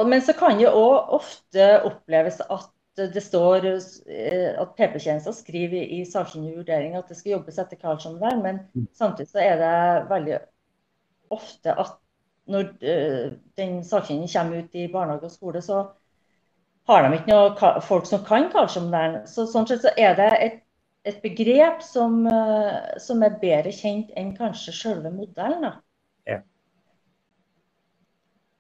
Men 0.09 0.25
så 0.25 0.35
kan 0.37 0.57
det 0.59 0.73
òg 0.73 1.13
ofte 1.19 1.69
oppleves 1.87 2.41
at 2.43 2.72
det 2.97 3.23
står 3.25 3.67
eh, 3.67 4.51
at 4.61 4.75
PP-tjenesten 4.77 5.37
skriver 5.37 5.89
i 5.97 6.03
sakkyndig 6.09 6.57
vurdering 6.59 6.97
at 6.99 7.09
det 7.09 7.17
skal 7.19 7.39
jobbes 7.39 7.61
etter 7.63 7.81
Karlsson-vern, 7.81 8.43
men 8.45 8.61
mm. 8.75 8.87
samtidig 8.97 9.31
så 9.33 9.43
er 9.45 9.57
det 9.63 9.77
veldig 10.11 10.39
ofte 11.33 11.73
at 11.73 11.99
når 12.53 12.73
uh, 12.83 13.29
den 13.57 13.77
sakkyndige 13.87 14.35
kommer 14.35 14.65
ut 14.65 14.75
i 14.75 14.89
barnehage 14.91 15.29
og 15.29 15.33
skole, 15.33 15.61
så 15.63 15.85
har 16.91 17.07
de 17.07 17.17
ikke 17.17 17.31
noe 17.31 17.83
folk 17.87 18.09
som 18.11 18.25
kan 18.27 18.49
Karlsson-vern. 18.53 19.21
Så 19.31 19.47
sånn 19.49 19.69
sett 19.71 19.85
så 19.87 19.93
er 19.97 20.17
det 20.19 20.29
et 20.43 20.59
et 21.05 21.23
begrep 21.23 21.83
som, 21.83 22.27
eh, 22.27 22.99
som, 23.03 23.23
er 23.23 23.39
bedre 23.43 23.73
kjent 23.75 24.13
enn 24.19 24.35
kanskje 24.37 24.75
selve 24.77 25.11
modellen. 25.15 25.65
Da. 25.67 25.73
Ja. 26.29 26.41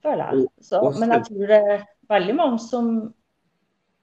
Føler 0.02 0.24
jeg. 0.32 0.48
Så, 0.66 0.82
men 0.98 1.14
jeg 1.14 1.28
tror 1.28 1.52
det 1.52 1.60
er 1.76 1.84
veldig 2.10 2.38
mange 2.38 2.62
som 2.62 2.88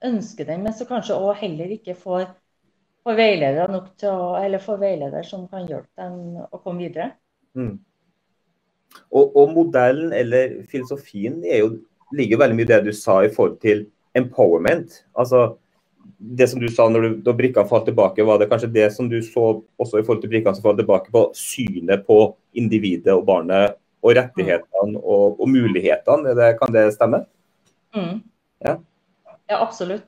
ønsker 0.06 0.48
den, 0.48 0.64
men 0.64 0.76
som 0.76 0.88
kanskje 0.90 1.18
også 1.18 1.36
heller 1.42 1.76
ikke 1.76 1.96
får, 1.98 2.30
får 3.04 3.20
veiledere 3.20 3.72
nok 3.72 3.92
til 4.00 4.12
å, 4.12 4.32
eller 4.40 4.64
får 4.64 4.82
veileder 4.82 5.28
som 5.28 5.46
kan 5.52 5.68
hjelpe 5.68 6.00
dem 6.00 6.40
å 6.46 6.60
komme 6.62 6.86
videre. 6.86 7.12
Mm. 7.58 7.78
Og, 9.10 9.36
og, 9.38 9.52
modellen 9.54 10.14
eller 10.16 10.60
filosofien 10.70 11.42
jo, 11.46 11.74
ligger 12.16 12.42
veldig 12.42 12.58
mye 12.58 12.66
i 12.66 12.70
det 12.72 12.84
du 12.88 12.94
sa 12.96 13.20
i 13.26 13.32
forhold 13.34 13.60
til 13.62 13.84
empowerment. 14.18 15.04
Altså 15.14 15.60
det 16.18 16.48
som 16.50 16.62
du 16.62 16.68
sa 16.74 16.88
når 16.90 17.06
du, 17.06 17.10
da 17.26 17.36
brikkene 17.38 17.70
falt 17.70 17.86
tilbake, 17.88 18.26
var 18.26 18.42
det 18.42 18.50
kanskje 18.50 18.72
det 18.74 18.88
som 18.96 19.10
du 19.12 19.20
så 19.24 19.62
også 19.80 20.00
i 20.00 20.06
forhold 20.06 20.24
til 20.24 20.34
brikkene 20.34 20.58
som 20.58 20.66
falt 20.66 20.82
tilbake 20.82 21.14
på 21.14 21.28
synet 21.38 22.06
på 22.08 22.20
individet 22.58 23.14
og 23.14 23.28
barnet 23.30 23.78
og 24.00 24.16
rettighetene 24.18 25.00
og, 25.00 25.40
og 25.40 25.52
mulighetene? 25.52 26.36
Det, 26.38 26.54
kan 26.60 26.74
det 26.76 26.90
stemme? 26.96 27.24
Mm. 27.96 28.20
Ja. 28.66 28.80
Ja. 29.50 29.58
absolutt. 29.60 30.08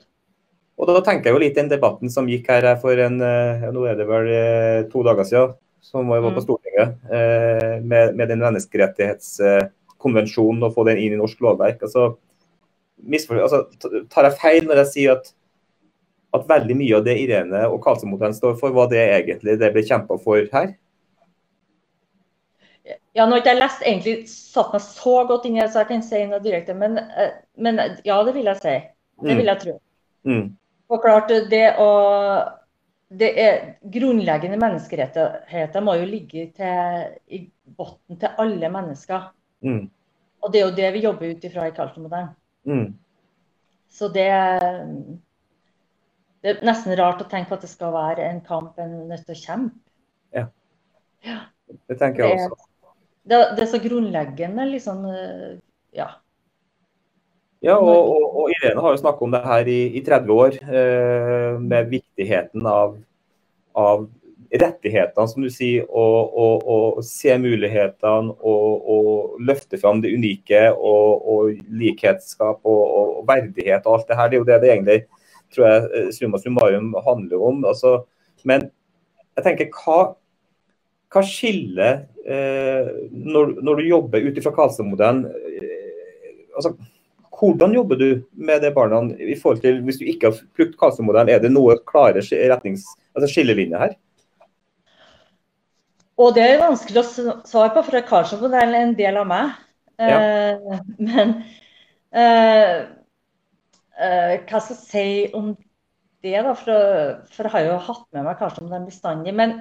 Og 0.80 0.84
da 0.88 1.00
tenker 1.04 1.28
jeg 1.28 1.34
jo 1.36 1.42
litt 1.42 1.58
den 1.58 1.70
debatten 1.70 2.08
som 2.10 2.28
gikk 2.30 2.46
her 2.50 2.76
for 2.82 2.94
en, 3.04 3.16
ja, 3.20 3.70
nå 3.74 3.80
er 3.86 3.96
det 3.98 4.06
vel 4.08 4.26
eh, 4.32 4.86
to 4.90 4.98
dager 5.06 5.24
siden, 5.28 5.50
som 5.84 6.08
var 6.08 6.20
på 6.24 6.30
mm. 6.32 6.42
Stortinget, 6.46 6.88
eh, 7.12 7.74
med, 7.82 8.14
med, 8.16 8.26
den 8.32 8.42
menneskerettighetskonvensjonen 8.42 10.66
og 10.66 10.74
få 10.74 10.82
den 10.88 10.98
inn 11.02 11.14
i 11.18 11.20
norsk 11.20 11.38
lovverk. 11.44 11.78
Altså, 11.84 12.02
altså, 13.36 13.58
tar 14.10 14.24
jeg 14.30 14.40
feil 14.40 14.62
når 14.66 14.76
jeg 14.82 14.92
sier 14.94 15.10
at 15.18 15.24
at 16.32 16.48
veldig 16.48 16.76
mye 16.78 16.96
av 16.96 17.04
det 17.06 17.18
Irene 17.20 17.66
og 17.68 17.82
Karlsen-modellen 17.84 18.36
står 18.36 18.56
for, 18.60 18.72
var 18.72 18.88
det 18.92 19.02
egentlig 19.04 19.58
det 19.60 19.72
ble 19.74 19.84
kjempa 19.84 20.16
for 20.20 20.48
her? 20.54 20.72
Ja, 23.12 23.26
nå 23.26 23.36
har 23.36 23.42
ikke 23.42 23.52
jeg 23.52 23.60
lest 23.60 23.84
egentlig 23.84 24.14
satt 24.32 24.72
meg 24.72 24.82
så 24.84 25.18
godt 25.28 25.44
inn 25.46 25.58
i 25.58 25.60
det, 25.60 25.68
så 25.72 25.82
jeg 25.82 25.90
kan 25.90 26.04
si 26.06 26.22
noe 26.28 26.40
direkte. 26.42 26.74
Men, 26.76 26.96
eh, 26.98 27.34
men, 27.60 27.80
ja, 28.08 28.16
det 28.24 28.32
vil 28.34 28.48
jeg 28.48 28.62
si. 28.62 28.76
Det 29.22 29.38
vil 29.38 29.50
jeg 29.50 29.62
tro. 29.62 29.76
Mm. 30.28 30.44
Og 30.92 31.00
klart, 31.02 31.32
det 31.50 31.64
å 31.80 31.88
det 33.12 33.28
er 33.36 33.56
Grunnleggende 33.92 34.56
menneskerettigheter 34.56 35.82
må 35.84 35.98
jo 36.00 36.06
ligge 36.08 36.46
til, 36.56 37.10
i 37.28 37.42
bunnen 37.76 38.20
til 38.20 38.40
alle 38.40 38.70
mennesker. 38.72 39.26
Mm. 39.60 39.82
Og 40.42 40.52
det 40.52 40.60
er 40.60 40.64
jo 40.64 40.76
det 40.78 40.88
vi 40.94 41.02
jobber 41.04 41.34
ut 41.34 41.44
ifra 41.44 41.66
i 41.68 41.74
Karlsen-modellen. 41.76 42.32
Mm. 42.64 42.86
Så 43.92 44.08
det 44.08 44.30
det 46.42 46.50
er 46.50 46.64
nesten 46.66 46.96
rart 46.98 47.22
å 47.22 47.28
tenke 47.30 47.52
på 47.52 47.58
at 47.58 47.64
det 47.64 47.70
skal 47.70 47.92
være 47.94 48.26
en 48.26 48.40
kamp 48.42 48.78
en 48.82 48.94
er 48.96 49.10
nødt 49.12 49.26
til 49.28 49.36
å 49.36 49.42
kjempe. 49.42 49.78
Ja. 50.34 50.48
ja. 51.22 51.38
Det 51.86 51.98
tenker 52.00 52.26
jeg 52.26 52.48
også. 52.48 52.68
Det, 53.22 53.38
det, 53.54 53.62
er 53.62 53.68
så 53.70 53.78
grunnleggende, 53.78 54.64
liksom. 54.72 55.04
Eh, 55.06 55.60
ja. 55.94 56.08
Ja, 57.62 57.76
og, 57.78 58.10
og, 58.10 58.24
og, 58.40 58.50
Irene 58.56 58.82
har 58.82 58.94
jo 58.94 59.00
snakket 59.00 59.26
om 59.26 59.34
det 59.34 59.42
her 59.46 59.68
i, 59.70 59.78
i 59.98 60.02
30 60.02 60.34
år, 60.34 60.58
eh, 60.66 61.60
med 61.62 61.92
viktigheten 61.92 62.66
av, 62.66 62.96
av, 63.78 64.08
rettighetene, 64.52 65.30
som 65.30 65.44
du 65.46 65.48
sier, 65.48 65.86
og, 65.88 66.34
og 66.68 66.98
se 67.06 67.32
mulighetene 67.40 68.34
og, 68.44 69.38
løfte 69.40 69.78
fram 69.80 70.02
det 70.02 70.10
unike 70.12 70.66
og, 70.76 71.54
likhetsskap 71.72 72.60
og, 72.68 73.22
verdighet 73.30 73.86
og 73.86 73.96
alt 73.96 74.10
det 74.10 74.18
her. 74.18 74.28
Det 74.28 74.36
er 74.36 74.42
jo 74.42 74.48
det 74.50 74.58
det 74.60 74.72
egentlig 74.74 74.98
tror 75.52 75.68
jeg 75.68 75.88
eh, 75.98 76.10
summa 76.16 76.40
summarum 76.40 76.92
handler 77.06 77.44
om. 77.48 77.62
Altså, 77.68 78.02
men 78.48 78.66
jeg 79.36 79.46
tenker, 79.46 79.70
hva, 79.82 80.14
hva 81.12 81.24
skiller 81.26 82.04
eh, 82.24 82.90
når, 83.12 83.56
når, 83.60 83.80
du 83.80 83.90
jobber 83.90 84.28
ut 84.28 84.40
ifra 84.40 84.54
Karlstad-modellen? 84.56 85.26
Eh, 85.28 86.44
altså, 86.56 86.74
hvordan 87.32 87.74
jobber 87.74 87.98
du 88.00 88.08
med 88.32 88.62
det 88.62 88.74
barna 88.76 89.02
i 89.16 89.36
forhold 89.38 89.62
til 89.64 89.80
hvis 89.86 90.00
du 90.00 90.06
ikke 90.08 90.30
har 90.30 90.40
brukt 90.56 90.78
Karlstad-modellen? 90.80 91.32
Er 91.32 91.42
det 91.42 91.52
noe 91.52 91.78
klare 91.88 92.22
retnings, 92.22 92.86
altså 93.16 93.30
skillelinjer 93.32 93.86
her? 93.86 93.98
Og 96.20 96.34
Det 96.36 96.44
er 96.44 96.60
vanskelig 96.60 97.00
å 97.02 97.36
svare 97.48 97.72
på, 97.74 97.84
for 97.88 98.08
Karlstad-modellen 98.08 98.76
er 98.76 98.88
en 98.88 98.98
del 98.98 99.20
av 99.22 99.30
meg. 99.30 99.54
Ja. 100.02 100.18
Eh, 100.18 100.82
men 101.08 101.38
eh, 102.12 102.82
Uh, 103.92 104.40
hva 104.48 104.58
skal 104.58 104.74
jeg 104.74 104.82
si 104.88 105.34
om 105.36 105.52
det, 106.24 106.38
da? 106.46 106.54
For, 106.56 106.72
for 107.30 107.46
jeg 107.46 107.52
har 107.52 107.66
jo 107.68 107.78
hatt 107.86 108.06
med 108.16 108.24
meg 108.26 108.40
om 108.48 108.86
bestandig. 108.86 109.34
Men 109.36 109.54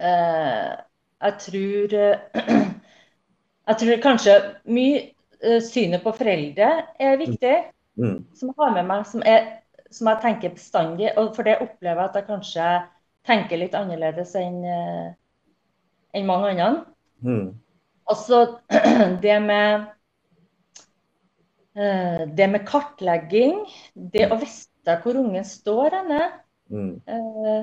uh, 0.00 0.74
jeg 1.20 1.38
tror 1.46 1.96
Jeg 3.70 3.78
tror 3.78 4.00
kanskje 4.02 4.34
mye 4.66 5.00
synet 5.64 6.04
på 6.04 6.12
foreldre 6.16 6.70
er 7.00 7.20
viktig. 7.20 7.54
Mm. 8.00 8.18
Som 8.36 8.52
jeg 8.52 8.58
har 8.60 8.74
med 8.76 8.88
meg, 8.88 9.06
som, 9.08 9.22
er, 9.26 9.46
som, 9.90 10.10
jeg 10.12 10.22
tenker 10.24 10.54
bestandig. 10.56 11.10
Og 11.20 11.32
for 11.36 11.48
det 11.48 11.58
opplever 11.60 12.02
jeg 12.02 12.10
at 12.10 12.18
jeg 12.20 12.28
kanskje 12.28 12.68
tenker 13.28 13.60
litt 13.60 13.76
annerledes 13.76 14.34
enn 14.40 14.60
enn 16.10 16.26
mange 16.28 16.52
andre. 16.52 16.84
Mm. 17.24 17.48
Altså 18.10 18.44
det 19.24 19.38
med 19.44 19.88
Eh, 21.74 22.26
det 22.26 22.48
med 22.50 22.64
kartlegging, 22.66 23.60
det 23.94 24.26
å 24.26 24.38
vite 24.40 24.96
hvor 25.04 25.18
ungen 25.20 25.44
står 25.46 25.94
henne, 26.00 26.24
mm. 26.72 26.94
Eh, 27.06 27.60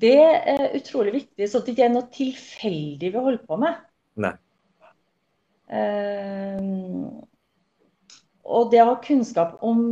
det 0.00 0.20
er 0.22 0.76
utrolig 0.78 1.16
viktig. 1.16 1.48
Så 1.50 1.60
det 1.64 1.74
ikke 1.74 1.88
er 1.88 1.94
noe 1.96 2.06
tilfeldig 2.14 3.10
vi 3.10 3.24
holder 3.24 3.42
på 3.42 3.58
med. 3.58 3.80
Nei. 4.22 4.36
Uh, 5.70 7.20
og 8.50 8.72
det 8.72 8.80
å 8.82 8.88
ha 8.88 8.96
kunnskap 9.04 9.60
om 9.62 9.82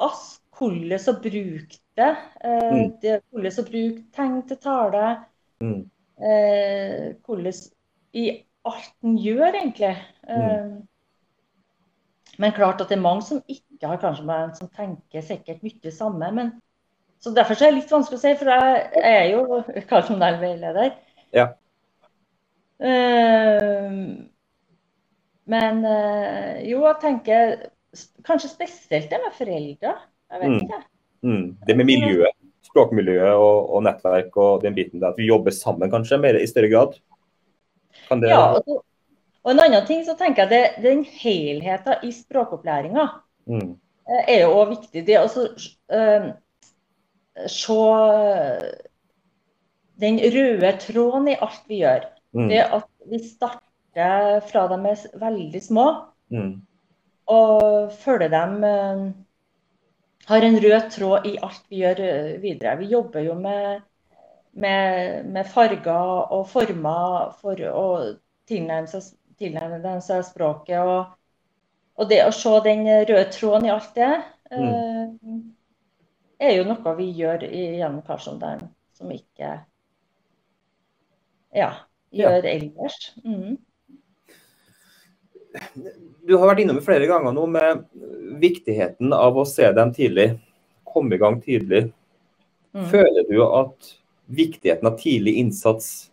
oss, 0.00 0.38
hvordan 0.56 1.10
å 1.10 1.16
bruke 1.20 1.80
det, 1.98 2.12
uh, 2.44 2.70
mm. 2.72 2.86
hvordan 3.32 3.60
å 3.60 3.66
bruke 3.68 4.06
tegn 4.16 4.40
til 4.48 4.60
tale, 4.62 5.10
mm. 5.60 5.76
uh, 6.22 7.04
hvordan 7.26 7.60
i 8.16 8.26
alt 8.68 8.90
en 9.04 9.20
gjør, 9.20 9.50
egentlig. 9.50 9.94
Uh, 10.28 10.80
men 12.40 12.56
klart 12.56 12.80
at 12.80 12.88
det 12.88 12.96
er 12.96 13.04
mange 13.04 13.24
som 13.26 13.42
ikke 13.50 13.90
har 13.90 14.00
kanskje 14.00 14.26
meg, 14.26 14.54
som 14.56 14.70
tenker 14.72 15.24
sikkert 15.24 15.64
mye 15.66 15.92
samme. 15.92 16.32
men 16.32 16.52
så 17.22 17.30
Derfor 17.30 17.54
så 17.54 17.66
er 17.66 17.70
det 17.70 17.82
litt 17.82 17.92
vanskelig 17.92 18.18
å 18.18 18.22
si, 18.22 18.34
for 18.40 18.50
jeg, 18.50 18.86
er 18.98 19.24
jo 19.30 19.60
kanskje 19.92 20.16
veileder. 20.40 20.94
Ja. 21.36 21.52
Uh, 22.82 24.31
men 25.50 25.82
uh, 25.84 26.60
jo, 26.66 26.84
jeg 26.86 26.98
tenker 27.02 27.56
kanskje 28.26 28.52
spesielt 28.52 29.10
det 29.10 29.20
med 29.22 29.34
foreldre. 29.36 29.96
Jeg 30.32 30.42
vet 30.42 30.52
mm. 30.52 30.60
ikke. 30.62 30.80
Mm. 31.22 31.44
Det 31.66 31.76
med 31.78 31.88
miljøet, 31.88 32.38
språkmiljøet 32.66 33.34
og, 33.34 33.58
og, 33.66 33.82
nettverk 33.86 34.38
og 34.40 34.62
den 34.62 34.76
biten 34.76 35.02
der. 35.02 35.12
At 35.12 35.20
vi 35.20 35.28
jobber 35.28 35.54
sammen 35.54 35.92
kanskje 35.92 36.20
mer 36.22 36.38
i 36.40 36.48
større 36.50 36.70
grad. 36.72 36.96
Kan 38.08 38.22
det... 38.22 38.32
Ja, 38.32 38.56
og 38.58 38.82
og 39.42 39.50
En 39.50 39.62
annen 39.62 39.86
ting 39.86 40.04
så 40.06 40.14
tenker 40.18 40.46
jeg 40.46 40.52
det, 40.52 40.82
den 40.84 41.02
helheten 41.02 42.06
i 42.06 42.12
språkopplæringa 42.14 43.08
mm. 43.50 43.72
Eh, 44.02 44.22
er 44.34 44.40
jo 44.42 44.54
òg 44.58 44.72
viktig. 44.72 45.04
Det 45.06 45.14
å 45.20 45.26
uh, 45.30 46.24
se 47.46 47.76
den 50.02 50.18
røde 50.34 50.72
tråden 50.82 51.28
i 51.30 51.36
alt 51.38 51.68
vi 51.70 51.78
gjør. 51.84 52.08
Mm. 52.34 52.48
Det 52.50 52.64
at 52.78 52.88
vi 53.12 53.20
starter 53.22 53.62
fra 54.48 54.66
de 54.70 54.78
er 54.88 55.04
veldig 55.20 55.62
små, 55.62 55.86
mm. 56.32 56.52
og 57.34 57.92
følger 58.02 58.32
dem 58.32 58.58
uh, 58.64 59.06
Har 60.28 60.44
en 60.46 60.60
rød 60.62 60.90
tråd 60.94 61.26
i 61.26 61.36
alt 61.42 61.64
vi 61.68 61.82
gjør 61.82 62.00
uh, 62.00 62.42
videre. 62.42 62.76
Vi 62.78 62.92
jobber 62.92 63.20
jo 63.26 63.34
med, 63.34 63.82
med, 64.52 65.26
med 65.26 65.50
farger 65.50 66.30
og 66.32 66.46
former 66.48 67.34
for 67.40 67.58
å 67.68 67.88
tilnærme 68.48 68.88
seg 68.88 69.10
tilnærme 69.42 69.96
seg 70.04 70.22
språket. 70.26 70.78
Og, 70.80 71.16
og, 71.98 72.06
det 72.10 72.22
å 72.26 72.34
se 72.34 72.52
den 72.66 72.86
røde 72.86 73.26
tråden 73.34 73.68
i 73.68 73.74
alt 73.74 73.92
det, 73.98 74.12
mm. 74.52 74.68
eh, 74.68 76.46
er 76.48 76.56
jo 76.58 76.68
noe 76.68 76.96
vi 76.98 77.10
gjør 77.18 77.46
gjennom 77.48 78.02
Karlsson 78.06 78.40
som 78.96 79.12
ikke 79.14 79.52
ja, 81.54 81.70
gjør 82.14 82.40
ja. 82.40 82.54
ellers. 82.54 83.12
Mm. 83.24 83.58
Du 86.26 86.36
har 86.36 86.46
vært 86.52 86.62
innom 86.62 86.78
flere 86.84 87.08
ganger 87.10 87.34
nå 87.36 87.48
med 87.50 87.82
viktigheten 88.42 89.12
av 89.16 89.36
å 89.36 89.46
se 89.48 89.66
dem 89.76 89.92
tidlig. 89.94 90.30
Komme 90.88 91.16
i 91.16 91.20
gang 91.20 91.40
tidlig. 91.42 91.86
Mm. 92.72 92.86
Føler 92.92 93.26
du 93.28 93.36
at 93.44 93.92
viktigheten 94.32 94.88
av 94.88 94.96
tidlig 95.00 95.36
innsats 95.42 96.12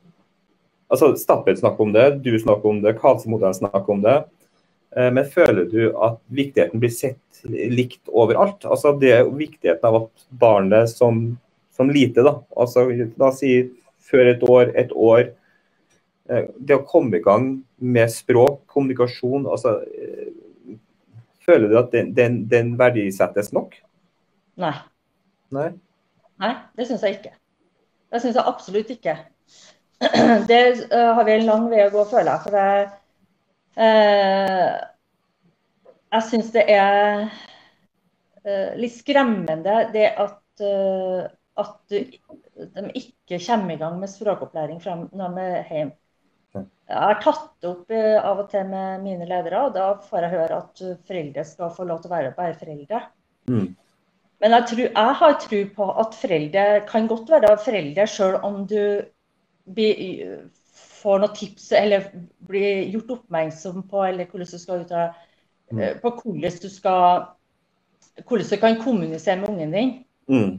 altså 0.89 1.13
Stapel 1.21 1.57
snakker 1.57 1.85
om 1.85 1.93
det, 1.93 2.09
du 2.25 2.33
snakker 2.39 2.69
om 2.69 2.81
det, 2.81 2.95
Karlsen-modellen 2.99 3.57
snakker 3.59 3.93
om 3.93 4.01
det. 4.01 4.15
Eh, 4.95 5.11
men 5.13 5.25
føler 5.25 5.67
du 5.69 5.91
at 6.01 6.17
viktigheten 6.33 6.81
blir 6.81 6.93
sett 6.93 7.43
likt 7.45 8.09
overalt? 8.09 8.65
Altså 8.65 8.95
det 8.99 9.13
er 9.19 9.29
Viktigheten 9.29 9.85
av 9.85 10.03
at 10.03 10.25
barnet 10.41 10.89
som, 10.91 11.37
som 11.75 11.91
lite, 11.93 12.25
da, 12.25 12.39
altså 12.57 12.87
la 12.89 13.29
oss 13.29 13.43
si 13.43 13.53
før 14.09 14.33
et 14.33 14.43
år, 14.49 14.73
et 14.79 14.91
år 14.95 15.29
Det 16.29 16.75
å 16.77 16.85
komme 16.85 17.17
i 17.17 17.23
gang 17.25 17.55
med 17.81 18.11
språk, 18.13 18.61
kommunikasjon 18.69 19.47
altså 19.49 19.79
eh, 19.81 20.27
Føler 21.49 21.71
du 21.71 21.77
at 21.79 21.87
den, 21.89 22.11
den, 22.13 22.43
den 22.45 22.75
verdisettes 22.77 23.47
nok? 23.55 23.73
Nei. 24.61 24.75
Nei, 25.55 25.69
Nei 26.37 26.51
det 26.77 26.85
syns 26.85 27.01
jeg 27.07 27.15
ikke. 27.17 27.31
Det 28.13 28.19
syns 28.21 28.37
jeg 28.37 28.51
absolutt 28.51 28.91
ikke. 28.93 29.15
Det 30.51 30.59
uh, 30.93 31.13
har 31.17 31.25
vi 31.25 31.33
en 31.33 31.47
lang 31.47 31.65
vei 31.71 31.81
å 31.87 31.93
gå, 31.93 32.03
føler 32.11 32.29
jeg. 32.29 32.43
For 32.43 32.51
det, 32.53 32.67
uh, 33.81 34.75
jeg 36.13 36.27
syns 36.27 36.51
det 36.53 36.65
er 36.75 37.25
uh, 38.45 38.69
litt 38.77 38.93
skremmende 38.99 39.79
det 39.95 40.05
at, 40.21 40.37
at 41.63 41.75
de 41.89 42.03
ikke 42.99 43.41
kommer 43.41 43.73
i 43.73 43.81
gang 43.81 43.97
med 43.97 44.13
språkopplæring 44.13 44.79
når 44.85 45.35
de 45.39 45.47
er 45.47 45.73
hjemme. 45.73 45.97
Jeg 46.57 46.97
har 46.97 47.19
tatt 47.21 47.51
det 47.61 47.69
opp 47.69 47.91
av 47.93 48.39
og 48.41 48.47
til 48.49 48.65
med 48.65 49.03
mine 49.03 49.27
ledere, 49.29 49.67
og 49.67 49.75
da 49.75 49.91
får 50.01 50.25
jeg 50.25 50.33
høre 50.33 50.57
at 50.63 50.81
foreldre 51.05 51.43
skal 51.45 51.73
få 51.75 51.85
lov 51.85 52.01
til 52.01 52.09
å 52.09 52.15
være 52.15 52.31
bare 52.37 52.57
foreldre. 52.57 53.01
Mm. 53.51 53.67
Men 54.39 54.55
jeg, 54.55 54.65
tror, 54.71 54.81
jeg 54.87 55.15
har 55.21 55.35
tro 55.43 55.59
på 55.75 55.89
at 56.03 56.15
foreldre 56.17 56.65
kan 56.89 57.09
godt 57.11 57.29
være 57.33 57.57
foreldre 57.61 58.07
sjøl 58.07 58.37
om 58.47 58.61
du 58.69 58.81
blir, 59.75 60.39
får 61.01 61.21
noen 61.21 61.35
tips 61.37 61.67
eller 61.77 62.07
blir 62.49 62.87
gjort 62.93 63.17
oppmerksom 63.19 63.83
på 63.91 64.05
eller 64.07 64.29
hvordan 64.29 64.49
du 64.49 64.61
skal 64.61 64.85
ut 64.85 64.95
av, 64.95 65.19
mm. 65.69 65.83
Eh, 65.83 65.99
på 66.01 66.13
hvordan 66.15 66.57
du 66.63 66.71
skal 66.71 67.27
hvordan 68.25 68.49
du 68.49 68.55
kan 68.61 68.79
kommunisere 68.81 69.37
med 69.41 69.49
ungen 69.49 69.75
din. 69.75 69.91
Mm. 70.27 70.55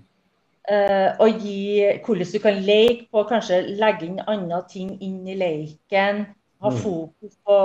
Uh, 0.71 1.17
og 1.19 1.41
gi 1.43 1.81
hvordan 2.05 2.29
du 2.31 2.39
kan 2.43 2.61
leke 2.63 3.09
på, 3.11 3.25
kanskje 3.27 3.63
legge 3.81 4.07
inn 4.07 4.21
andre 4.31 4.61
ting 4.71 4.93
inn 5.03 5.25
i 5.27 5.35
leken. 5.39 6.27
Ha 6.61 6.71
mm. 6.71 6.77
fokus 6.83 7.35
på, 7.47 7.57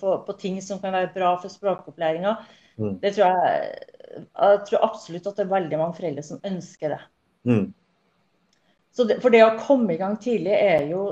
på, 0.00 0.16
på, 0.26 0.34
ting 0.36 0.58
som 0.60 0.80
kan 0.82 0.92
være 0.92 1.12
bra 1.14 1.30
for 1.40 1.52
språkopplæringa. 1.52 2.34
Mm. 2.76 2.98
Det 3.00 3.14
tror 3.16 3.30
jeg 3.30 3.70
jeg 4.10 4.62
tror 4.66 4.84
absolutt 4.84 5.28
at 5.30 5.38
det 5.38 5.44
er 5.44 5.52
veldig 5.52 5.78
mange 5.78 5.96
foreldre 6.00 6.24
som 6.26 6.40
ønsker 6.46 6.96
det. 6.96 7.00
Mm. 7.48 7.66
det 9.08 9.18
for 9.22 9.32
det 9.32 9.42
å 9.44 9.58
komme 9.60 9.94
i 9.94 10.00
gang 10.00 10.16
tidlig 10.20 10.56
er 10.56 10.88
jo 10.90 11.04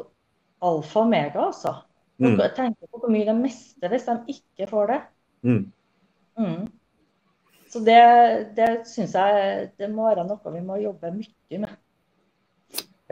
alfa 0.65 1.05
og 1.05 1.13
mega, 1.13 1.45
altså. 1.47 1.77
Mm. 2.19 2.41
Tenk 2.57 2.81
på 2.83 2.99
hvor 2.99 3.13
mye 3.13 3.29
de 3.29 3.37
mister 3.39 3.93
hvis 3.93 4.09
de 4.09 4.35
ikke 4.35 4.67
får 4.71 4.91
det. 4.93 5.01
Mm. 5.47 5.63
Så 7.69 7.83
det, 7.85 8.01
det 8.57 8.69
syns 8.89 9.15
jeg 9.17 9.69
det 9.77 9.89
må 9.93 10.09
være 10.09 10.25
noe 10.29 10.53
vi 10.55 10.65
må 10.65 10.79
jobbe 10.81 11.13
mye 11.13 11.63
med. 11.65 11.73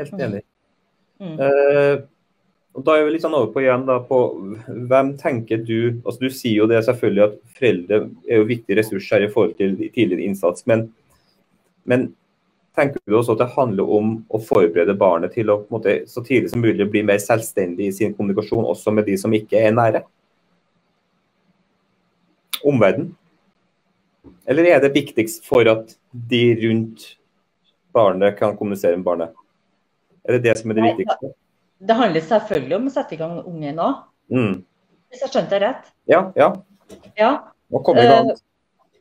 Helt 0.00 0.20
enig. 0.26 0.44
Mm. 1.20 1.36
Uh, 1.40 2.04
og 2.76 2.84
Da 2.84 2.96
er 2.96 3.06
vi 3.06 3.14
litt 3.14 3.24
sånn 3.24 3.36
over 3.36 3.54
på 3.54 3.62
igjen 3.62 3.86
da, 3.88 3.96
på 4.04 4.18
hvem 4.90 5.14
tenker 5.16 5.62
du 5.64 6.02
altså 6.02 6.20
Du 6.20 6.28
sier 6.28 6.58
jo 6.58 6.66
det 6.68 6.82
selvfølgelig 6.84 7.24
at 7.24 7.38
foreldre 7.56 8.00
er 8.28 8.42
jo 8.42 8.48
viktig 8.50 8.76
ressurs 8.76 9.08
her 9.12 9.24
i 9.24 9.30
forhold 9.32 9.56
til 9.56 9.78
tidligere 9.80 10.26
innsats. 10.26 10.66
Men, 10.68 10.90
men 11.88 12.10
tenker 12.76 13.00
du 13.06 13.16
også 13.16 13.36
at 13.36 13.44
det 13.44 13.54
handler 13.54 13.92
om 13.98 14.12
å 14.28 14.40
forberede 14.44 14.96
barnet 15.00 15.32
til 15.36 15.52
å 15.52 15.62
måte, 15.72 16.02
så 16.10 16.20
tidlig 16.24 16.52
som 16.52 16.64
mulig 16.64 16.88
bli 16.92 17.04
mer 17.08 17.20
selvstendig 17.22 17.88
i 17.88 17.94
sin 17.96 18.12
kommunikasjon, 18.16 18.68
også 18.68 18.92
med 18.92 19.08
de 19.08 19.16
som 19.20 19.32
ikke 19.36 19.62
er 19.62 19.72
nære? 19.72 20.04
Omverden? 22.66 23.14
Eller 24.46 24.70
er 24.70 24.80
det 24.82 24.94
viktigst 24.94 25.46
for 25.46 25.66
at 25.70 25.96
de 26.30 26.42
rundt 26.62 27.08
barnet 27.96 28.38
kan 28.38 28.56
kommunisere 28.56 28.96
med 28.96 29.06
barnet? 29.06 29.34
Er 30.26 30.36
det 30.36 30.44
det 30.46 30.56
som 30.60 30.70
er 30.70 30.78
det 30.78 30.88
viktigste? 30.92 31.32
Det 31.78 31.96
handler 31.96 32.24
selvfølgelig 32.24 32.76
om 32.76 32.88
å 32.88 32.94
sette 32.94 33.16
i 33.16 33.20
gang 33.20 33.36
ungen 33.42 33.80
òg. 33.82 34.02
Mm. 34.32 34.54
Hvis 35.10 35.22
jeg 35.22 35.32
skjønte 35.32 35.54
det 35.54 35.62
rett? 35.62 35.90
Ja. 36.10 36.22
ja. 36.38 36.50
ja. 37.18 37.32
Nå 37.72 37.82
komme 37.86 38.04
i 38.04 38.10
gang. 38.10 38.30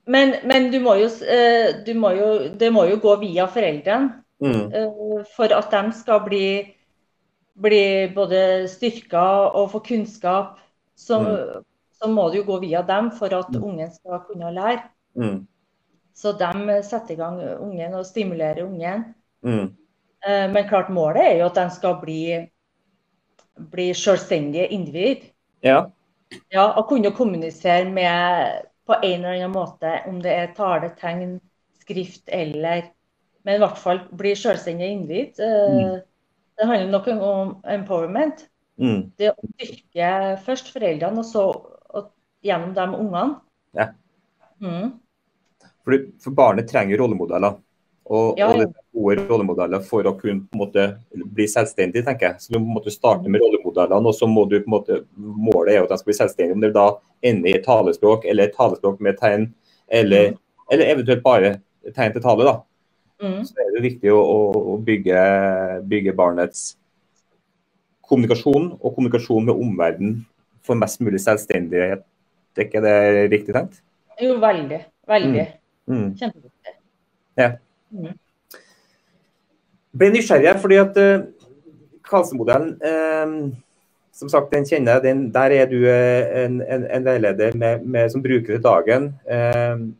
Men, 0.06 0.36
men 0.46 0.70
du, 0.74 0.78
må 0.84 0.98
jo, 1.00 1.08
uh, 1.10 1.70
du 1.86 1.94
må 1.98 2.12
jo, 2.14 2.30
det 2.60 2.70
må 2.74 2.86
jo 2.90 3.00
gå 3.02 3.16
via 3.24 3.48
foreldrene 3.50 4.12
mm. 4.44 4.66
uh, 4.70 5.22
for 5.34 5.54
at 5.56 5.72
de 5.74 5.96
skal 5.98 6.22
bli, 6.28 6.48
bli 7.58 7.86
både 8.14 8.42
styrka 8.70 9.26
og 9.50 9.72
få 9.74 9.82
kunnskap. 9.88 10.60
Så, 10.96 11.20
mm. 11.20 11.64
så, 11.98 12.12
må 12.12 12.28
det 12.30 12.44
jo 12.44 12.50
gå 12.52 12.60
via 12.68 12.84
dem 12.86 13.10
for 13.18 13.34
at 13.34 13.50
mm. 13.54 13.64
ungen 13.64 13.90
skal 13.96 14.22
kunne 14.28 14.54
lære. 14.54 14.86
Mm. 15.16 15.40
Så 16.16 16.32
de 16.40 16.80
setter 16.88 17.16
i 17.16 17.20
gang 17.20 17.40
ungen 17.60 17.96
og 17.98 18.06
stimulerer 18.08 18.64
ungen. 18.64 19.08
Mm. 19.46 19.74
Men 20.26 20.68
klart 20.70 20.88
målet 20.90 21.22
er 21.22 21.34
jo 21.42 21.50
at 21.50 21.58
de 21.60 21.66
skal 21.76 21.98
bli 22.02 22.22
bli 23.56 23.94
selvstendige 23.94 24.68
individ. 24.68 25.18
Ja. 25.64 25.86
ja. 26.52 26.66
Og 26.66 26.88
kunne 26.90 27.12
kommunisere 27.16 27.90
med 27.92 28.50
på 28.86 28.98
en 29.04 29.14
eller 29.20 29.30
annen 29.30 29.54
måte, 29.56 30.00
om 30.08 30.20
det 30.22 30.34
er 30.34 30.54
tale, 30.58 30.92
tegn, 31.00 31.40
skrift 31.82 32.30
eller 32.34 32.92
Men 33.46 33.60
i 33.60 33.62
hvert 33.62 33.78
fall 33.78 34.00
bli 34.18 34.32
selvstendige 34.36 34.90
individ. 34.90 35.40
Eh, 35.40 35.74
mm. 35.78 36.00
Det 36.58 36.66
handler 36.66 36.92
nok 36.92 37.08
om 37.08 37.52
empowerment. 37.70 38.48
Mm. 38.82 39.12
Det 39.20 39.30
å 39.30 39.50
styrke 39.52 40.08
først 40.48 40.72
foreldrene, 40.74 41.22
og 41.22 41.26
så 41.30 41.44
og 41.94 42.08
gjennom 42.42 42.74
dem 42.74 42.96
ungene. 42.98 43.36
Ja. 43.78 43.92
Mm. 44.58 44.96
For, 45.86 46.10
for 46.24 46.36
barnet 46.36 46.70
trenger 46.70 47.00
rollemodeller. 47.00 47.60
Og, 48.06 48.38
ja, 48.38 48.52
ja. 48.54 48.68
og 48.68 48.74
gode 48.94 49.24
rollemodeller 49.26 49.82
for 49.86 50.06
å 50.06 50.14
kunne 50.20 50.46
måte, 50.58 50.84
bli 51.10 51.48
selvstendig, 51.50 52.04
tenker 52.06 52.28
jeg. 52.28 52.44
Så 52.44 52.54
Du 52.54 52.60
må 52.62 52.82
starte 52.94 53.32
med 53.32 53.42
rollemodellene, 53.42 54.12
og 54.12 54.14
så 54.18 54.30
må 54.30 54.46
du 54.50 54.60
på 54.60 54.68
en 54.68 54.76
måte, 54.76 55.00
målet 55.18 55.74
er 55.74 55.82
at 55.82 55.94
de 55.94 55.98
skal 55.98 56.12
bli 56.12 56.18
selvstendige. 56.20 56.58
Om 56.58 56.66
det 56.66 56.74
da 56.76 56.86
ender 57.26 57.50
i 57.50 57.58
et 57.58 57.66
talespråk, 57.66 58.28
eller 58.30 58.46
et 58.46 58.58
talespråk 58.58 59.02
med 59.02 59.18
tegn, 59.22 59.50
eller, 59.90 60.36
mm. 60.36 60.40
eller 60.76 60.94
eventuelt 60.94 61.26
bare 61.26 61.52
tegn 61.96 62.14
til 62.14 62.26
tale. 62.26 62.46
da. 62.46 62.56
Mm. 63.26 63.42
Så 63.48 63.58
er 63.64 63.74
det 63.74 63.86
viktig 63.88 64.14
å, 64.14 64.22
å 64.76 64.78
bygge, 64.86 65.20
bygge, 65.90 66.16
barnets 66.18 66.76
kommunikasjon 68.06 68.74
og 68.76 68.90
kommunikasjon 68.92 69.48
med 69.48 69.58
omverdenen 69.58 70.18
for 70.66 70.78
mest 70.78 71.02
mulig 71.02 71.24
selvstendighet. 71.24 72.06
Er 72.56 72.68
ikke 72.68 72.82
det 72.86 72.98
riktig 73.34 73.56
tenkt? 73.56 73.82
Jo, 74.22 74.38
veldig. 74.40 74.84
Veldig. 75.10 75.46
Mm. 75.50 75.62
Mm. 75.90 76.08
Kjempeviktig. 76.20 76.76
Ja. 77.40 77.52
Mm. 77.92 78.16
Ble 79.96 80.10
nysgjerrig 80.12 80.56
fordi 80.62 80.80
at 80.82 80.98
uh, 81.00 81.28
Karlsen-modellen 82.06 82.74
uh, 82.82 83.62
som 84.16 84.32
sagt, 84.32 84.52
den 84.54 84.68
kjenner 84.68 85.04
jeg. 85.04 85.20
Der 85.36 85.54
er 85.58 85.70
du 85.70 85.78
uh, 85.84 86.26
en, 86.46 86.60
en, 86.64 86.88
en, 86.88 87.06
veileder 87.06 87.56
med, 87.60 87.86
med, 87.86 88.12
som 88.12 88.24
bruker 88.24 88.62
dagen. 88.64 89.12
Uh, 89.28 89.92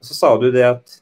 så 0.00 0.16
sa 0.16 0.34
du 0.40 0.50
det 0.54 0.66
at 0.68 1.00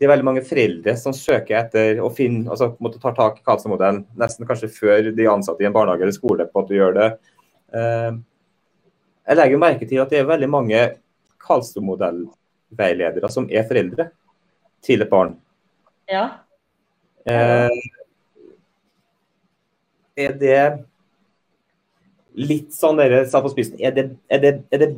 det 0.00 0.06
er 0.06 0.14
veldig 0.14 0.24
mange 0.24 0.42
foreldre 0.46 0.94
som 0.96 1.12
søker 1.12 1.58
etter 1.58 1.98
å 2.00 2.08
finne, 2.14 2.48
altså 2.48 2.70
måtte 2.80 3.02
ta 3.02 3.12
tak 3.12 3.42
i 3.42 3.44
Karlsen-modellen 3.44 4.06
nesten 4.18 4.48
kanskje 4.48 4.70
før 4.72 5.10
de 5.12 5.26
ansatte 5.28 5.60
i 5.60 5.68
en 5.68 5.74
barnehage 5.74 6.06
eller 6.06 6.16
skole 6.16 6.46
på 6.48 6.62
at 6.62 6.70
du 6.70 6.78
gjør 6.78 6.94
det. 6.96 7.08
Jeg 9.28 9.36
legger 9.36 9.60
merke 9.60 9.90
til 9.90 10.00
at 10.00 10.14
det 10.14 10.22
er 10.22 10.30
veldig 10.30 10.48
mange 10.48 10.80
Karlsen-modell-veiledere 12.70 13.30
som 13.30 13.48
er 13.50 13.66
foreldre 13.68 14.10
til 14.82 15.02
et 15.02 15.10
barn. 15.10 15.36
Ja. 16.10 16.40
Eh, 17.26 17.68
er 20.16 20.32
det 20.38 20.84
litt 22.34 22.72
sånn 22.72 22.96
dere 22.96 23.26
sa 23.28 23.40
på 23.42 23.50
spissen, 23.52 23.78
er 23.80 23.92
det, 23.92 24.06
er, 24.30 24.40
det, 24.40 24.52
er 24.70 24.78
det, 24.78 24.90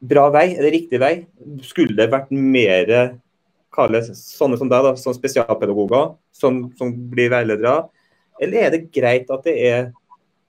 bra 0.00 0.30
vei? 0.30 0.54
Er 0.56 0.64
det 0.64 0.72
riktig 0.74 1.00
vei? 1.00 1.26
Skulle 1.62 1.96
det 1.96 2.10
vært 2.12 2.30
mer 2.30 3.18
kalles 3.72 4.10
sånne 4.16 4.58
som 4.58 4.68
deg, 4.68 4.84
da, 4.84 4.94
som 4.96 5.14
spesialpedagoger, 5.14 6.14
som, 6.32 6.70
som 6.78 6.92
blir 7.10 7.30
veiledere? 7.32 7.88
Eller 8.40 8.66
er 8.66 8.70
det 8.74 8.88
greit 8.92 9.30
at 9.30 9.44
det 9.44 9.56
er 9.68 9.90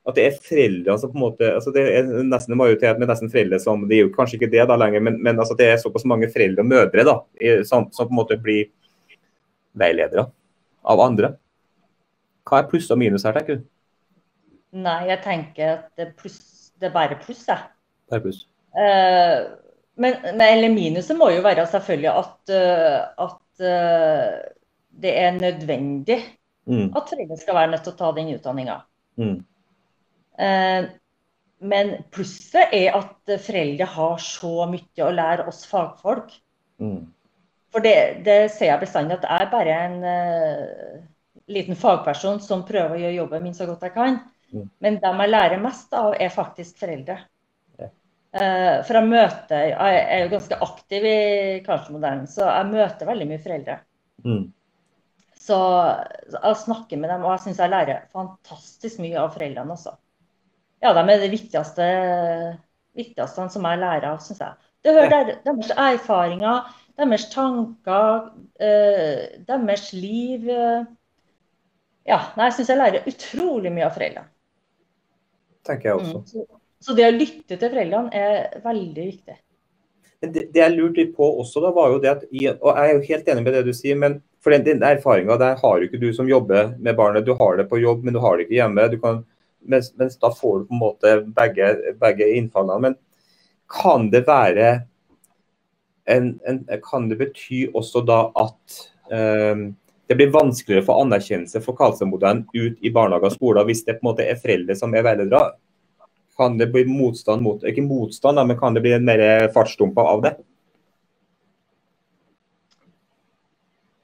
at 0.01 0.17
det 0.17 0.23
er 0.25 0.37
foreldre 0.41 0.95
som 0.97 1.11
på 1.11 1.19
en 1.19 1.23
måte 1.27 1.47
altså 1.53 1.71
Det 1.75 1.81
er 1.85 2.07
nesten 2.25 2.55
en 2.55 2.57
majoritet 2.57 2.97
med 2.97 3.11
nesten 3.11 3.29
foreldre 3.29 3.59
som 3.61 3.83
Det 3.85 3.99
er 3.99 4.07
jo 4.07 4.13
kanskje 4.15 4.39
ikke 4.39 4.49
det 4.49 4.63
da 4.69 4.77
lenger, 4.79 5.03
men, 5.05 5.19
men 5.21 5.39
altså 5.39 5.53
det 5.57 5.67
er 5.69 5.81
såpass 5.81 6.07
mange 6.09 6.29
foreldre 6.33 6.65
og 6.65 6.71
mødre 6.71 7.05
da, 7.05 7.17
som, 7.67 7.85
som, 7.93 8.07
på 8.07 8.15
en 8.15 8.21
måte 8.21 8.39
blir 8.41 8.71
veiledere 9.77 10.25
av 10.81 11.03
andre. 11.03 11.35
Hva 12.47 12.61
er 12.61 12.71
pluss 12.71 12.89
og 12.91 12.97
minus 12.99 13.27
her, 13.27 13.37
tenker 13.37 13.59
du? 13.59 13.67
Nei, 14.81 14.97
jeg 15.11 15.21
tenker 15.23 15.73
at 15.75 15.85
det, 15.99 16.09
pluss, 16.19 16.39
det 16.79 16.89
er 16.89 16.95
bare 16.95 17.19
pluss, 17.21 17.43
jeg. 17.47 17.69
Bare 18.11 18.23
pluss. 18.23 18.41
Uh, 18.73 19.51
men, 20.01 20.17
eller 20.33 20.73
minuset 20.73 21.17
må 21.19 21.29
jo 21.35 21.43
være 21.45 21.67
selvfølgelig 21.69 22.11
at, 22.11 22.35
uh, 22.55 23.27
at 23.27 23.63
uh, 23.67 24.39
det 25.03 25.13
er 25.21 25.37
nødvendig 25.37 26.19
mm. 26.65 26.89
at 26.95 27.11
foreldre 27.11 27.39
skal 27.39 27.59
være 27.59 27.73
nødt 27.75 27.85
til 27.85 27.93
å 27.93 27.99
ta 27.99 28.11
den 28.17 28.33
utdanninga. 28.33 28.77
Mm. 29.21 29.37
Men 31.61 31.91
plusset 32.09 32.73
er 32.73 32.95
at 32.97 33.33
foreldre 33.45 33.85
har 33.85 34.21
så 34.23 34.65
mye 34.69 35.05
å 35.05 35.13
lære 35.13 35.45
oss 35.49 35.61
fagfolk. 35.69 36.33
Mm. 36.81 37.03
For 37.71 37.85
det, 37.85 38.23
det, 38.25 38.37
ser 38.55 38.71
jeg 38.71 38.81
bestandig 38.81 39.19
at 39.19 39.27
jeg 39.27 39.45
er 39.45 39.51
bare 39.51 39.75
en 39.85 39.99
uh, 40.03 41.03
liten 41.51 41.77
fagperson 41.77 42.41
som 42.43 42.65
prøver 42.67 42.97
å 42.97 43.01
gjøre 43.03 43.19
jobben 43.19 43.45
min 43.45 43.55
så 43.55 43.69
godt 43.69 43.85
jeg 43.85 43.95
kan. 43.95 44.19
Mm. 44.51 44.65
Men 44.83 44.99
dem 45.03 45.23
jeg 45.23 45.31
lærer 45.31 45.61
mest 45.61 45.93
av, 45.95 46.15
er 46.17 46.33
faktisk 46.33 46.81
foreldre. 46.81 47.21
Ja. 47.77 47.91
Uh, 48.33 48.75
for 48.87 48.97
jeg 48.97 49.11
møter 49.11 49.69
Jeg 49.69 50.01
er 50.01 50.23
jo 50.23 50.33
ganske 50.33 50.59
aktiv 50.65 51.07
i 51.07 51.17
kanskje 51.65 52.15
så 52.31 52.49
jeg 52.49 52.71
møter 52.73 53.13
veldig 53.13 53.29
mye 53.29 53.45
foreldre. 53.45 53.79
Mm. 54.25 54.45
Så 55.41 55.57
jeg 56.33 56.63
snakker 56.65 56.97
med 56.97 57.09
dem, 57.13 57.23
og 57.25 57.35
jeg 57.35 57.45
syns 57.45 57.61
jeg 57.61 57.71
lærer 57.71 58.07
fantastisk 58.13 59.01
mye 59.01 59.21
av 59.21 59.35
foreldrene 59.37 59.77
også 59.77 59.93
ja, 60.81 60.93
de 60.97 61.01
er 61.05 61.21
det 61.21 61.31
viktigste, 61.31 61.87
viktigste 62.97 63.47
som 63.53 63.67
jeg 63.69 63.81
lærer 63.81 64.09
av, 64.11 64.21
syns 64.23 64.41
jeg. 64.41 64.69
Det 64.81 64.95
hører 64.95 65.11
der, 65.13 65.35
deres 65.45 65.73
erfaringer, 65.77 66.71
deres 66.97 67.27
tanker, 67.33 68.31
eh, 68.59 69.43
deres 69.47 69.91
liv. 69.93 70.49
Eh. 70.49 70.87
Ja, 72.09 72.23
nei, 72.37 72.49
jeg 72.49 72.57
syns 72.57 72.73
jeg 72.73 72.81
lærer 72.81 73.11
utrolig 73.11 73.73
mye 73.73 73.85
av 73.85 73.93
foreldrene. 73.97 74.31
Tenker 75.67 75.91
jeg 75.91 75.99
også. 75.99 76.17
Mm. 76.17 76.25
Så, 76.31 76.47
så, 76.81 76.97
det 76.97 77.05
å 77.05 77.13
lytte 77.13 77.57
til 77.61 77.69
foreldrene 77.69 78.09
er 78.17 78.61
veldig 78.63 79.05
viktig. 79.11 79.37
Det, 80.21 80.47
det 80.53 80.61
jeg 80.61 80.73
lurte 80.73 81.01
litt 81.01 81.13
på 81.17 81.27
også, 81.41 81.61
da, 81.61 81.71
var 81.73 81.93
jo 81.93 82.01
det 82.01 82.09
at 82.11 82.25
Og 82.29 82.67
jeg 82.69 82.81
er 82.81 82.91
jo 82.93 83.05
helt 83.07 83.29
enig 83.33 83.45
med 83.45 83.55
det 83.57 83.63
du 83.65 83.71
sier, 83.73 83.97
men 83.97 84.19
for 84.41 84.53
den, 84.53 84.65
den 84.65 84.83
erfaringa 84.85 85.37
der 85.37 85.61
har 85.61 85.77
jo 85.77 85.85
ikke 85.85 86.01
du 86.01 86.09
som 86.13 86.29
jobber 86.29 86.73
med 86.81 86.97
barnet. 86.97 87.25
Du 87.25 87.35
har 87.37 87.57
det 87.57 87.67
på 87.69 87.79
jobb, 87.81 88.01
men 88.05 88.17
du 88.17 88.21
har 88.21 88.37
det 88.37 88.47
ikke 88.47 88.57
hjemme. 88.57 88.89
Du 88.89 88.97
kan 89.01 89.21
mens, 89.61 89.91
mens, 89.97 90.17
da 90.19 90.31
får 90.33 90.59
du 90.59 90.65
på 90.69 90.75
en 90.75 90.81
måte 90.81 91.15
begge, 91.35 91.73
begge 91.99 92.27
innfallene. 92.37 92.79
Men 92.81 92.97
kan 93.71 94.09
det 94.11 94.25
være 94.27 94.71
en, 96.11 96.33
en, 96.47 96.63
Kan 96.83 97.09
det 97.09 97.19
bety 97.19 97.67
også 97.77 98.01
da 98.03 98.23
at 98.41 98.79
um, 99.13 99.69
det 100.09 100.17
blir 100.19 100.31
vanskeligere 100.33 100.83
for 100.83 100.99
anerkjennelse 101.05 101.61
for 101.63 101.77
Karlsen-modellen 101.77 102.43
ut 102.51 102.81
i 102.83 102.91
barnehager 102.91 103.29
og 103.29 103.35
skoler 103.37 103.67
hvis 103.69 103.85
det 103.87 103.99
på 103.99 104.03
en 104.03 104.09
måte 104.09 104.25
er 104.27 104.39
foreldre 104.41 104.75
som 104.75 104.95
er 104.95 105.05
veiledere? 105.07 105.53
Kan 106.35 106.57
det 106.59 106.71
bli 106.73 106.83
motstand 106.89 107.43
mot 107.45 107.63
Ikke 107.67 107.85
motstand, 107.85 108.41
men 108.47 108.59
kan 108.59 108.75
det 108.75 108.83
bli 108.83 108.95
en 108.97 109.07
mer 109.07 109.23
fartsdumper 109.53 110.09
av 110.15 110.25
det? 110.25 110.33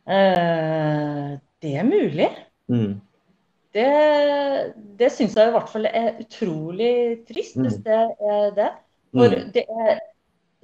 Uh, 0.08 1.36
det 1.60 1.74
er 1.76 1.84
mulig. 1.84 2.30
Mm. 2.72 3.02
Det, 3.76 3.88
det 5.00 5.10
syns 5.14 5.36
jeg 5.38 5.50
i 5.50 5.56
hvert 5.56 5.70
fall 5.72 5.88
er 5.90 6.20
utrolig 6.22 6.94
trist, 7.28 7.58
hvis 7.60 7.78
mm. 7.80 7.84
det 7.86 8.00
er 8.34 8.54
det. 8.58 8.70
For 9.16 9.34
mm. 9.34 9.52
det 9.56 9.64
er 9.86 10.00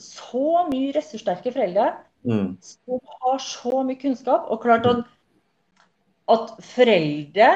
så 0.02 0.66
mye 0.70 0.94
ressurssterke 0.96 1.54
foreldre 1.54 1.92
mm. 2.26 2.48
som 2.62 3.00
har 3.24 3.44
så 3.44 3.84
mye 3.86 4.00
kunnskap. 4.02 4.50
Og 4.52 4.62
klart 4.64 4.88
at, 4.90 5.04
at 6.34 6.54
foreldre 6.74 7.50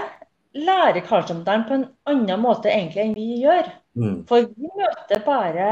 lærer 0.58 1.04
kanskje 1.06 1.36
om 1.36 1.44
dem 1.46 1.66
på 1.68 1.78
en 1.78 1.88
annen 2.10 2.42
måte 2.42 2.72
egentlig 2.72 3.04
enn 3.04 3.18
vi 3.18 3.42
gjør. 3.44 3.72
Mm. 3.98 4.20
For 4.30 4.50
vi 4.54 4.72
møter 4.78 5.24
bare 5.26 5.72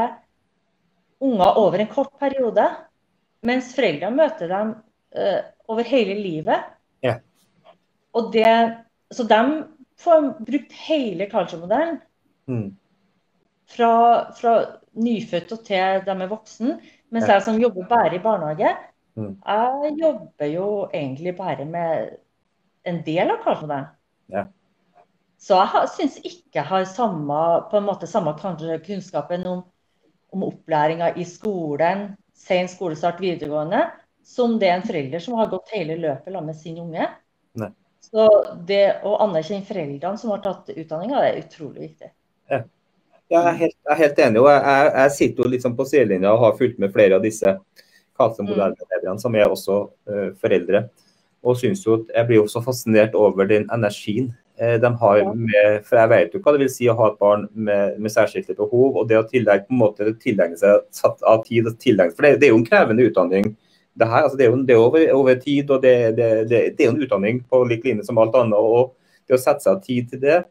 unger 1.22 1.60
over 1.62 1.80
en 1.80 1.92
kort 1.92 2.12
periode, 2.20 2.66
mens 3.46 3.72
foreldre 3.76 4.10
møter 4.12 4.50
dem 4.50 4.74
uh, 5.16 5.40
over 5.70 5.86
hele 5.86 6.18
livet. 6.18 6.66
Yeah. 7.04 7.22
Og 8.16 8.32
det, 8.34 8.50
så 9.14 9.24
de 9.28 9.40
får 10.00 10.28
brukt 10.44 10.74
hele 10.86 11.26
Karlsson-modellen. 11.30 12.00
Mm. 12.48 12.76
Fra, 13.68 13.92
fra 14.38 14.52
nyfødt 14.92 15.56
til 15.66 16.04
de 16.06 16.14
er 16.14 16.30
voksen. 16.30 16.76
Mens 17.14 17.28
jeg 17.30 17.42
som 17.42 17.58
jobber 17.60 17.88
bare 17.90 18.16
i 18.16 18.22
barnehage, 18.22 18.74
mm. 19.14 19.32
jeg 19.46 19.96
jobber 20.00 20.50
jo 20.50 20.68
egentlig 20.94 21.36
bare 21.36 21.64
med 21.64 22.16
en 22.86 23.02
del 23.06 23.30
av 23.30 23.42
Karlsson-modellen. 23.44 23.92
Ja. 24.32 24.46
Så 25.38 25.58
jeg 25.60 25.90
syns 25.92 26.16
ikke 26.24 26.60
jeg 26.60 26.68
har 26.70 26.86
samme, 26.88 27.40
på 27.70 27.78
en 27.78 27.86
måte 27.86 28.08
samme 28.08 28.32
kunnskapen 28.40 29.44
om, 29.46 29.62
om 30.32 30.46
opplæringa 30.46 31.12
i 31.16 31.26
skolen, 31.28 32.14
sen 32.34 32.68
skolestart 32.68 33.20
videregående, 33.20 33.84
som 34.26 34.56
det 34.58 34.68
er 34.68 34.80
en 34.80 34.86
forelder 34.86 35.22
som 35.22 35.36
har 35.38 35.50
gått 35.52 35.70
hele 35.74 35.98
løpet 36.00 36.32
sammen 36.32 36.50
med 36.50 36.58
sin 36.58 36.80
unge. 36.82 37.06
Så 38.06 38.26
det 38.68 38.84
å 39.06 39.16
anerkjenne 39.24 39.66
foreldrene 39.66 40.20
som 40.20 40.32
har 40.34 40.42
tatt 40.44 40.70
utdanninga, 40.70 41.24
er 41.26 41.40
utrolig 41.42 41.88
viktig. 41.88 42.12
Ja. 42.52 42.62
Jeg, 43.26 43.40
er 43.40 43.58
helt, 43.58 43.74
jeg 43.74 43.92
er 43.92 44.02
helt 44.04 44.20
enig. 44.22 44.42
og 44.44 44.50
Jeg, 44.52 44.92
jeg 44.94 45.14
sitter 45.16 45.42
jo 45.42 45.52
liksom 45.56 45.74
på 45.78 45.88
sidelinja 45.90 46.34
og 46.34 46.44
har 46.44 46.56
fulgt 46.60 46.78
med 46.82 46.94
flere 46.94 47.18
av 47.18 47.26
disse 47.26 47.56
Karlsen-modelllederne, 48.16 49.16
mm. 49.16 49.22
som 49.24 49.34
er 49.34 49.50
også 49.50 49.80
uh, 49.90 50.28
foreldre. 50.40 50.86
Og 51.46 51.58
synes 51.58 51.82
jo 51.84 51.98
at 51.98 52.14
Jeg 52.14 52.26
blir 52.28 52.40
jo 52.40 52.48
så 52.50 52.62
fascinert 52.62 53.14
over 53.18 53.46
den 53.50 53.66
energien 53.74 54.30
uh, 54.62 54.78
de 54.82 54.92
har 55.02 55.20
med 55.34 55.82
For 55.86 55.98
jeg 56.00 56.12
vet 56.14 56.32
jo 56.34 56.40
hva 56.42 56.54
det 56.54 56.62
vil 56.62 56.72
si 56.72 56.88
å 56.88 56.96
ha 56.98 57.10
et 57.10 57.20
barn 57.22 57.44
med, 57.52 57.98
med 57.98 58.14
særskilte 58.14 58.54
behov. 58.54 59.02
Og 59.02 59.10
det 59.10 59.18
å 59.18 59.26
tillegge, 59.26 59.66
på 59.66 59.74
en 59.74 59.82
måte, 59.82 60.14
tilegne 60.22 60.58
seg 60.62 60.86
satt 60.94 61.26
av 61.26 61.42
tid 61.48 61.66
og 61.66 61.78
tilegne 61.82 62.14
For 62.14 62.28
det, 62.28 62.36
det 62.38 62.48
er 62.48 62.54
jo 62.54 62.62
en 62.62 62.70
krevende 62.70 63.10
utdanning 63.10 63.56
det 63.96 64.08
her, 64.10 64.26
altså 64.26 64.36
det 64.36 64.44
er 64.44 64.50
jo, 64.50 64.58
det 64.68 64.74
er 64.74 64.82
over, 64.82 65.06
over, 65.16 65.38
tid, 65.40 65.70
og 65.70 65.82
det, 65.82 65.94
det, 66.16 66.28
det, 66.50 66.60
det 66.76 66.84
er 66.84 66.92
en 66.92 67.00
utdanning 67.00 67.40
på 67.48 67.62
lik 67.68 67.86
linje 67.86 68.04
som 68.04 68.18
alt 68.20 68.36
annet. 68.36 68.58
og 68.58 68.92
Det 69.26 69.38
å 69.38 69.40
sette 69.40 69.64
seg 69.64 69.80
tid 69.86 70.10
til 70.12 70.22
det, 70.22 70.42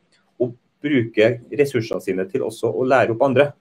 og 0.42 0.56
bruke 0.84 1.30
ressursene 1.60 2.02
sine 2.04 2.26
til 2.32 2.46
også 2.48 2.72
å 2.74 2.88
lære 2.90 3.14
opp 3.14 3.22
andre, 3.28 3.52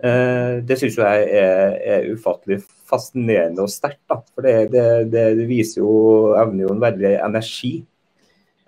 eh, 0.00 0.60
det 0.64 0.78
syns 0.80 0.96
jeg 1.02 1.26
er, 1.36 1.76
er, 1.76 2.08
ufattelig 2.14 2.62
fascinerende 2.88 3.66
og 3.66 3.72
sterkt. 3.72 4.00
For 4.32 4.46
det, 4.46 5.26
viser 5.50 5.84
jo 5.84 5.92
evner 6.40 6.64
jo 6.66 6.72
en 6.74 6.84
veldig 6.86 7.14
energi. 7.18 7.74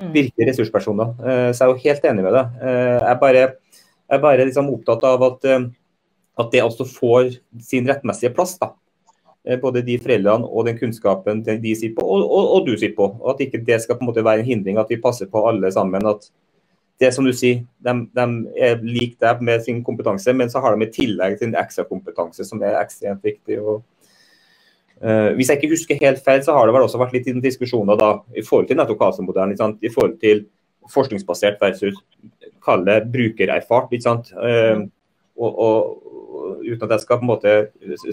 Mm. 0.02 0.12
Virkelig 0.12 0.50
ressurspersoner. 0.50 1.16
Eh, 1.22 1.48
så 1.54 1.64
jeg 1.64 1.70
er 1.70 1.72
jo 1.72 1.86
helt 1.86 2.10
enig 2.12 2.26
med 2.28 2.36
deg. 2.36 2.60
Eh, 2.60 2.98
jeg 2.98 3.08
er 3.14 3.24
bare, 3.24 3.48
jeg 4.04 4.18
er 4.18 4.26
bare 4.28 4.46
liksom 4.50 4.68
opptatt 4.74 5.08
av 5.08 5.26
at, 5.30 5.50
at 6.44 6.52
det 6.52 6.64
også 6.66 6.84
får 6.92 7.38
sin 7.72 7.88
rettmessige 7.88 8.34
plass. 8.36 8.58
da 8.60 8.74
både 9.62 9.82
de 9.82 9.96
foreldrene 9.98 10.46
og 10.46 10.68
den 10.68 10.76
kunnskapen 10.78 11.40
de 11.42 11.74
sitter 11.74 11.96
på, 11.98 12.04
og, 12.06 12.22
og, 12.22 12.50
og, 12.56 12.66
du 12.66 12.76
sitter 12.76 12.94
på. 12.96 13.08
og 13.20 13.34
At 13.34 13.40
ikke 13.42 13.64
det 13.66 13.80
skal 13.82 13.98
på 13.98 14.04
en 14.04 14.12
måte 14.12 14.24
være 14.24 14.44
en 14.44 14.50
hindring, 14.52 14.78
at 14.78 14.90
vi 14.90 15.00
passer 15.02 15.26
på 15.30 15.42
alle 15.48 15.72
sammen. 15.74 16.06
at 16.06 16.28
det 17.02 17.10
som 17.14 17.26
du 17.26 17.32
sier, 17.34 17.64
de, 17.82 17.94
de 18.14 18.26
er 18.62 18.82
lik 18.84 19.16
deg 19.22 19.40
med 19.44 19.64
sin 19.64 19.80
kompetanse, 19.84 20.34
men 20.36 20.50
så 20.52 20.62
har 20.62 20.76
de 20.76 20.86
i 20.86 20.92
tillegg 20.92 21.40
sin 21.40 21.56
ekstrakompetanse 21.58 22.46
som 22.46 22.62
er 22.62 22.78
ekstremt 22.78 23.24
viktig. 23.26 23.58
og 23.58 23.82
uh, 25.02 25.32
Hvis 25.34 25.50
jeg 25.50 25.58
ikke 25.58 25.72
husker 25.72 26.02
helt 26.04 26.22
feil, 26.24 26.44
så 26.46 26.54
har 26.56 26.68
det 26.68 26.76
vel 26.76 26.86
også 26.86 27.00
vært 27.02 27.16
litt 27.16 27.30
diskusjoner 27.42 27.98
da, 27.98 28.12
i 28.36 28.44
forhold 28.46 28.70
til 28.70 28.78
nettopp 28.78 29.00
Kasen-modellen, 29.02 29.78
i 29.82 29.90
forhold 29.92 30.18
til 30.22 30.46
forskningsbasert 30.92 31.58
versus 31.62 31.98
kalle 32.62 33.00
brukererfart. 33.10 33.90
ikke? 33.98 34.16
Uh, 34.38 34.86
og, 35.42 35.50
og, 35.66 36.08
uten 36.62 36.86
at 36.86 36.94
jeg 36.96 37.04
skal 37.04 37.20
på 37.20 37.26
en 37.26 37.30
måte 37.30 37.54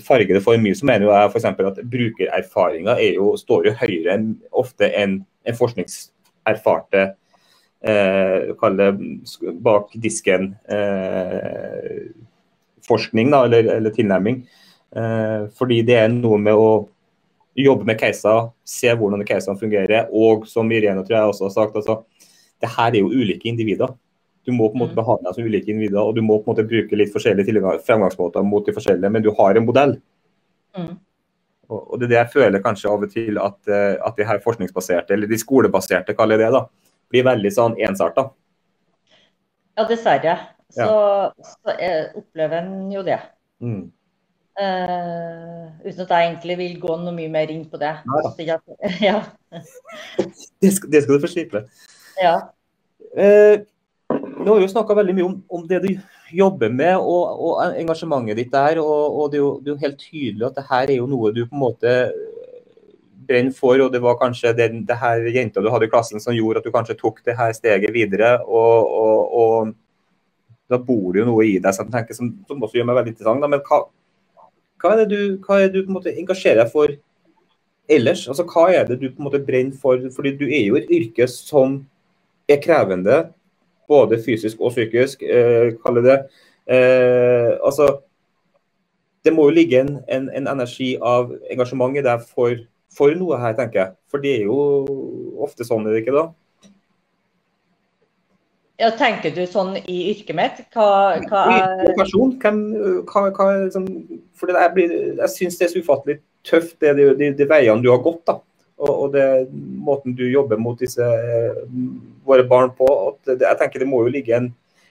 farge 0.05 0.36
det 0.36 0.43
for 0.45 0.60
mye, 0.62 0.77
så 0.77 0.88
mener 0.89 1.10
jeg 1.10 1.32
f.eks. 1.32 1.47
at 1.49 1.82
brukererfaringer 1.93 3.01
står 3.39 3.69
jo 3.69 3.75
høyere 3.82 4.15
enn, 4.15 4.29
ofte 4.51 4.89
enn 4.89 5.19
en 5.47 5.58
forskningserfarte 5.58 7.03
eh, 7.82 8.53
Kall 8.60 8.79
det 8.79 8.89
bak 9.63 9.93
disken 10.03 10.53
eh, 10.69 12.10
forskning 12.89 13.32
da, 13.34 13.43
eller, 13.47 13.69
eller 13.77 13.93
tilnærming. 13.95 14.41
Eh, 14.95 15.41
fordi 15.58 15.84
det 15.86 15.99
er 16.01 16.12
noe 16.13 16.39
med 16.41 16.58
å 16.58 16.71
jobbe 17.60 17.88
med 17.88 17.99
caser, 17.99 18.49
se 18.67 18.91
hvordan 18.95 19.25
casene 19.27 19.60
fungerer, 19.60 20.08
og 20.15 20.47
som 20.49 20.69
Irene 20.71 21.03
tror 21.05 21.17
jeg 21.17 21.34
også 21.34 21.47
har 21.49 21.55
sagt, 21.55 21.79
altså, 21.79 21.99
det 22.60 22.71
her 22.75 22.93
er 22.93 23.01
jo 23.01 23.12
ulike 23.12 23.49
individer. 23.49 23.91
Du 24.49 24.55
må 24.55 24.71
på 24.71 24.79
en 24.79 24.81
måte 24.81 24.95
mm. 24.95 24.97
behandle 24.97 25.29
deg 25.29 25.38
som 25.38 25.49
ulike 25.51 25.69
individer, 25.69 25.99
og 26.01 26.15
du 26.17 26.23
må 26.25 26.39
på 26.39 26.49
en 26.49 26.55
måte 26.55 26.65
bruke 26.65 26.97
litt 26.97 27.13
forskjellige 27.13 27.75
fremgangsmåter 27.85 28.45
mot 28.47 28.65
de 28.65 28.73
forskjellige, 28.73 29.13
men 29.13 29.25
du 29.25 29.29
har 29.38 29.59
en 29.59 29.67
modell. 29.67 29.93
Mm. 30.77 30.95
Og, 31.69 31.99
Det 31.99 32.07
er 32.07 32.09
det 32.09 32.17
jeg 32.17 32.33
føler 32.33 32.63
kanskje 32.65 32.89
av 32.89 33.05
og 33.05 33.12
til 33.13 33.38
at, 33.38 33.59
eh, 33.69 33.95
at 34.01 34.17
de 34.17 34.25
her 34.25 34.41
forskningsbaserte, 34.41 35.13
eller 35.13 35.29
de 35.29 35.37
skolebaserte, 35.37 36.15
kaller 36.17 36.41
det 36.41 36.50
da, 36.56 36.63
blir 37.13 37.27
veldig 37.27 37.52
sånn 37.54 37.77
ensarta. 37.77 38.31
Ja, 39.77 39.85
dessverre. 39.85 40.35
Så, 40.73 40.85
ja. 40.85 41.45
så 41.45 41.77
opplever 42.17 42.63
en 42.63 42.89
jo 42.93 43.06
det. 43.06 43.19
Mm. 43.62 43.87
Uh, 44.60 45.69
uten 45.85 46.02
at 46.04 46.12
jeg 46.12 46.25
egentlig 46.25 46.56
vil 46.60 46.79
gå 46.81 46.95
noe 47.00 47.13
mye 47.15 47.29
mer 47.31 47.52
inn 47.54 47.63
på 47.69 47.79
det. 47.79 47.93
Ja. 48.43 48.58
ja. 49.10 49.19
det, 50.60 50.73
skal, 50.73 50.89
det, 50.91 51.04
skal, 51.06 51.13
du 51.13 51.23
få 51.23 51.31
slippe. 51.31 51.63
Ja. 52.19 52.35
Uh, 53.13 53.62
nå 54.50 54.56
har 54.58 54.63
jo 54.63 54.71
snakka 54.71 54.95
veldig 54.97 55.15
mye 55.15 55.27
om, 55.27 55.35
om, 55.54 55.65
det 55.69 55.79
du 55.83 55.89
jobber 56.33 56.71
med 56.73 56.97
og, 56.97 57.41
og 57.45 57.77
engasjementet 57.77 58.39
ditt 58.39 58.52
der. 58.54 58.81
Og, 58.81 59.19
og 59.21 59.31
det, 59.31 59.37
er 59.37 59.43
jo, 59.43 59.52
det, 59.62 59.69
er 59.69 59.75
jo, 59.75 59.81
helt 59.83 60.00
tydelig 60.02 60.47
at 60.47 60.58
det 60.58 60.67
her 60.69 60.85
er 60.89 60.97
jo 60.97 61.10
noe 61.10 61.33
du 61.35 61.43
på 61.45 61.58
en 61.58 61.63
måte 61.67 61.93
brenner 63.29 63.54
for. 63.56 63.77
Og 63.85 63.93
det 63.93 64.02
var 64.04 64.17
kanskje 64.21 64.56
den 64.58 64.81
det 64.89 64.97
her 64.97 65.27
jenta 65.35 65.62
du 65.62 65.69
hadde 65.69 65.89
i 65.89 65.93
klassen 65.93 66.23
som 66.23 66.35
gjorde 66.35 66.63
at 66.63 66.67
du 66.67 66.73
kanskje 66.73 66.97
tok 66.97 67.21
det 67.27 67.37
her 67.37 67.54
steget 67.58 67.93
videre. 67.93 68.39
Og, 68.47 68.97
og 69.43 69.77
Da 70.69 70.77
bor 70.77 71.13
det 71.13 71.23
jo 71.23 71.29
noe 71.31 71.45
i 71.50 71.56
deg 71.58 71.73
som, 71.73 71.87
tenker, 71.89 72.13
som, 72.13 72.27
som 72.45 72.62
også 72.62 72.77
gjør 72.77 72.89
meg 72.89 73.00
veldig 73.00 73.13
interessant. 73.15 73.41
Da. 73.41 73.50
Men 73.50 73.63
hva, 73.65 73.83
hva, 74.81 74.91
er 74.93 75.00
det 75.04 75.08
du, 75.13 75.21
hva 75.45 75.62
er 75.63 75.71
du 75.73 75.79
på 75.81 75.89
en 75.89 75.97
måte 75.97 76.13
engasjerer 76.13 76.63
deg 76.63 76.73
for 76.73 76.93
ellers? 77.89 78.27
Altså, 78.29 78.45
Hva 78.45 78.67
er 78.73 78.85
det 78.85 79.00
du 79.02 79.08
på 79.10 79.17
en 79.17 79.29
måte 79.29 79.41
brenner 79.45 79.77
for? 79.81 80.10
Fordi 80.13 80.35
du 80.37 80.45
er 80.45 80.67
jo 80.67 80.77
et 80.77 80.91
yrke 80.93 81.25
som 81.29 81.81
er 82.50 82.62
krevende, 82.62 83.27
både 83.90 84.21
fysisk 84.23 84.62
og 84.62 84.73
psykisk. 84.75 85.23
Eh, 85.23 85.73
kaller 85.83 86.06
det. 86.06 86.19
Eh, 86.69 87.58
altså, 87.65 87.90
det 89.25 89.33
må 89.35 89.50
jo 89.50 89.56
ligge 89.56 89.81
en, 89.81 89.98
en, 90.08 90.29
en 90.35 90.48
energi 90.48 90.94
av 91.02 91.33
engasjement 91.52 91.98
i 91.98 92.04
deg 92.06 92.21
for, 92.29 92.62
for, 92.96 93.15
noe 93.17 93.40
her, 93.42 93.58
tenker 93.58 93.81
jeg. 93.81 93.96
For 94.12 94.23
det 94.23 94.35
er 94.37 94.46
jo 94.48 94.60
ofte 95.44 95.67
sånn, 95.67 95.87
er 95.87 95.98
det 95.98 96.06
ikke 96.06 96.15
da? 96.15 96.29
Ja, 98.79 98.94
tenker 98.96 99.33
du 99.35 99.42
sånn 99.44 99.73
i 99.81 99.98
yrket 100.13 100.37
mitt? 100.37 100.60
Hva, 100.71 101.17
hva 101.27 101.42
er 101.52 101.98
person, 101.98 102.37
hvem, 102.40 102.62
hva, 103.10 103.25
hva, 103.35 103.48
liksom, 103.65 103.90
for 104.40 104.54
jeg, 104.56 104.71
blir, 104.77 104.94
jeg 105.19 105.33
syns 105.33 105.60
det 105.60 105.67
er 105.67 105.73
så 105.73 105.83
ufattelig 105.83 106.21
tøft, 106.48 106.77
det, 106.79 106.94
de, 106.96 107.10
de, 107.19 107.33
de, 107.35 107.48
veiene 107.50 107.83
du 107.83 107.90
har 107.92 108.00
gått. 108.06 108.23
da. 108.29 108.37
Og, 108.80 108.92
og 108.92 109.12
det, 109.13 109.25
måten 109.84 110.15
du 110.15 110.23
jobber 110.30 110.60
mot 110.62 110.80
disse 110.80 111.04
våre 112.25 112.46
barn 112.48 112.71
på. 112.77 112.88
Det, 113.27 113.42
jeg 113.44 113.60
tenker 113.60 113.84
Det 113.84 113.90
må 113.90 114.06
jo 114.06 114.13
ligge 114.13 114.38
en, 114.38 114.48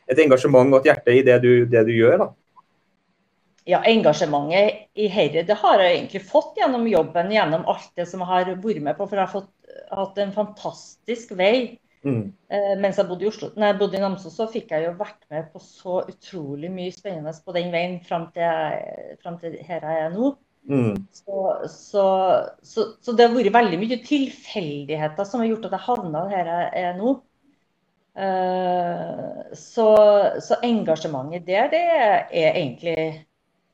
et 0.09 0.21
engasjement 0.21 0.75
og 0.75 0.83
et 0.83 0.93
hjerte 0.93 1.17
i 1.17 1.25
det 1.25 1.39
du, 1.45 1.53
det 1.71 1.87
du 1.89 1.95
gjør. 1.97 2.27
da 2.27 2.29
ja, 3.69 3.83
engasjementet 3.85 4.87
i 4.97 5.11
herre, 5.13 5.43
det 5.45 5.57
har 5.61 5.83
jeg 5.83 5.97
egentlig 5.99 6.23
fått 6.25 6.57
gjennom 6.57 6.87
jobben, 6.89 7.29
gjennom 7.35 7.67
alt 7.69 7.91
det 8.01 8.07
som 8.09 8.23
jeg 8.25 8.31
har 8.31 8.55
vært 8.63 8.81
med 8.81 8.97
på. 8.97 9.05
For 9.05 9.19
jeg 9.19 9.27
har 9.27 9.35
fått, 9.35 9.51
hatt 9.93 10.21
en 10.23 10.33
fantastisk 10.33 11.35
vei. 11.37 11.77
Mm. 12.07 12.31
Eh, 12.49 12.75
mens 12.81 12.97
jeg 12.97 13.09
bodde 13.11 13.27
i 13.27 13.29
Oslo, 13.29 13.51
nei, 13.59 13.73
jeg 13.73 13.79
bodde 13.81 13.99
i 13.99 14.01
Namsos, 14.01 14.37
så 14.39 14.47
fikk 14.49 14.73
jeg 14.73 14.87
jo 14.87 14.95
vært 14.97 15.21
med 15.35 15.51
på 15.53 15.61
så 15.61 15.99
utrolig 16.09 16.71
mye 16.73 16.95
spennende 16.95 17.35
på 17.45 17.57
den 17.57 17.73
veien 17.75 17.99
fram 18.07 18.29
til, 18.33 18.79
frem 19.21 19.37
til 19.43 19.59
her 19.67 19.85
jeg 19.85 20.05
er 20.07 20.15
nå. 20.15 20.31
Mm. 20.69 20.97
Så, 21.13 21.45
så, 21.69 22.05
så, 22.63 22.85
så, 23.01 23.13
det 23.17 23.25
har 23.25 23.33
vært 23.33 23.55
veldig 23.55 23.79
mye 23.81 23.99
tilfeldigheter 24.05 25.29
som 25.29 25.41
har 25.43 25.49
gjort 25.53 25.69
at 25.71 25.77
jeg 25.79 25.87
havna 25.87 26.25
her 26.33 26.51
jeg 26.53 26.83
er 26.83 26.99
nå. 26.99 27.15
Uh, 28.19 29.47
så, 29.55 29.87
engasjementet 30.67 31.47
der, 31.47 31.69
det 31.71 31.83
er 31.87 32.57
egentlig 32.59 32.99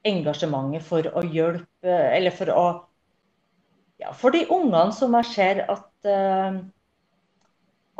engasjementet 0.05 0.85
for 0.85 1.09
å 1.16 1.22
hjelpe, 1.24 1.89
eller 1.89 2.35
for 2.35 2.53
å 2.53 2.66
ja, 4.03 4.11
For 4.12 4.35
de 4.35 4.43
ungene 4.53 4.93
som 4.93 5.14
jeg 5.20 5.30
ser 5.30 5.62
at, 5.70 5.89
uh, 6.05 6.61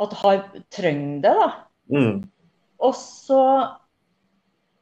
at 0.05 0.15
har 0.21 0.41
trenger 0.75 1.23
det, 1.23 1.33
da. 1.39 1.49
Mm. 1.89 2.23
Og 2.83 2.95
så 2.97 3.41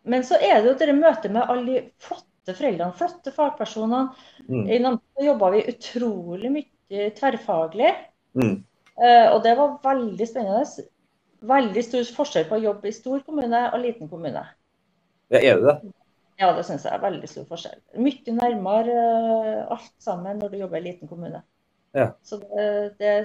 Men 0.04 0.24
så 0.28 0.36
er 0.41 0.62
det 0.62 0.72
jo 0.72 0.78
dere 0.80 0.95
møter 0.97 1.32
med 1.32 1.47
alle 1.47 1.66
de 1.68 1.82
flotte 2.01 2.33
foreldrene, 2.52 2.96
flytte 2.98 3.32
fagpersonene. 3.36 4.10
Mm. 4.50 4.66
I 4.68 4.80
Namsos 4.84 5.28
jobba 5.28 5.52
vi 5.54 5.64
utrolig 5.72 6.52
mye 6.52 7.08
tverrfaglig. 7.18 7.94
Mm. 8.36 8.58
Uh, 9.00 9.28
og 9.32 9.39
det 9.46 9.56
var 9.60 9.78
veldig 9.86 10.28
spennende. 10.28 10.88
Veldig 11.54 11.84
stor 11.84 12.12
forskjell 12.20 12.48
på 12.50 12.60
å 12.60 12.64
jobbe 12.66 12.89
i 12.89 12.96
stor 12.96 13.24
kommune 13.26 13.66
og 13.70 13.82
liten 13.84 14.12
kommune. 14.12 14.44
Ja, 15.34 15.39
er 15.39 15.62
det 15.62 15.70
det? 15.70 15.94
Ja, 16.41 16.50
det 16.58 16.66
syns 16.68 16.84
jeg 16.88 16.96
er 16.96 17.04
veldig 17.04 17.30
stor 17.30 17.48
forskjell. 17.48 17.80
Mye 18.04 18.36
nærmere 18.36 19.00
uh, 19.00 19.74
alt 19.78 19.94
sammen 20.04 20.44
når 20.44 20.52
du 20.52 20.60
jobber 20.66 20.82
i 20.82 20.88
liten 20.89 21.12
kommune. 21.12 21.44
Ja. 21.94 22.12
Så 22.26 22.39
det, 22.41 22.98
det 23.00 23.16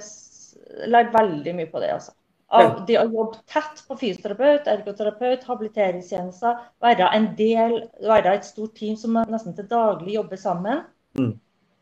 lærer 0.87 1.11
veldig 1.15 1.55
mye 1.57 1.69
på 1.71 1.81
det, 1.81 1.91
altså. 1.97 2.13
Av 2.49 2.79
det 2.87 2.95
å 2.97 3.05
jobbe 3.05 3.43
tett 3.49 3.83
på 3.85 3.95
fysioterapeut, 3.99 4.69
ergoterapeut, 4.71 5.43
habiliteringstjenester. 5.45 6.63
Være 6.81 7.09
en 7.13 7.27
del, 7.37 7.75
være 8.01 8.39
et 8.39 8.47
stort 8.47 8.73
team 8.79 8.95
som 8.97 9.19
nesten 9.29 9.53
til 9.57 9.67
daglig 9.69 10.15
jobber 10.15 10.41
sammen. 10.41 10.81
Mm. 11.19 11.35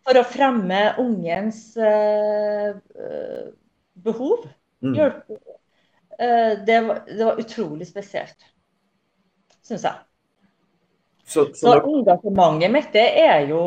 For 0.07 0.19
å 0.19 0.25
fremme 0.27 0.81
ungens 1.03 1.61
eh, 1.79 2.75
behov. 4.03 4.49
Mm. 4.83 4.97
Hjelpe. 4.99 5.39
Eh, 6.19 6.53
det, 6.67 6.81
var, 6.87 7.01
det 7.07 7.23
var 7.29 7.39
utrolig 7.39 7.87
spesielt, 7.87 8.47
syns 9.63 9.85
jeg. 9.87 10.03
Så, 11.27 11.45
så, 11.53 11.59
så 11.59 11.75
engasjementet 11.79 12.71
mitt, 12.73 12.91
det 12.95 13.07
er 13.23 13.47
jo 13.51 13.61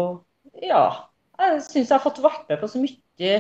Ja. 0.65 1.07
Jeg 1.41 1.63
syns 1.65 1.89
jeg 1.89 1.95
har 1.95 2.03
fått 2.05 2.19
vært 2.21 2.51
med 2.51 2.59
på 2.61 2.69
så 2.69 2.81
mye, 2.83 3.37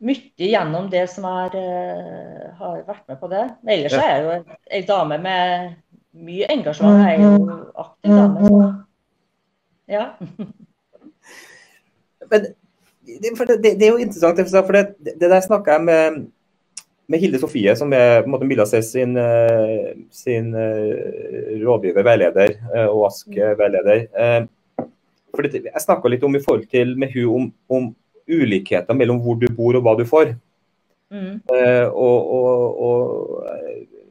mye 0.00 0.48
gjennom 0.48 0.90
det 0.92 1.06
som 1.12 1.24
er, 1.28 1.50
uh, 1.56 2.44
har 2.60 2.76
vært 2.86 3.04
med 3.10 3.18
på 3.20 3.26
det. 3.32 3.44
Men 3.62 3.70
ellers 3.76 3.96
ja. 3.96 4.02
er 4.02 4.08
jeg 4.10 4.20
jo 4.24 4.28
ei 4.78 4.82
dame 4.88 5.16
med 5.20 5.42
mye 6.26 6.44
engasjement. 6.54 6.98
Jeg 7.04 7.14
er 7.18 7.22
jo 7.26 7.34
aktiv 7.84 8.10
dame. 8.16 8.38
Så. 8.48 8.54
Ja. 9.90 10.04
Men 12.30 12.38
det, 12.40 12.48
det, 13.34 13.74
det, 13.74 13.86
er 13.86 13.90
jo 13.90 14.04
interessant, 14.04 14.38
for 14.54 14.72
det, 14.76 14.84
det 15.18 15.30
der 15.30 15.40
snakker 15.42 15.72
jeg 15.78 15.84
med 15.88 16.02
med 17.10 17.18
Hilde 17.18 17.38
Sofie, 17.42 17.72
som 17.74 17.90
er 17.90 18.20
på 18.20 18.26
en 18.28 18.34
måte 18.36 18.46
Milla 18.46 18.62
Cess 18.70 18.94
sin, 18.94 19.12
eh, 19.18 19.98
sin 20.14 20.54
uh, 20.54 21.58
rådgiver, 21.58 22.06
veileder, 22.06 22.50
og 22.84 23.08
Ask 23.08 23.26
veileder. 23.34 24.06
For 25.34 25.46
jeg 25.46 25.82
snakka 25.82 26.10
litt 26.10 26.24
om 26.26 26.38
i 26.38 26.42
forhold 26.44 26.68
til 26.70 26.94
med 26.98 27.10
hun 27.16 27.34
om, 27.34 27.50
om, 27.70 27.90
ulikheter 28.30 28.96
mellom 28.96 29.20
hvor 29.24 29.38
du 29.40 29.48
bor 29.56 29.76
og 29.78 29.84
hva 29.84 29.96
du 29.98 30.06
får. 30.08 30.34
Mm. 31.10 31.40
Og, 31.90 32.18
og, 32.38 32.82
og, 32.86 33.46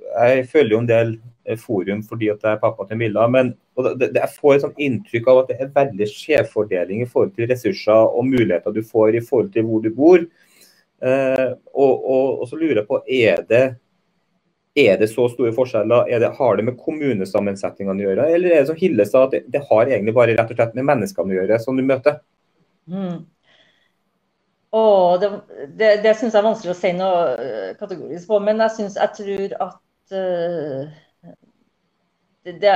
jeg 0.09 0.47
følger 0.51 0.73
jo 0.73 0.79
en 0.81 0.89
del 0.89 1.11
forum 1.57 2.01
fordi 2.03 2.27
at 2.33 2.43
jeg 2.43 2.57
er 2.57 2.61
pappa 2.61 2.85
til 2.89 2.99
Milla, 2.99 3.23
men 3.31 3.53
det, 3.97 4.09
jeg 4.17 4.35
får 4.35 4.55
et 4.55 4.63
sånt 4.65 4.81
inntrykk 4.83 5.29
av 5.31 5.41
at 5.41 5.51
det 5.51 5.57
er 5.63 5.73
veldig 5.75 6.07
skjevfordeling 6.11 7.03
i 7.03 7.07
forhold 7.09 7.31
til 7.37 7.49
ressurser 7.49 8.09
og 8.09 8.27
muligheter 8.27 8.75
du 8.75 8.81
får 8.85 9.15
i 9.15 9.23
forhold 9.23 9.51
til 9.53 9.67
hvor 9.69 9.83
du 9.85 9.89
bor. 9.95 10.25
Eh, 10.99 11.51
og, 11.73 12.09
og, 12.11 12.47
så 12.49 12.59
lurer 12.59 12.81
jeg 12.81 12.89
på, 12.89 12.99
er 13.07 13.43
det, 13.47 13.63
er 14.83 14.99
det 14.99 15.09
så 15.11 15.29
store 15.31 15.53
forskjeller? 15.55 16.11
Det, 16.11 16.31
har 16.39 16.59
det 16.59 16.67
med 16.67 16.79
kommunesammensetningene 16.81 18.03
å 18.03 18.09
gjøre? 18.09 18.29
Eller 18.35 18.55
er 18.55 18.63
det 18.63 18.71
som 18.71 18.79
Hille 18.79 19.07
sa, 19.07 19.25
at 19.27 19.37
det, 19.37 19.45
det, 19.53 19.63
har 19.69 19.87
egentlig 19.87 20.15
bare 20.17 20.35
rett 20.35 20.51
og 20.51 20.59
slett 20.59 20.75
med 20.77 20.89
menneskene 20.91 21.35
å 21.35 21.39
gjøre, 21.39 21.61
som 21.63 21.79
du 21.79 21.85
møter? 21.87 22.19
Mm. 22.89 23.23
Oh, 24.75 25.15
det 25.17 25.29
det, 25.79 25.91
det 26.03 26.13
syns 26.17 26.35
jeg 26.35 26.39
er 26.39 26.45
vanskelig 26.45 26.75
å 26.75 26.77
si 26.77 26.91
noe 26.93 27.21
eh, 27.41 27.69
kategorisk 27.79 28.29
på, 28.29 28.37
men 28.45 28.61
jeg 28.65 28.75
syns 28.75 28.97
jeg 28.99 29.15
tror 29.17 29.55
at 29.65 30.13
uh, 30.13 30.99
det, 32.45 32.75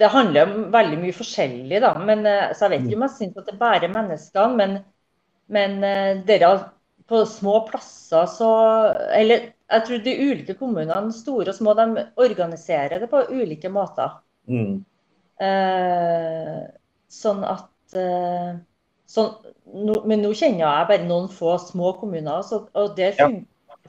det, 0.00 0.10
handler 0.10 0.48
om 0.48 0.66
veldig 0.74 0.98
mye 1.04 1.14
forskjellig, 1.14 1.78
da. 1.82 1.94
Men, 2.02 2.26
så 2.54 2.66
jeg 2.66 2.74
vet 2.74 2.88
ikke 2.88 2.98
om 2.98 3.06
jeg 3.06 3.16
syns 3.20 3.38
at 3.38 3.46
det 3.46 3.54
er 3.54 3.62
bare 3.62 3.94
menneskene. 3.94 4.58
men 4.58 4.78
men 5.46 5.84
eh, 5.84 6.24
dere 6.26 6.58
på 7.06 7.22
små 7.26 7.60
plasser 7.68 8.26
så 8.26 8.50
Eller 9.14 9.52
jeg 9.66 9.86
tror 9.86 10.02
de 10.02 10.14
ulike 10.30 10.54
kommunene, 10.58 11.12
store 11.14 11.50
og 11.50 11.58
små, 11.58 11.74
de 11.74 12.04
organiserer 12.22 13.00
det 13.02 13.08
på 13.10 13.24
ulike 13.34 13.70
måter. 13.74 14.12
Mm. 14.46 14.76
Uh, 15.42 16.60
sånn 17.10 17.42
at 17.44 17.96
eh, 17.98 18.52
sånn, 19.10 19.32
no, 19.72 20.00
Men 20.08 20.24
nå 20.24 20.32
kjenner 20.36 20.64
jeg 20.64 20.88
bare 20.90 21.06
noen 21.06 21.28
få 21.32 21.56
små 21.62 21.94
kommuner, 22.00 22.42
så, 22.46 22.64
og 22.74 22.96
det 22.98 23.14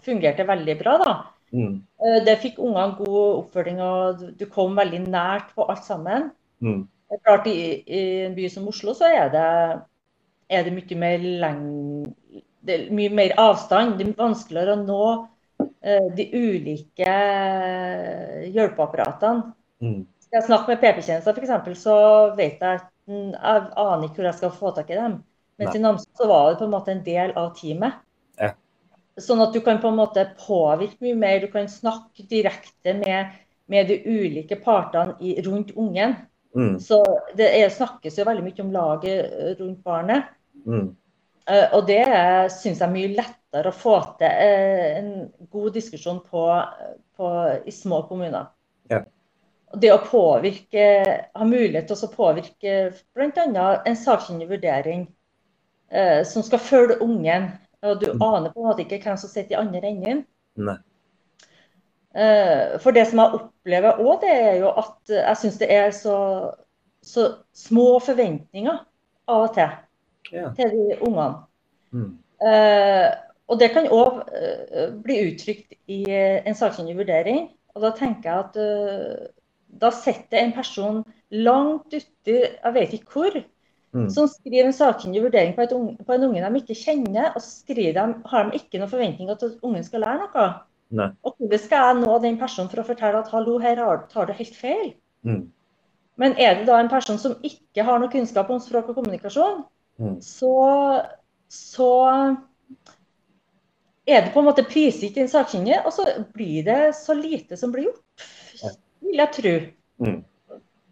fungerte 0.05 0.45
ja. 0.45 0.49
veldig 0.51 0.78
bra. 0.80 0.97
da. 1.03 1.15
Mm. 1.55 1.80
Eh, 2.03 2.20
det 2.28 2.39
fikk 2.43 2.59
ungene 2.59 2.97
god 2.99 3.41
oppfølging, 3.43 3.82
og 3.82 4.24
du 4.39 4.45
kom 4.51 4.78
veldig 4.78 5.05
nært 5.07 5.53
på 5.55 5.68
alt 5.68 5.86
sammen. 5.88 6.32
Mm. 6.63 6.86
Klart 7.24 7.47
i, 7.47 7.57
I 7.88 8.01
en 8.26 8.36
by 8.36 8.49
som 8.51 8.68
Oslo 8.68 8.93
så 8.97 9.07
er 9.07 9.32
det 9.32 9.47
er 10.49 10.63
det 10.63 10.74
mye 10.76 10.99
mer, 10.99 11.24
leng... 11.43 11.63
det 12.63 12.76
er 12.76 12.91
mye 12.95 13.13
mer 13.13 13.36
avstand. 13.41 13.97
Det 13.99 14.07
er 14.07 14.20
vanskeligere 14.20 14.76
å 14.78 14.84
nå 14.84 15.07
uh, 15.63 16.07
de 16.15 16.28
ulike 16.34 17.15
hjelpeapparatene. 18.55 19.51
Mm. 19.84 20.05
Skal 20.24 20.39
jeg 20.39 20.47
snakke 20.49 20.74
med 20.74 20.84
PP-tjenester 20.84 21.36
f.eks., 21.36 21.82
så 21.82 21.97
vet 22.36 22.63
jeg 22.63 22.80
at 22.82 22.88
jeg 23.08 23.64
aner 23.80 24.05
ikke 24.08 24.22
hvor 24.22 24.30
jeg 24.30 24.39
skal 24.41 24.53
få 24.55 24.72
tak 24.76 24.91
i 24.91 24.99
dem. 24.99 25.18
Mens 25.58 25.74
Nei. 25.74 25.80
i 25.80 25.84
Namsos 25.84 26.20
så 26.20 26.28
var 26.30 26.51
det 26.51 26.60
på 26.60 26.68
en 26.68 26.74
måte 26.76 26.93
en 26.93 27.03
del 27.05 27.34
av 27.39 27.53
teamet. 27.58 27.97
Ja. 28.38 28.51
Sånn 29.18 29.41
at 29.41 29.55
du 29.55 29.62
kan 29.66 29.80
på 29.82 29.89
en 29.89 29.97
måte 29.97 30.28
påvirke 30.38 31.01
mye 31.05 31.18
mer. 31.18 31.39
Du 31.41 31.49
kan 31.53 31.70
snakke 31.72 32.28
direkte 32.30 32.93
med, 32.99 33.34
med 33.72 33.89
de 33.89 33.97
ulike 34.05 34.60
partene 34.62 35.18
i, 35.20 35.38
rundt 35.45 35.74
ungen. 35.76 36.14
Mm. 36.58 36.78
Så 36.82 37.01
det 37.38 37.49
er, 37.58 37.74
snakkes 37.74 38.20
jo 38.20 38.28
veldig 38.28 38.45
mye 38.45 38.64
om 38.64 38.72
laget 38.76 39.58
rundt 39.60 39.82
barnet. 39.86 40.30
Mm. 40.66 40.91
Uh, 41.47 41.68
og 41.78 41.86
det 41.88 42.03
syns 42.51 42.82
jeg 42.82 42.86
er 42.86 42.93
mye 42.93 43.14
lettere 43.16 43.72
å 43.72 43.76
få 43.76 43.97
til 44.20 44.28
uh, 44.28 44.88
en 44.99 45.12
god 45.53 45.78
diskusjon 45.78 46.20
på, 46.28 46.43
på, 47.18 47.30
i 47.64 47.74
små 47.74 48.03
kommuner. 48.10 48.51
Ja. 48.91 49.05
Det 49.76 49.89
å 49.91 49.99
påvirke, 49.99 50.84
ha 51.36 51.45
mulighet 51.45 51.89
til 51.89 52.05
å 52.07 52.11
påvirke 52.13 52.76
bl.a. 53.18 53.68
en 53.84 53.97
sakkyndig 53.99 54.47
vurdering 54.47 55.01
eh, 55.91 56.22
som 56.28 56.45
skal 56.45 56.61
følge 56.63 57.01
ungen. 57.03 57.49
Og 57.84 57.99
du 58.01 58.07
mm. 58.13 58.22
aner 58.24 58.53
på 58.53 58.61
en 58.61 58.70
måte 58.70 58.86
ikke 58.86 59.01
hvem 59.03 59.20
som 59.20 59.32
sitter 59.32 59.57
i 59.57 59.59
andre 59.59 59.91
enden. 59.91 60.24
Eh, 62.18 62.78
for 62.82 62.95
det 62.95 63.05
som 63.09 63.22
jeg 63.22 63.41
opplever 63.41 63.99
òg, 64.01 64.24
det 64.24 64.32
er 64.34 64.55
jo 64.63 64.72
at 64.72 65.13
jeg 65.13 65.41
syns 65.41 65.59
det 65.61 65.70
er 65.74 65.91
så, 65.93 66.18
så, 67.05 67.28
små 67.53 67.99
forventninger 68.01 68.80
av 69.28 69.45
og 69.49 69.53
til 69.57 69.76
ja. 70.32 70.49
til 70.55 70.74
de 70.74 70.97
ungene. 71.01 71.43
Mm. 71.91 72.11
Eh, 72.47 73.09
og 73.47 73.59
det 73.61 73.70
kan 73.72 73.86
òg 73.95 74.24
uh, 74.28 74.89
bli 74.99 75.22
uttrykt 75.30 75.78
i 75.88 76.01
en 76.11 76.55
sakkyndig 76.57 76.97
vurdering. 76.97 77.45
Og 77.78 77.86
da 77.86 77.93
tenker 77.95 78.28
jeg 78.28 78.41
at 78.43 78.57
da 79.82 79.91
setter 79.93 80.41
en 80.41 80.53
person 80.55 81.03
langt 81.34 81.93
uti 81.93 82.38
jeg 82.38 82.73
vet 82.75 82.95
ikke 82.97 83.13
hvor, 83.13 83.36
mm. 83.95 84.07
som 84.13 84.30
skriver 84.32 84.69
en 84.69 84.75
sakkyndig 84.75 85.25
vurdering 85.25 85.53
på, 85.57 85.67
unge, 85.75 85.97
på, 86.03 86.15
en 86.15 86.30
unge 86.30 86.43
de 86.43 86.61
ikke 86.61 86.80
kjenner, 86.80 87.36
og 87.36 87.43
de, 87.67 88.07
har 88.32 88.49
de 88.49 88.61
ikke 88.61 88.82
noen 88.82 88.93
forventninger 88.93 89.39
til 89.39 89.53
at 89.53 89.67
ungen 89.67 89.86
skal 89.86 90.05
lære 90.05 90.23
noe. 90.23 90.47
Nei. 90.97 91.09
Og 91.28 91.36
hvordan 91.36 91.59
skal 91.59 91.84
jeg 91.84 91.99
nå 91.99 92.17
den 92.23 92.39
personen 92.39 92.71
for 92.71 92.82
å 92.82 92.88
fortelle 92.88 93.19
at 93.19 93.32
hallo, 93.34 93.57
her 93.59 93.82
tar 94.11 94.30
du 94.30 94.36
helt 94.38 94.55
feil? 94.55 94.91
Mm. 95.28 95.47
Men 96.17 96.38
er 96.41 96.57
det 96.57 96.67
da 96.69 96.80
en 96.82 96.89
person 96.89 97.19
som 97.21 97.36
ikke 97.45 97.86
har 97.86 97.99
noe 98.01 98.11
kunnskap 98.11 98.49
om 98.49 98.61
språk 98.63 98.89
og 98.91 98.97
kommunikasjon, 98.97 99.65
mm. 100.01 100.15
så, 100.23 100.53
så 101.51 101.91
er 104.07 104.23
det 104.23 104.34
på 104.34 104.41
en 104.41 104.47
måte 104.47 104.65
prisgitt 104.65 105.19
en 105.19 105.30
sakkyndig, 105.30 105.82
og 105.84 105.93
så 105.93 106.07
blir 106.34 106.63
det 106.65 106.82
så 106.97 107.13
lite 107.17 107.59
som 107.59 107.73
blir 107.73 107.89
gjort, 107.89 108.03
vil 109.02 109.22
jeg 109.22 109.34
tro. 109.38 109.56
Mm. 110.04 110.24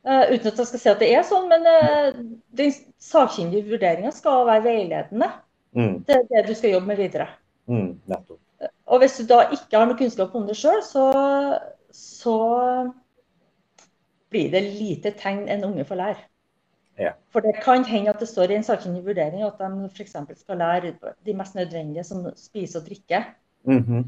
Uh, 0.05 0.25
uten 0.29 0.51
at 0.51 0.59
jeg 0.61 0.67
skal 0.69 0.81
si 0.81 0.89
at 0.91 0.99
det 1.01 1.07
er 1.17 1.23
sånn, 1.25 1.47
men 1.49 1.63
uh, 1.65 2.17
den 2.57 2.73
sakkyndige 3.01 3.65
vurderinga 3.71 4.11
skal 4.13 4.45
være 4.45 4.65
veiledende. 4.67 5.31
Mm. 5.75 6.03
Det 6.05 6.19
er 6.19 6.27
det 6.29 6.43
du 6.49 6.53
skal 6.57 6.75
jobbe 6.75 6.91
med 6.91 7.01
videre. 7.01 7.27
Mm, 7.65 7.95
nettopp. 8.05 8.37
og 8.85 8.99
hvis 9.01 9.17
du 9.17 9.25
da 9.25 9.39
ikke 9.49 9.73
har 9.73 9.87
noe 9.89 9.97
kunnskap 9.97 10.35
om 10.37 10.45
det 10.45 10.55
sjøl, 10.59 10.83
så, 10.85 11.05
så, 11.89 12.35
blir 14.29 14.51
det 14.53 14.61
lite 14.67 15.13
tegn 15.17 15.47
en 15.49 15.65
unge 15.65 15.85
får 15.87 15.99
lære. 15.99 16.23
Ja. 16.99 17.11
For 17.33 17.43
det 17.43 17.57
kan 17.63 17.83
hende 17.87 18.13
at 18.13 18.21
det 18.21 18.27
står 18.29 18.51
i 18.51 18.59
en 18.59 18.67
sakkyndig 18.67 19.03
vurdering 19.05 19.43
at 19.43 19.59
de 19.59 19.89
f.eks. 19.89 20.15
skal 20.37 20.61
lære 20.61 20.93
de 21.25 21.33
mest 21.33 21.55
nødvendige, 21.55 22.03
som 22.03 22.29
spise 22.37 22.79
og 22.79 22.85
drikke. 22.85 23.23
Mm 23.63 23.83
-hmm. 23.83 24.03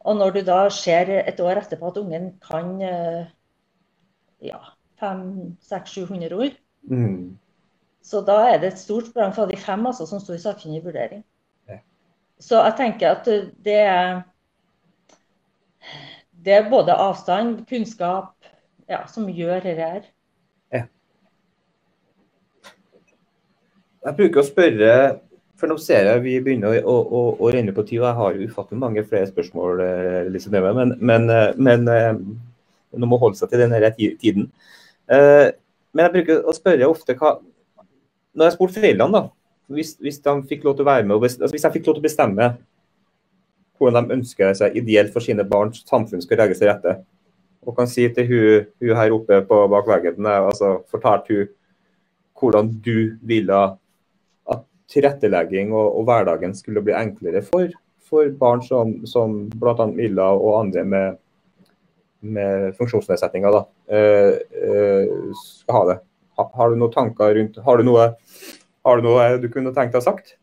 Og 0.00 0.16
når 0.16 0.30
du 0.30 0.40
da 0.40 0.68
ser 0.68 1.28
et 1.28 1.40
år 1.40 1.50
etterpå 1.60 1.86
at 1.86 1.96
ungen 1.96 2.40
kan 2.50 2.82
ja, 4.44 4.60
500-700 5.02 6.36
ord. 6.36 6.60
Mm. 6.90 7.38
Så 8.04 8.20
da 8.26 8.36
er 8.50 8.60
det 8.60 8.74
et 8.74 8.82
stort 8.82 9.08
sprang 9.08 9.32
fra 9.34 9.46
de 9.48 9.56
fem 9.56 9.86
altså, 9.88 10.06
som 10.06 10.20
står 10.20 10.36
i 10.36 10.44
sakkyndig 10.44 10.82
vurdering. 10.84 11.24
Ja. 11.70 11.80
Så 12.40 12.60
jeg 12.60 12.76
tenker 12.80 13.16
at 13.16 13.28
det 13.64 13.80
er 13.80 14.22
det 16.44 16.52
er 16.52 16.70
både 16.70 16.92
avstand, 16.92 17.62
kunnskap, 17.68 18.34
ja, 18.88 19.04
som 19.08 19.28
gjør 19.32 19.62
dette 19.64 19.80
her. 19.80 20.02
Ja. 20.74 20.82
Jeg 24.04 24.16
bruker 24.18 24.42
å 24.42 24.44
spørre, 24.44 24.96
for 25.56 25.72
nå 25.72 25.78
ser 25.80 26.10
jeg 26.10 26.24
vi 26.26 26.34
begynner 26.44 26.82
å, 26.82 26.98
å, 27.00 27.22
å 27.40 27.52
renne 27.54 27.72
på 27.72 27.86
tid, 27.88 28.02
og 28.02 28.08
jeg 28.10 28.18
har 28.20 28.42
ufattelig 28.50 28.82
mange 28.82 29.06
flere 29.08 29.30
spørsmål, 29.30 29.80
eh, 29.86 30.18
Lise 30.34 30.52
Nøve, 30.52 30.74
men, 30.76 30.92
men, 31.00 31.88
eh, 31.88 32.12
men 32.94 33.06
eh, 33.06 33.10
må 33.10 33.20
holde 33.22 33.38
seg 33.38 33.52
til 33.52 33.64
denne 33.64 33.92
tiden. 33.98 34.50
Uh, 35.10 35.50
men 35.94 36.06
jeg 36.06 36.14
bruker 36.14 36.46
å 36.48 36.54
spørre 36.56 36.86
ofte 36.88 37.14
hva 37.18 37.36
Når 38.34 38.48
jeg 38.48 38.54
spurte 38.54 38.80
foreldrene, 38.80 39.20
da, 39.20 39.28
hvis, 39.74 39.94
hvis, 40.02 40.16
de 40.24 40.32
fikk 40.48 40.64
lov 40.66 40.78
til 40.78 40.86
å 40.86 40.88
være 40.88 41.04
med, 41.06 41.20
altså 41.22 41.52
hvis 41.52 41.66
jeg 41.66 41.74
fikk 41.76 41.86
lov 41.86 41.98
til 41.98 42.02
å 42.02 42.08
bestemme 42.08 42.48
hvordan 43.78 44.08
de 44.08 44.16
ønsker 44.16 44.54
seg 44.58 44.76
ideelt 44.78 45.12
for 45.14 45.24
sine 45.24 45.44
barns 45.46 45.82
samfunn 45.88 46.22
skal 46.22 46.40
legge 46.40 46.56
seg 46.58 46.70
rette, 46.70 46.96
og 47.64 47.76
kan 47.76 47.88
si 47.90 48.06
til 48.12 48.26
hun, 48.28 48.66
hun 48.82 48.98
her 48.98 49.14
oppe 49.14 49.40
på 49.48 49.60
bak 49.72 49.88
veggen 49.88 50.28
altså 50.30 50.76
fortalte 50.90 51.38
hun 51.38 51.52
hvordan 52.40 52.68
du 52.84 53.16
ville 53.22 53.60
at 54.50 54.64
tilrettelegging 54.90 55.72
og, 55.72 55.86
og, 56.00 56.04
hverdagen 56.08 56.54
skulle 56.56 56.82
bli 56.84 56.96
enklere 56.96 57.44
for, 57.46 57.70
for 58.04 58.28
barn 58.40 58.62
som, 58.66 58.98
som 59.08 59.44
bl.a. 59.54 59.86
Milla 59.86 60.32
og 60.34 60.58
andre 60.64 60.84
med 60.84 61.20
med 62.24 62.74
funksjonsnedsetninger 62.78 63.56
uh, 63.58 63.64
uh, 63.94 65.34
skal 65.38 65.78
ha 65.78 65.82
det. 65.92 65.98
Har 66.34 66.70
du 66.72 66.78
noen 66.80 66.94
tanker 66.94 67.36
rundt 67.36 67.60
Har 67.62 67.78
du 67.78 67.86
noe, 67.86 68.08
har 68.82 68.98
du, 68.98 69.06
noe 69.06 69.26
du 69.38 69.46
kunne 69.52 69.74
tenkt 69.76 69.94
deg 69.94 70.02
sagt? 70.02 70.34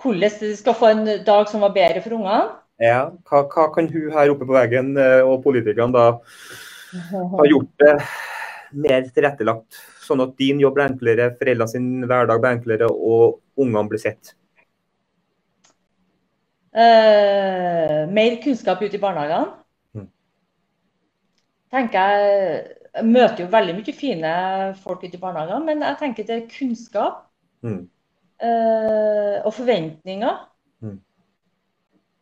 Hvordan 0.00 0.36
de 0.40 0.54
skal 0.56 0.76
få 0.78 0.92
en 0.92 1.04
dag 1.26 1.50
som 1.50 1.64
var 1.64 1.74
bedre 1.74 2.00
for 2.04 2.16
ungene? 2.16 2.54
Ja, 2.80 3.10
hva, 3.28 3.42
hva, 3.50 3.66
kan 3.74 3.90
hun 3.92 4.12
her 4.14 4.30
oppe 4.32 4.46
på 4.48 4.54
veggen 4.56 4.94
og 4.96 5.42
politikerne 5.44 5.92
da 5.92 6.06
ha 7.34 7.48
gjort 7.50 7.74
det 7.82 7.96
mer 8.72 9.04
tilrettelagt, 9.10 9.76
sånn 10.00 10.22
at 10.24 10.36
din 10.40 10.62
jobb 10.62 10.78
blir 10.78 10.86
enklere, 10.86 11.30
foreldrene 11.36 11.68
sin 11.68 11.88
hverdag 12.06 12.40
blir 12.40 12.56
enklere 12.56 12.88
og 12.88 13.40
ungene 13.60 13.90
blir 13.90 14.00
sett? 14.00 14.32
Uh, 16.70 18.06
mer 18.14 18.36
kunnskap 18.42 18.82
ute 18.82 18.94
i 18.94 19.00
barnehagene. 19.02 19.56
Mm. 19.94 20.04
tenker 21.74 22.12
Jeg 22.90 23.06
møter 23.06 23.42
jo 23.42 23.48
veldig 23.50 23.74
mye 23.74 23.94
fine 23.94 24.34
folk 24.82 25.02
ute 25.02 25.18
i 25.18 25.22
barnehagene, 25.22 25.64
men 25.66 25.82
jeg 25.82 25.98
tenker 25.98 26.28
det 26.28 26.36
er 26.36 26.52
kunnskap 26.52 27.24
mm. 27.66 27.82
uh, 28.44 29.36
og 29.42 29.52
forventninger. 29.54 30.38
Mm. 30.86 31.00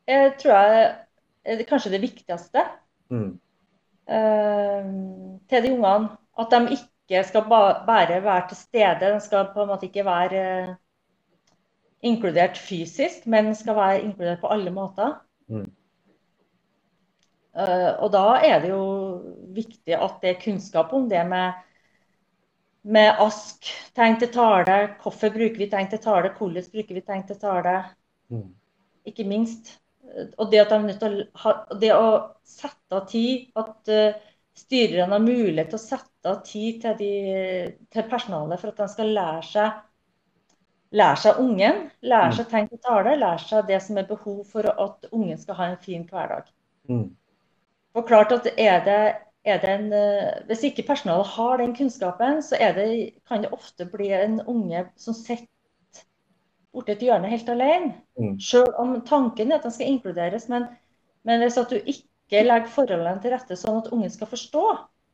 Jeg 0.09 0.33
tror 0.41 0.57
jeg 0.57 0.89
er 1.45 1.65
kanskje 1.69 1.93
det 1.93 2.03
viktigste 2.07 2.65
uh, 3.13 3.31
til 5.49 5.65
de 5.65 5.73
ungene. 5.77 6.17
At 6.39 6.53
de 6.55 6.77
ikke 6.79 7.25
skal 7.29 7.49
ba 7.51 7.63
bare 7.85 8.23
være 8.25 8.49
til 8.49 8.57
stede. 8.65 9.13
De 9.13 9.21
skal 9.21 9.53
på 9.53 9.65
en 9.65 9.75
måte 9.75 9.93
ikke 9.93 10.09
være 10.09 10.77
inkludert 12.07 12.59
fysisk, 12.59 13.27
men 13.27 13.55
skal 13.57 13.77
være 13.79 14.03
inkludert 14.03 14.43
på 14.43 14.51
alle 14.55 14.71
måter. 14.75 15.17
Mm. 15.49 15.67
Uh, 17.59 17.95
og 18.05 18.13
da 18.15 18.27
er 18.47 18.61
det 18.63 18.71
jo 18.71 18.85
viktig 19.57 19.97
at 19.97 20.21
det 20.23 20.31
er 20.31 20.43
kunnskap 20.43 20.93
om 20.95 21.09
det 21.11 21.25
med, 21.27 21.57
med 22.87 23.19
ASK, 23.25 23.73
tegn 23.97 24.19
til 24.21 24.31
tale, 24.35 24.77
hvorfor 25.03 25.33
bruker 25.35 25.59
vi 25.59 25.71
tegn 25.73 25.91
til 25.91 26.03
tale, 26.05 26.31
hvordan 26.39 26.71
bruker 26.73 27.01
vi 27.01 27.03
tegn 27.03 27.27
til 27.27 27.41
tale. 27.43 27.75
Mm. 28.31 28.47
Ikke 29.09 29.27
minst. 29.27 29.75
Og 30.39 30.53
det, 30.53 30.63
å, 30.63 31.53
det 31.81 31.91
å 31.97 32.07
sette 32.47 32.95
av 32.95 33.09
tid, 33.11 33.49
at 33.59 33.91
uh, 33.91 34.23
styrerne 34.59 35.17
har 35.17 35.25
mulighet 35.25 35.73
til 35.73 35.81
å 35.81 35.83
sette 35.83 36.31
av 36.31 36.41
tid 36.47 36.81
til, 36.85 36.97
de, 37.01 37.13
til 37.91 38.07
personalet 38.11 38.61
for 38.61 38.71
at 38.71 38.81
de 38.85 38.89
skal 38.93 39.15
lære 39.19 39.45
seg 39.51 39.85
lære 40.91 41.21
seg 41.21 41.41
ungen, 41.43 41.81
lære 42.01 42.31
mm. 42.31 42.37
seg 42.39 42.51
tegn 42.51 42.69
til 42.71 42.81
tale, 42.85 43.17
lære 43.21 43.45
seg 43.45 43.67
det 43.69 43.81
som 43.85 43.99
er 44.01 44.09
behov 44.09 44.45
for 44.49 44.69
at 44.73 45.09
ungen 45.13 45.39
skal 45.41 45.59
ha 45.59 45.71
en 45.73 45.81
fin 45.83 46.05
hverdag. 46.09 46.49
Mm. 46.89 47.11
Og 47.95 48.07
klart 48.07 48.33
at 48.33 48.49
er 48.57 48.81
det, 48.85 49.03
er 49.45 49.61
det 49.61 49.71
en, 49.75 49.93
eh, 49.93 50.47
Hvis 50.47 50.65
ikke 50.65 50.87
personalet 50.87 51.27
har 51.27 51.57
den 51.57 51.77
kunnskapen, 51.77 52.43
så 52.43 52.57
det, 52.77 53.21
kan 53.29 53.43
det 53.43 53.53
ofte 53.53 53.87
bli 53.87 54.13
en 54.13 54.41
unge 54.41 54.87
som 54.97 55.15
sitter 55.15 55.47
borti 56.73 56.93
et 56.93 57.03
hjørne 57.03 57.29
helt 57.29 57.49
alene. 57.49 57.95
Mm. 58.19 58.41
Selv 58.41 58.75
om 58.79 59.01
tanken 59.01 59.53
er 59.53 59.59
at 59.59 59.63
den 59.63 59.73
skal 59.73 59.87
inkluderes. 59.87 60.49
Men, 60.49 60.67
men 61.25 61.41
hvis 61.41 61.59
at 61.59 61.71
du 61.71 61.77
ikke 61.77 62.45
legger 62.45 62.69
forholdene 62.69 63.21
til 63.23 63.33
rette 63.33 63.57
sånn 63.57 63.81
at 63.83 63.93
ungen 63.93 64.11
skal 64.11 64.31
forstå, 64.31 64.65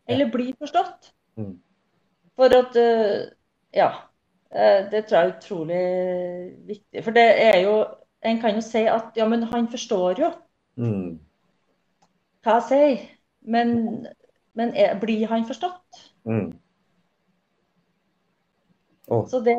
eller 0.06 0.28
bli 0.28 0.50
forstått 0.58 1.14
mm. 1.40 1.54
For 2.36 2.52
at 2.52 2.76
eh, 2.76 3.30
Ja 3.72 3.88
det 4.90 5.04
tror 5.06 5.18
jeg 5.18 5.26
er 5.26 5.32
utrolig 5.36 5.84
viktig. 6.68 7.04
For 7.04 7.16
det 7.16 7.28
er 7.42 7.60
jo 7.64 7.84
En 8.24 8.38
kan 8.40 8.54
jo 8.56 8.62
si 8.64 8.80
at 8.88 9.18
ja, 9.18 9.26
men 9.28 9.42
han 9.50 9.66
forstår 9.68 10.20
jo 10.22 10.30
mm. 10.80 11.08
hva 12.46 12.54
jeg 12.54 12.64
sier. 12.70 13.02
Men, 13.44 13.74
men 14.56 14.70
er, 14.72 14.94
blir 15.00 15.26
han 15.28 15.44
forstått? 15.44 15.98
Mm. 16.24 16.54
Oh. 19.12 19.26
Så 19.28 19.42
det 19.44 19.56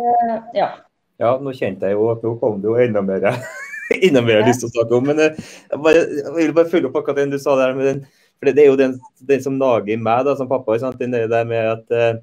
Ja. 0.55 0.71
Ja, 1.19 1.37
nå 1.37 1.53
kjente 1.55 1.85
jeg 1.85 1.95
jo 1.95 2.09
at 2.11 2.25
nå 2.25 2.33
kom 2.41 2.57
det 2.63 2.67
jo 2.67 2.79
enda 2.81 3.03
mer 3.05 3.29
enda 4.07 4.23
mer 4.25 4.41
ja. 4.41 4.47
lyst 4.47 4.63
til 4.63 4.71
å 4.71 4.73
snakke 4.73 4.97
om. 4.97 5.05
Men 5.11 5.21
eh, 5.21 5.37
jeg, 5.69 5.81
bare, 5.85 6.01
jeg 6.23 6.33
vil 6.39 6.57
bare 6.57 6.71
følge 6.73 6.89
opp 6.89 6.97
akkurat 6.99 7.21
det 7.21 7.37
du 7.37 7.39
sa 7.39 7.53
der. 7.59 7.77
med 7.77 7.85
den, 7.91 8.01
for 8.39 8.49
Det 8.49 8.63
er 8.65 8.71
jo 8.71 8.81
den, 8.81 8.97
den 9.29 9.45
som 9.45 9.61
nager 9.61 10.01
meg 10.01 10.25
da, 10.25 10.35
som 10.39 10.49
pappa. 10.49 10.79
Sant? 10.81 10.97
Den 10.99 11.13
der 11.13 11.45
med 11.45 11.71
at 11.77 11.93
eh, 11.93 12.17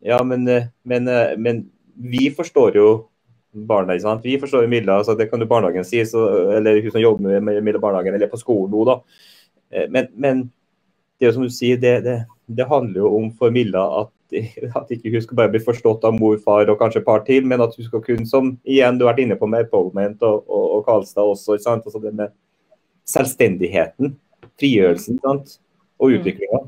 Ja, 0.00 0.22
men, 0.24 0.46
men, 0.88 1.10
men 1.36 1.66
vi 2.00 2.30
forstår 2.36 2.76
jo 2.76 2.88
barna. 3.52 3.94
Ikke 3.94 4.06
sant? 4.06 4.24
Vi 4.24 4.38
forstår 4.40 4.64
jo 4.64 4.70
Milla, 4.72 5.00
så 5.04 5.16
det 5.18 5.28
kan 5.30 5.42
jo 5.42 5.48
barnehagen 5.50 5.84
si, 5.84 6.02
så, 6.06 6.26
eller 6.56 6.80
hun 6.82 6.94
som 6.94 7.02
jobber 7.02 7.40
med 7.40 7.62
Milla 7.64 7.82
barnehagen, 7.82 8.14
eller 8.14 8.30
på 8.30 8.40
skolen 8.40 8.72
nå, 8.72 8.86
da. 8.88 8.96
Eh, 9.70 9.90
men, 9.90 10.08
men, 10.14 10.46
det 11.18 11.26
er 11.26 11.32
jo 11.32 11.36
som 11.36 11.44
du 11.44 11.52
sier, 11.52 11.76
det, 11.80 11.98
det, 12.06 12.16
det 12.48 12.68
handler 12.70 13.02
jo 13.02 13.12
om 13.18 13.28
for 13.36 13.52
Milla 13.52 13.82
at, 14.00 14.12
at 14.78 14.92
ikke 14.94 15.12
hun 15.12 15.24
skal 15.24 15.40
bare 15.42 15.52
bli 15.52 15.62
forstått 15.64 16.06
av 16.08 16.16
mor, 16.16 16.38
far 16.44 16.70
og 16.72 16.78
kanskje 16.80 17.02
et 17.02 17.08
par 17.08 17.24
til, 17.26 17.44
men 17.48 17.60
at 17.60 17.74
hun 17.76 17.88
skal 17.88 18.04
kunne, 18.04 18.28
som 18.28 18.54
igjen 18.64 18.98
du 18.98 19.04
har 19.04 19.12
vært 19.12 19.26
inne 19.26 19.36
på 19.40 19.48
med 19.50 19.66
Empowerment 19.66 20.22
og, 20.24 20.46
og, 20.48 20.64
og 20.78 20.86
Karlstad 20.86 21.28
også, 21.34 21.58
ikke 21.58 21.66
sant? 21.66 21.90
Altså 21.90 22.00
det 22.00 22.14
med 22.16 22.32
selvstendigheten, 23.10 24.14
frigjørelsen 24.60 25.20
sant? 25.24 25.58
og 26.00 26.08
mm. 26.08 26.16
utviklinga. 26.16 26.62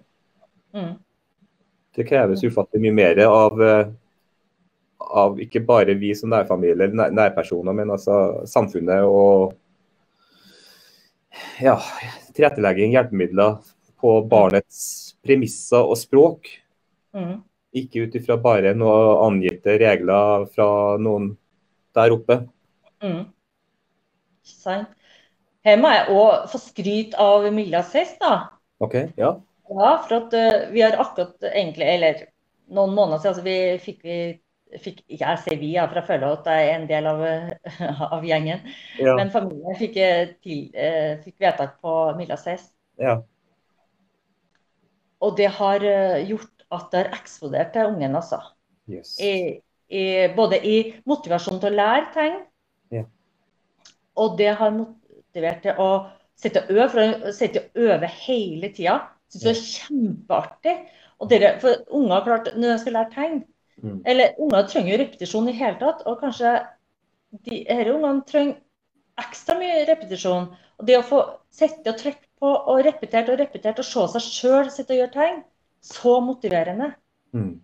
Mm. 0.77 0.93
Det 1.97 2.05
kreves 2.09 2.45
ufattelig 2.45 2.83
mye 2.85 2.97
mer 2.97 3.21
av, 3.25 3.63
eh, 3.65 3.93
av 5.11 5.41
ikke 5.43 5.65
bare 5.67 5.97
vi 5.99 6.13
som 6.17 6.33
nærfamilie 6.33 6.77
eller 6.77 7.13
nærpersoner, 7.15 7.75
men 7.77 7.93
altså 7.95 8.47
samfunnet 8.49 9.05
og 9.07 9.55
ja, 11.63 11.77
tilrettelegging, 12.37 12.95
hjelpemidler 12.97 13.61
på 14.03 14.17
barnets 14.29 15.15
premisser 15.25 15.83
og 15.83 15.99
språk. 16.01 16.51
Mm. 17.17 17.41
Ikke 17.83 18.07
ut 18.07 18.17
ifra 18.19 18.37
bare 18.41 18.75
noen 18.77 19.21
angitte 19.29 19.79
regler 19.81 20.49
fra 20.53 20.69
noen 21.01 21.33
der 21.97 22.15
oppe. 22.15 22.43
Mm. 23.05 23.23
Sant. 24.43 24.91
Her 25.63 25.79
må 25.79 25.93
jeg 25.93 26.11
òg 26.11 26.47
få 26.51 26.59
skryt 26.59 27.13
av 27.23 27.47
Milla 27.55 27.85
Cess, 27.87 28.17
da. 28.19 28.35
Ok, 28.83 28.97
ja. 29.19 29.37
Ja, 29.73 29.91
for 30.03 30.17
at 30.17 30.35
uh, 30.35 30.71
vi 30.73 30.83
har 30.83 30.97
akkurat 30.99 31.47
egentlig, 31.53 31.87
eller 31.87 32.25
noen 32.75 32.97
måneder 32.97 33.23
siden, 33.23 33.31
altså 33.31 33.45
vi 33.47 33.57
fikk, 33.85 34.01
vi, 34.03 34.17
fikk 34.81 35.03
ja, 35.09 35.35
føler 35.37 36.27
at 36.29 36.49
jeg 36.49 36.69
er 36.69 36.77
en 36.77 36.87
del 36.89 37.09
av, 37.11 37.23
av 38.17 38.25
gjengen. 38.27 38.63
Ja. 39.01 39.17
Men 39.19 39.33
familien 39.35 39.77
fikk, 39.79 39.99
eh, 40.01 40.33
til, 40.45 40.71
uh, 40.77 41.19
fikk 41.25 41.37
vedtak 41.43 41.77
på 41.85 41.97
Milla 42.19 42.39
Cess. 42.41 42.71
Ja. 43.01 43.19
Og 45.23 45.37
det 45.39 45.51
har 45.59 45.85
uh, 45.85 46.23
gjort 46.29 46.67
at 46.73 46.89
det 46.93 47.03
har 47.03 47.19
eksplodert 47.19 47.75
til 47.75 47.93
ungen, 47.93 48.17
altså. 48.17 48.41
Yes. 48.91 49.15
I, 49.21 49.61
i, 49.93 50.05
både 50.37 50.59
i 50.67 50.77
motivasjon 51.09 51.61
til 51.63 51.75
å 51.75 51.79
lære 51.83 52.09
ting, 52.17 52.41
ja. 52.97 53.05
og 54.19 54.39
det 54.41 54.51
har 54.59 54.73
motivert 54.75 55.63
til 55.65 55.79
å 55.81 55.91
sitte 56.41 56.65
og 56.65 56.73
øve, 56.75 56.89
for 56.91 57.29
å 57.29 57.35
sitte 57.37 57.67
og 57.69 57.85
øve 57.87 58.09
hele 58.25 58.73
tida. 58.75 58.99
Syns 59.33 59.45
det 59.45 59.53
er 59.53 59.63
kjempeartig. 59.69 60.75
Og 61.23 61.31
dere, 61.31 61.53
for 61.63 61.85
unger 61.95 62.25
klart, 62.27 62.49
når 62.57 62.73
de 62.73 62.81
skal 62.83 62.97
lære 62.99 63.13
tegn 63.15 63.43
mm. 63.81 64.03
Eller 64.05 64.37
unger 64.43 64.69
trenger 64.69 64.93
jo 64.93 65.01
repetisjon 65.03 65.49
i 65.49 65.57
hele 65.57 65.79
tatt. 65.81 66.05
Og 66.07 66.21
kanskje 66.21 66.57
de 67.33 67.63
disse 67.63 67.95
ungene 67.95 68.27
trenger 68.29 68.61
ekstra 69.23 69.57
mye 69.59 69.83
repetisjon. 69.89 70.51
Og 70.81 70.89
det 70.89 70.99
å 70.99 71.07
få 71.07 71.23
sitte 71.53 71.93
og 71.93 72.01
trykke 72.01 72.29
på 72.43 72.53
og 72.53 72.83
repetert 72.87 73.31
og 73.31 73.39
repetert 73.41 73.81
og 73.81 73.87
se 73.87 74.07
seg 74.15 74.25
sjøl 74.27 74.73
sitte 74.73 74.97
og 74.97 75.03
gjøre 75.03 75.15
tegn, 75.15 75.45
så 75.83 76.17
motiverende. 76.25 76.93
Mm. 77.37 77.61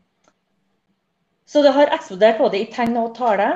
Så 1.48 1.62
det 1.64 1.72
har 1.74 1.94
eksplodert 1.96 2.40
både 2.42 2.60
i 2.60 2.68
tegn 2.72 2.96
og 3.00 3.14
tale. 3.16 3.48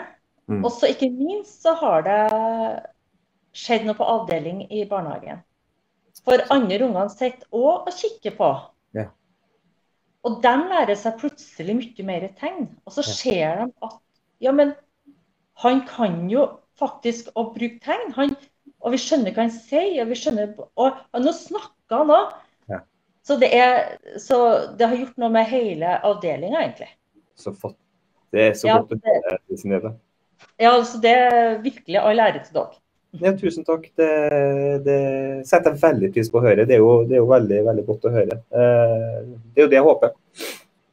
Mm. 0.51 0.65
Og 0.65 0.73
så 0.75 0.91
ikke 0.91 1.11
minst 1.13 1.63
så 1.65 1.75
har 1.79 2.05
det 2.07 2.21
skjedd 3.57 3.87
noe 3.87 3.97
på 3.99 4.09
avdeling 4.09 4.65
i 4.73 4.85
barnehagen. 4.89 5.43
For 6.25 6.43
andre 6.55 6.79
ungene 6.87 7.11
sitter 7.13 7.47
òg 7.51 7.89
og 7.89 7.97
kikker 7.97 8.37
på. 8.39 8.51
Ja. 8.97 9.09
Og 10.23 10.39
de 10.45 10.53
lærer 10.71 10.99
seg 10.99 11.19
plutselig 11.19 11.75
mye 11.79 12.07
mer 12.07 12.29
tegn. 12.39 12.69
Og 12.87 12.95
så 12.95 13.05
ser 13.07 13.63
de 13.63 13.69
at 13.87 13.99
ja, 14.43 14.53
men 14.55 14.75
han 15.63 15.83
kan 15.87 16.25
jo 16.31 16.47
faktisk 16.79 17.31
å 17.39 17.49
bruke 17.55 17.83
tegn. 17.83 18.15
Han, 18.17 18.35
og 18.83 18.95
vi 18.95 19.01
skjønner 19.03 19.35
hva 19.35 19.47
han 19.47 19.55
sier, 19.55 20.01
og 20.03 20.11
vi 20.11 20.19
skjønner 20.19 20.55
Og, 20.59 20.99
og 20.99 21.27
nå 21.27 21.35
snakker 21.37 22.03
han 22.03 22.15
òg. 22.15 22.33
Ja. 22.71 22.81
Så, 23.27 23.39
det 23.43 23.51
så 24.23 24.39
det 24.79 24.89
har 24.89 24.99
gjort 24.99 25.21
noe 25.23 25.33
med 25.35 25.51
hele 25.51 25.99
avdelinga, 26.07 26.65
egentlig. 26.65 26.91
Så 27.39 27.55
flott. 27.55 27.79
Det 28.33 28.47
er 28.49 28.55
så 28.57 28.71
ja, 28.71 28.79
godt 28.81 28.97
å 28.97 29.01
høre. 29.05 29.93
Ja, 30.61 30.73
altså 30.73 31.01
det 31.03 31.13
er 31.13 31.59
virkelig 31.63 32.01
all 32.01 32.23
ære 32.23 32.47
til 32.47 32.57
dere. 32.57 32.79
Ja, 33.21 33.35
tusen 33.37 33.65
takk. 33.65 33.91
Det, 33.97 34.09
det, 34.87 35.01
setter 35.49 35.75
jeg 35.75 35.83
veldig 35.83 36.09
pris 36.15 36.31
på 36.33 36.41
å 36.41 36.45
høre. 36.47 36.65
Det 36.69 36.79
er 36.79 36.81
jo, 36.81 37.03
det 37.09 37.19
er 37.19 37.21
jo 37.21 37.29
veldig, 37.29 37.59
veldig 37.67 37.85
godt 37.89 38.09
å 38.09 38.15
høre. 38.15 38.39
Eh, 38.49 39.19
det 39.53 39.61
er 39.61 39.67
jo 39.67 39.73
det 39.73 39.79
jeg 39.79 39.87
håper. 39.89 40.15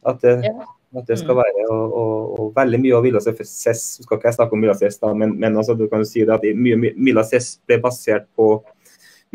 At 0.09 0.19
det, 0.25 0.33
ja. 0.43 0.67
at 0.99 1.07
det 1.07 1.19
skal 1.21 1.39
være. 1.39 1.63
Og, 1.71 1.95
og, 2.01 2.17
og 2.35 2.51
veldig 2.59 2.81
mye 2.83 2.97
av 2.97 3.07
Milla 3.07 3.23
Cess 3.23 3.85
skal 4.03 4.19
ikke 4.19 4.27
jeg 4.27 4.39
snakke 4.39 4.57
om 4.57 4.63
Milla 4.65 4.75
Cess, 4.75 4.99
da, 4.99 5.13
men, 5.15 5.37
men 5.39 5.55
altså, 5.55 5.77
du 5.79 5.87
kan 5.87 6.03
jo 6.03 6.09
si 6.09 6.25
det 6.27 6.35
at 6.35 6.45
mye 6.59 6.93
Milla 6.97 7.23
Cess 7.27 7.53
ble 7.67 7.79
basert 7.83 8.27
på 8.35 8.51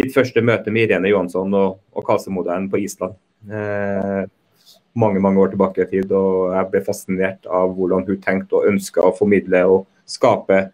mitt 0.01 0.13
første 0.13 0.43
møte 0.45 0.73
med 0.75 0.91
Irene 0.91 1.13
Johansson 1.13 1.55
og, 1.57 1.81
og 1.95 2.05
Kasemodellen 2.05 2.69
på 2.69 2.83
Island. 2.85 3.17
Eh, 3.49 4.23
mange 4.95 5.21
mange 5.25 5.41
år 5.41 5.55
tilbake 5.55 5.87
i 5.87 5.91
tid. 5.91 6.13
og 6.13 6.53
Jeg 6.53 6.71
ble 6.73 6.85
fascinert 6.85 7.49
av 7.49 7.73
hvordan 7.75 8.05
hun 8.09 8.21
tenkte 8.23 8.61
og 8.61 8.69
ønska 8.71 9.09
å 9.09 9.17
formidle 9.17 9.65
og 9.71 9.87
skape 10.05 10.67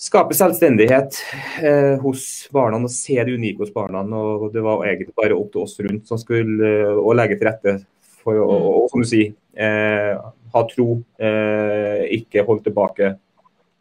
skape 0.00 0.34
selvstendighet 0.36 1.18
eh, 1.62 1.96
hos 2.00 2.24
barna 2.52 2.78
og 2.80 2.92
se 2.92 3.18
det 3.20 3.34
unike 3.36 3.66
hos 3.66 3.72
barna. 3.74 4.00
og 4.00 4.48
Det 4.54 4.62
var 4.64 4.86
egentlig 4.86 5.14
bare 5.16 5.36
opp 5.36 5.52
til 5.52 5.64
oss 5.66 5.76
rundt 5.84 6.08
som 6.08 6.20
skulle 6.20 6.70
eh, 6.70 6.96
å 6.96 7.12
legge 7.16 7.36
til 7.36 7.50
rette 7.50 7.76
for 8.20 8.40
å, 8.40 8.48
mm. 8.48 8.68
og, 8.70 8.86
som 8.92 9.04
du 9.04 9.08
sier, 9.08 9.34
eh, 9.56 10.14
ha 10.54 10.64
tro, 10.72 10.88
eh, 11.20 12.06
ikke 12.16 12.46
holde 12.48 12.68
tilbake. 12.68 13.14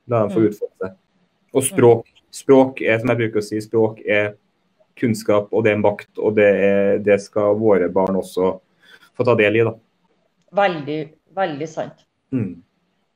La 0.09 0.24
dem 0.26 0.34
få 0.34 0.43
mm. 0.43 0.49
utfolde 0.51 0.84
seg. 0.84 0.97
Og 1.55 1.65
språk. 1.65 2.13
Språk 2.36 2.84
er, 2.86 2.99
som 3.01 3.09
jeg 3.09 3.22
bruker 3.24 3.41
å 3.41 3.45
si, 3.45 3.59
språk 3.63 4.03
er 4.05 4.34
kunnskap, 4.99 5.47
og 5.55 5.63
det 5.65 5.74
er 5.74 5.82
makt. 5.82 6.11
Og 6.20 6.36
det, 6.38 6.49
er, 6.67 6.97
det 7.03 7.22
skal 7.24 7.57
våre 7.59 7.88
barn 7.93 8.20
også 8.20 8.57
få 9.15 9.26
ta 9.26 9.36
del 9.39 9.61
i. 9.61 9.65
da. 9.65 9.74
Veldig, 10.59 10.99
veldig 11.39 11.70
sant. 11.70 12.03
Mm. 12.36 12.59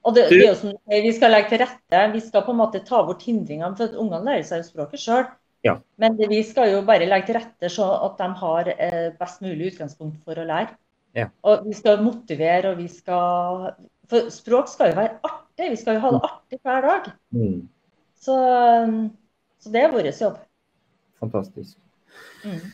Og 0.04 0.16
det, 0.16 0.26
det, 0.32 0.42
er 0.42 0.50
jo 0.52 0.60
som 0.60 0.74
Vi 0.92 1.14
skal 1.16 1.32
legge 1.32 1.54
til 1.54 1.62
rette. 1.64 2.04
Vi 2.14 2.22
skal 2.24 2.44
på 2.46 2.52
en 2.52 2.60
måte 2.60 2.84
ta 2.84 3.02
bort 3.08 3.24
hindringene. 3.24 3.76
For 3.80 3.96
ungene 4.04 4.26
lærer 4.28 4.46
seg 4.48 4.66
språket 4.68 5.04
sjøl. 5.04 5.26
Ja. 5.64 5.78
Men 6.02 6.18
det, 6.20 6.28
vi 6.32 6.42
skal 6.44 6.74
jo 6.74 6.82
bare 6.88 7.08
legge 7.08 7.30
til 7.30 7.38
rette 7.40 7.70
så 7.72 7.88
at 8.04 8.20
de 8.20 8.28
har 8.42 8.72
eh, 8.74 9.06
best 9.20 9.44
mulig 9.46 9.72
utgangspunkt 9.72 10.20
for 10.28 10.40
å 10.40 10.48
lære. 10.48 10.76
Ja. 11.16 11.30
Og 11.48 11.68
vi 11.68 11.76
skal 11.78 12.02
motivere, 12.04 12.74
og 12.74 12.82
vi 12.82 12.90
skal 12.90 13.76
For 14.10 14.32
språk 14.34 14.72
skal 14.72 14.92
jo 14.92 14.98
være 14.98 15.20
artig. 15.24 15.70
Vi 15.72 15.80
skal 15.80 15.98
jo 15.98 16.04
ha 16.04 16.12
det 16.12 16.20
mm. 16.20 16.30
artig 16.30 16.60
hver 16.66 16.88
dag. 16.88 17.12
Mm. 17.38 17.60
Så, 18.20 18.38
så, 19.62 19.72
det 19.72 19.84
er 19.84 19.94
vår 19.94 20.10
jobb. 20.12 20.42
Fantastisk. 21.24 21.78
Mm. 22.44 22.74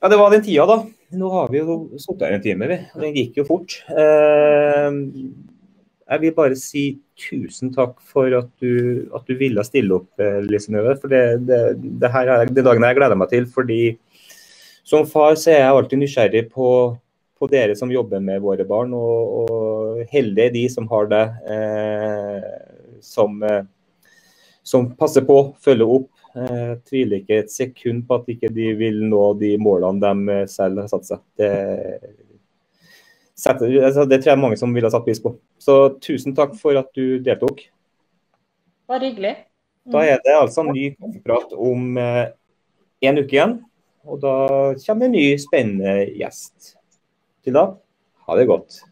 Ja, 0.00 0.10
det 0.12 0.18
var 0.20 0.34
den 0.34 0.44
tida, 0.44 0.66
da. 0.68 0.76
Nå 1.20 1.30
har 1.32 1.48
vi 1.52 1.62
jo 1.62 1.78
sittet 2.00 2.26
her 2.26 2.36
en 2.36 2.44
time, 2.44 2.68
vi. 2.68 2.78
Den 3.00 3.16
gikk 3.16 3.40
jo 3.40 3.46
fort. 3.48 3.78
Eh, 3.88 5.00
jeg 6.10 6.22
vil 6.24 6.34
bare 6.34 6.56
si 6.58 6.84
tusen 7.20 7.70
takk 7.74 8.00
for 8.02 8.32
at 8.34 8.48
du, 8.62 9.06
at 9.14 9.28
du 9.28 9.36
ville 9.38 9.62
stille 9.66 9.94
opp, 10.00 10.08
eh, 10.18 10.40
Lise 10.42 10.72
Nøve. 10.74 10.96
For 10.98 11.12
det, 11.12 11.22
det, 11.46 11.60
det, 12.02 12.10
her 12.10 12.32
er 12.34 12.50
det 12.50 12.64
dagen 12.66 12.86
jeg 12.86 12.98
gleder 12.98 13.18
meg 13.18 13.30
til. 13.30 13.46
fordi 13.46 13.82
som 14.82 15.06
far 15.06 15.36
så 15.38 15.52
er 15.52 15.60
jeg 15.60 15.76
alltid 15.76 16.00
nysgjerrig 16.00 16.44
på, 16.50 16.68
på 17.38 17.48
dere 17.52 17.76
som 17.78 17.92
jobber 17.94 18.22
med 18.24 18.42
våre 18.42 18.66
barn. 18.66 18.94
Og, 18.96 19.36
og 19.44 20.00
heldige 20.10 20.48
er 20.50 20.56
de 20.56 20.64
som 20.72 20.88
har 20.90 21.10
det 21.12 21.26
eh, 21.54 22.48
som, 23.06 23.36
eh, 23.46 23.62
som 24.66 24.90
passer 24.98 25.26
på, 25.28 25.38
følger 25.62 25.94
opp. 26.00 26.10
Jeg 26.30 26.80
tviler 26.86 27.22
ikke 27.22 27.38
et 27.42 27.54
sekund 27.54 28.04
på 28.06 28.18
at 28.18 28.28
ikke 28.30 28.50
de 28.54 28.68
vil 28.78 29.00
nå 29.10 29.22
de 29.38 29.56
målene 29.62 30.10
de 30.26 30.42
selv 30.50 30.82
har 30.82 30.90
satt 30.90 31.06
seg. 31.06 31.22
Det, 31.38 31.54
Altså, 33.48 34.04
det 34.04 34.20
tror 34.20 34.32
jeg 34.34 34.40
mange 34.42 34.58
som 34.60 34.74
ville 34.74 34.88
ha 34.88 34.92
satt 34.92 35.06
pris 35.06 35.20
på. 35.22 35.34
Så 35.62 35.76
tusen 36.02 36.34
takk 36.36 36.52
for 36.60 36.76
at 36.80 36.90
du 36.96 37.20
deltok. 37.24 37.62
Bare 38.90 39.06
hyggelig. 39.06 39.36
Mm. 39.86 39.94
Da 39.94 40.04
er 40.04 40.20
det 40.24 40.36
altså 40.36 40.64
en 40.64 40.74
ny 40.74 40.90
kaffeprat 40.96 41.54
om 41.56 41.96
eh, 42.00 42.26
en 43.06 43.20
uke 43.22 43.36
igjen. 43.36 43.56
Og 44.08 44.20
da 44.22 44.34
kommer 44.84 45.08
en 45.08 45.16
ny 45.16 45.24
spennende 45.40 46.10
gjest. 46.18 46.74
Til 47.44 47.56
da, 47.56 47.66
ha 48.26 48.36
det 48.36 48.48
godt. 48.50 48.82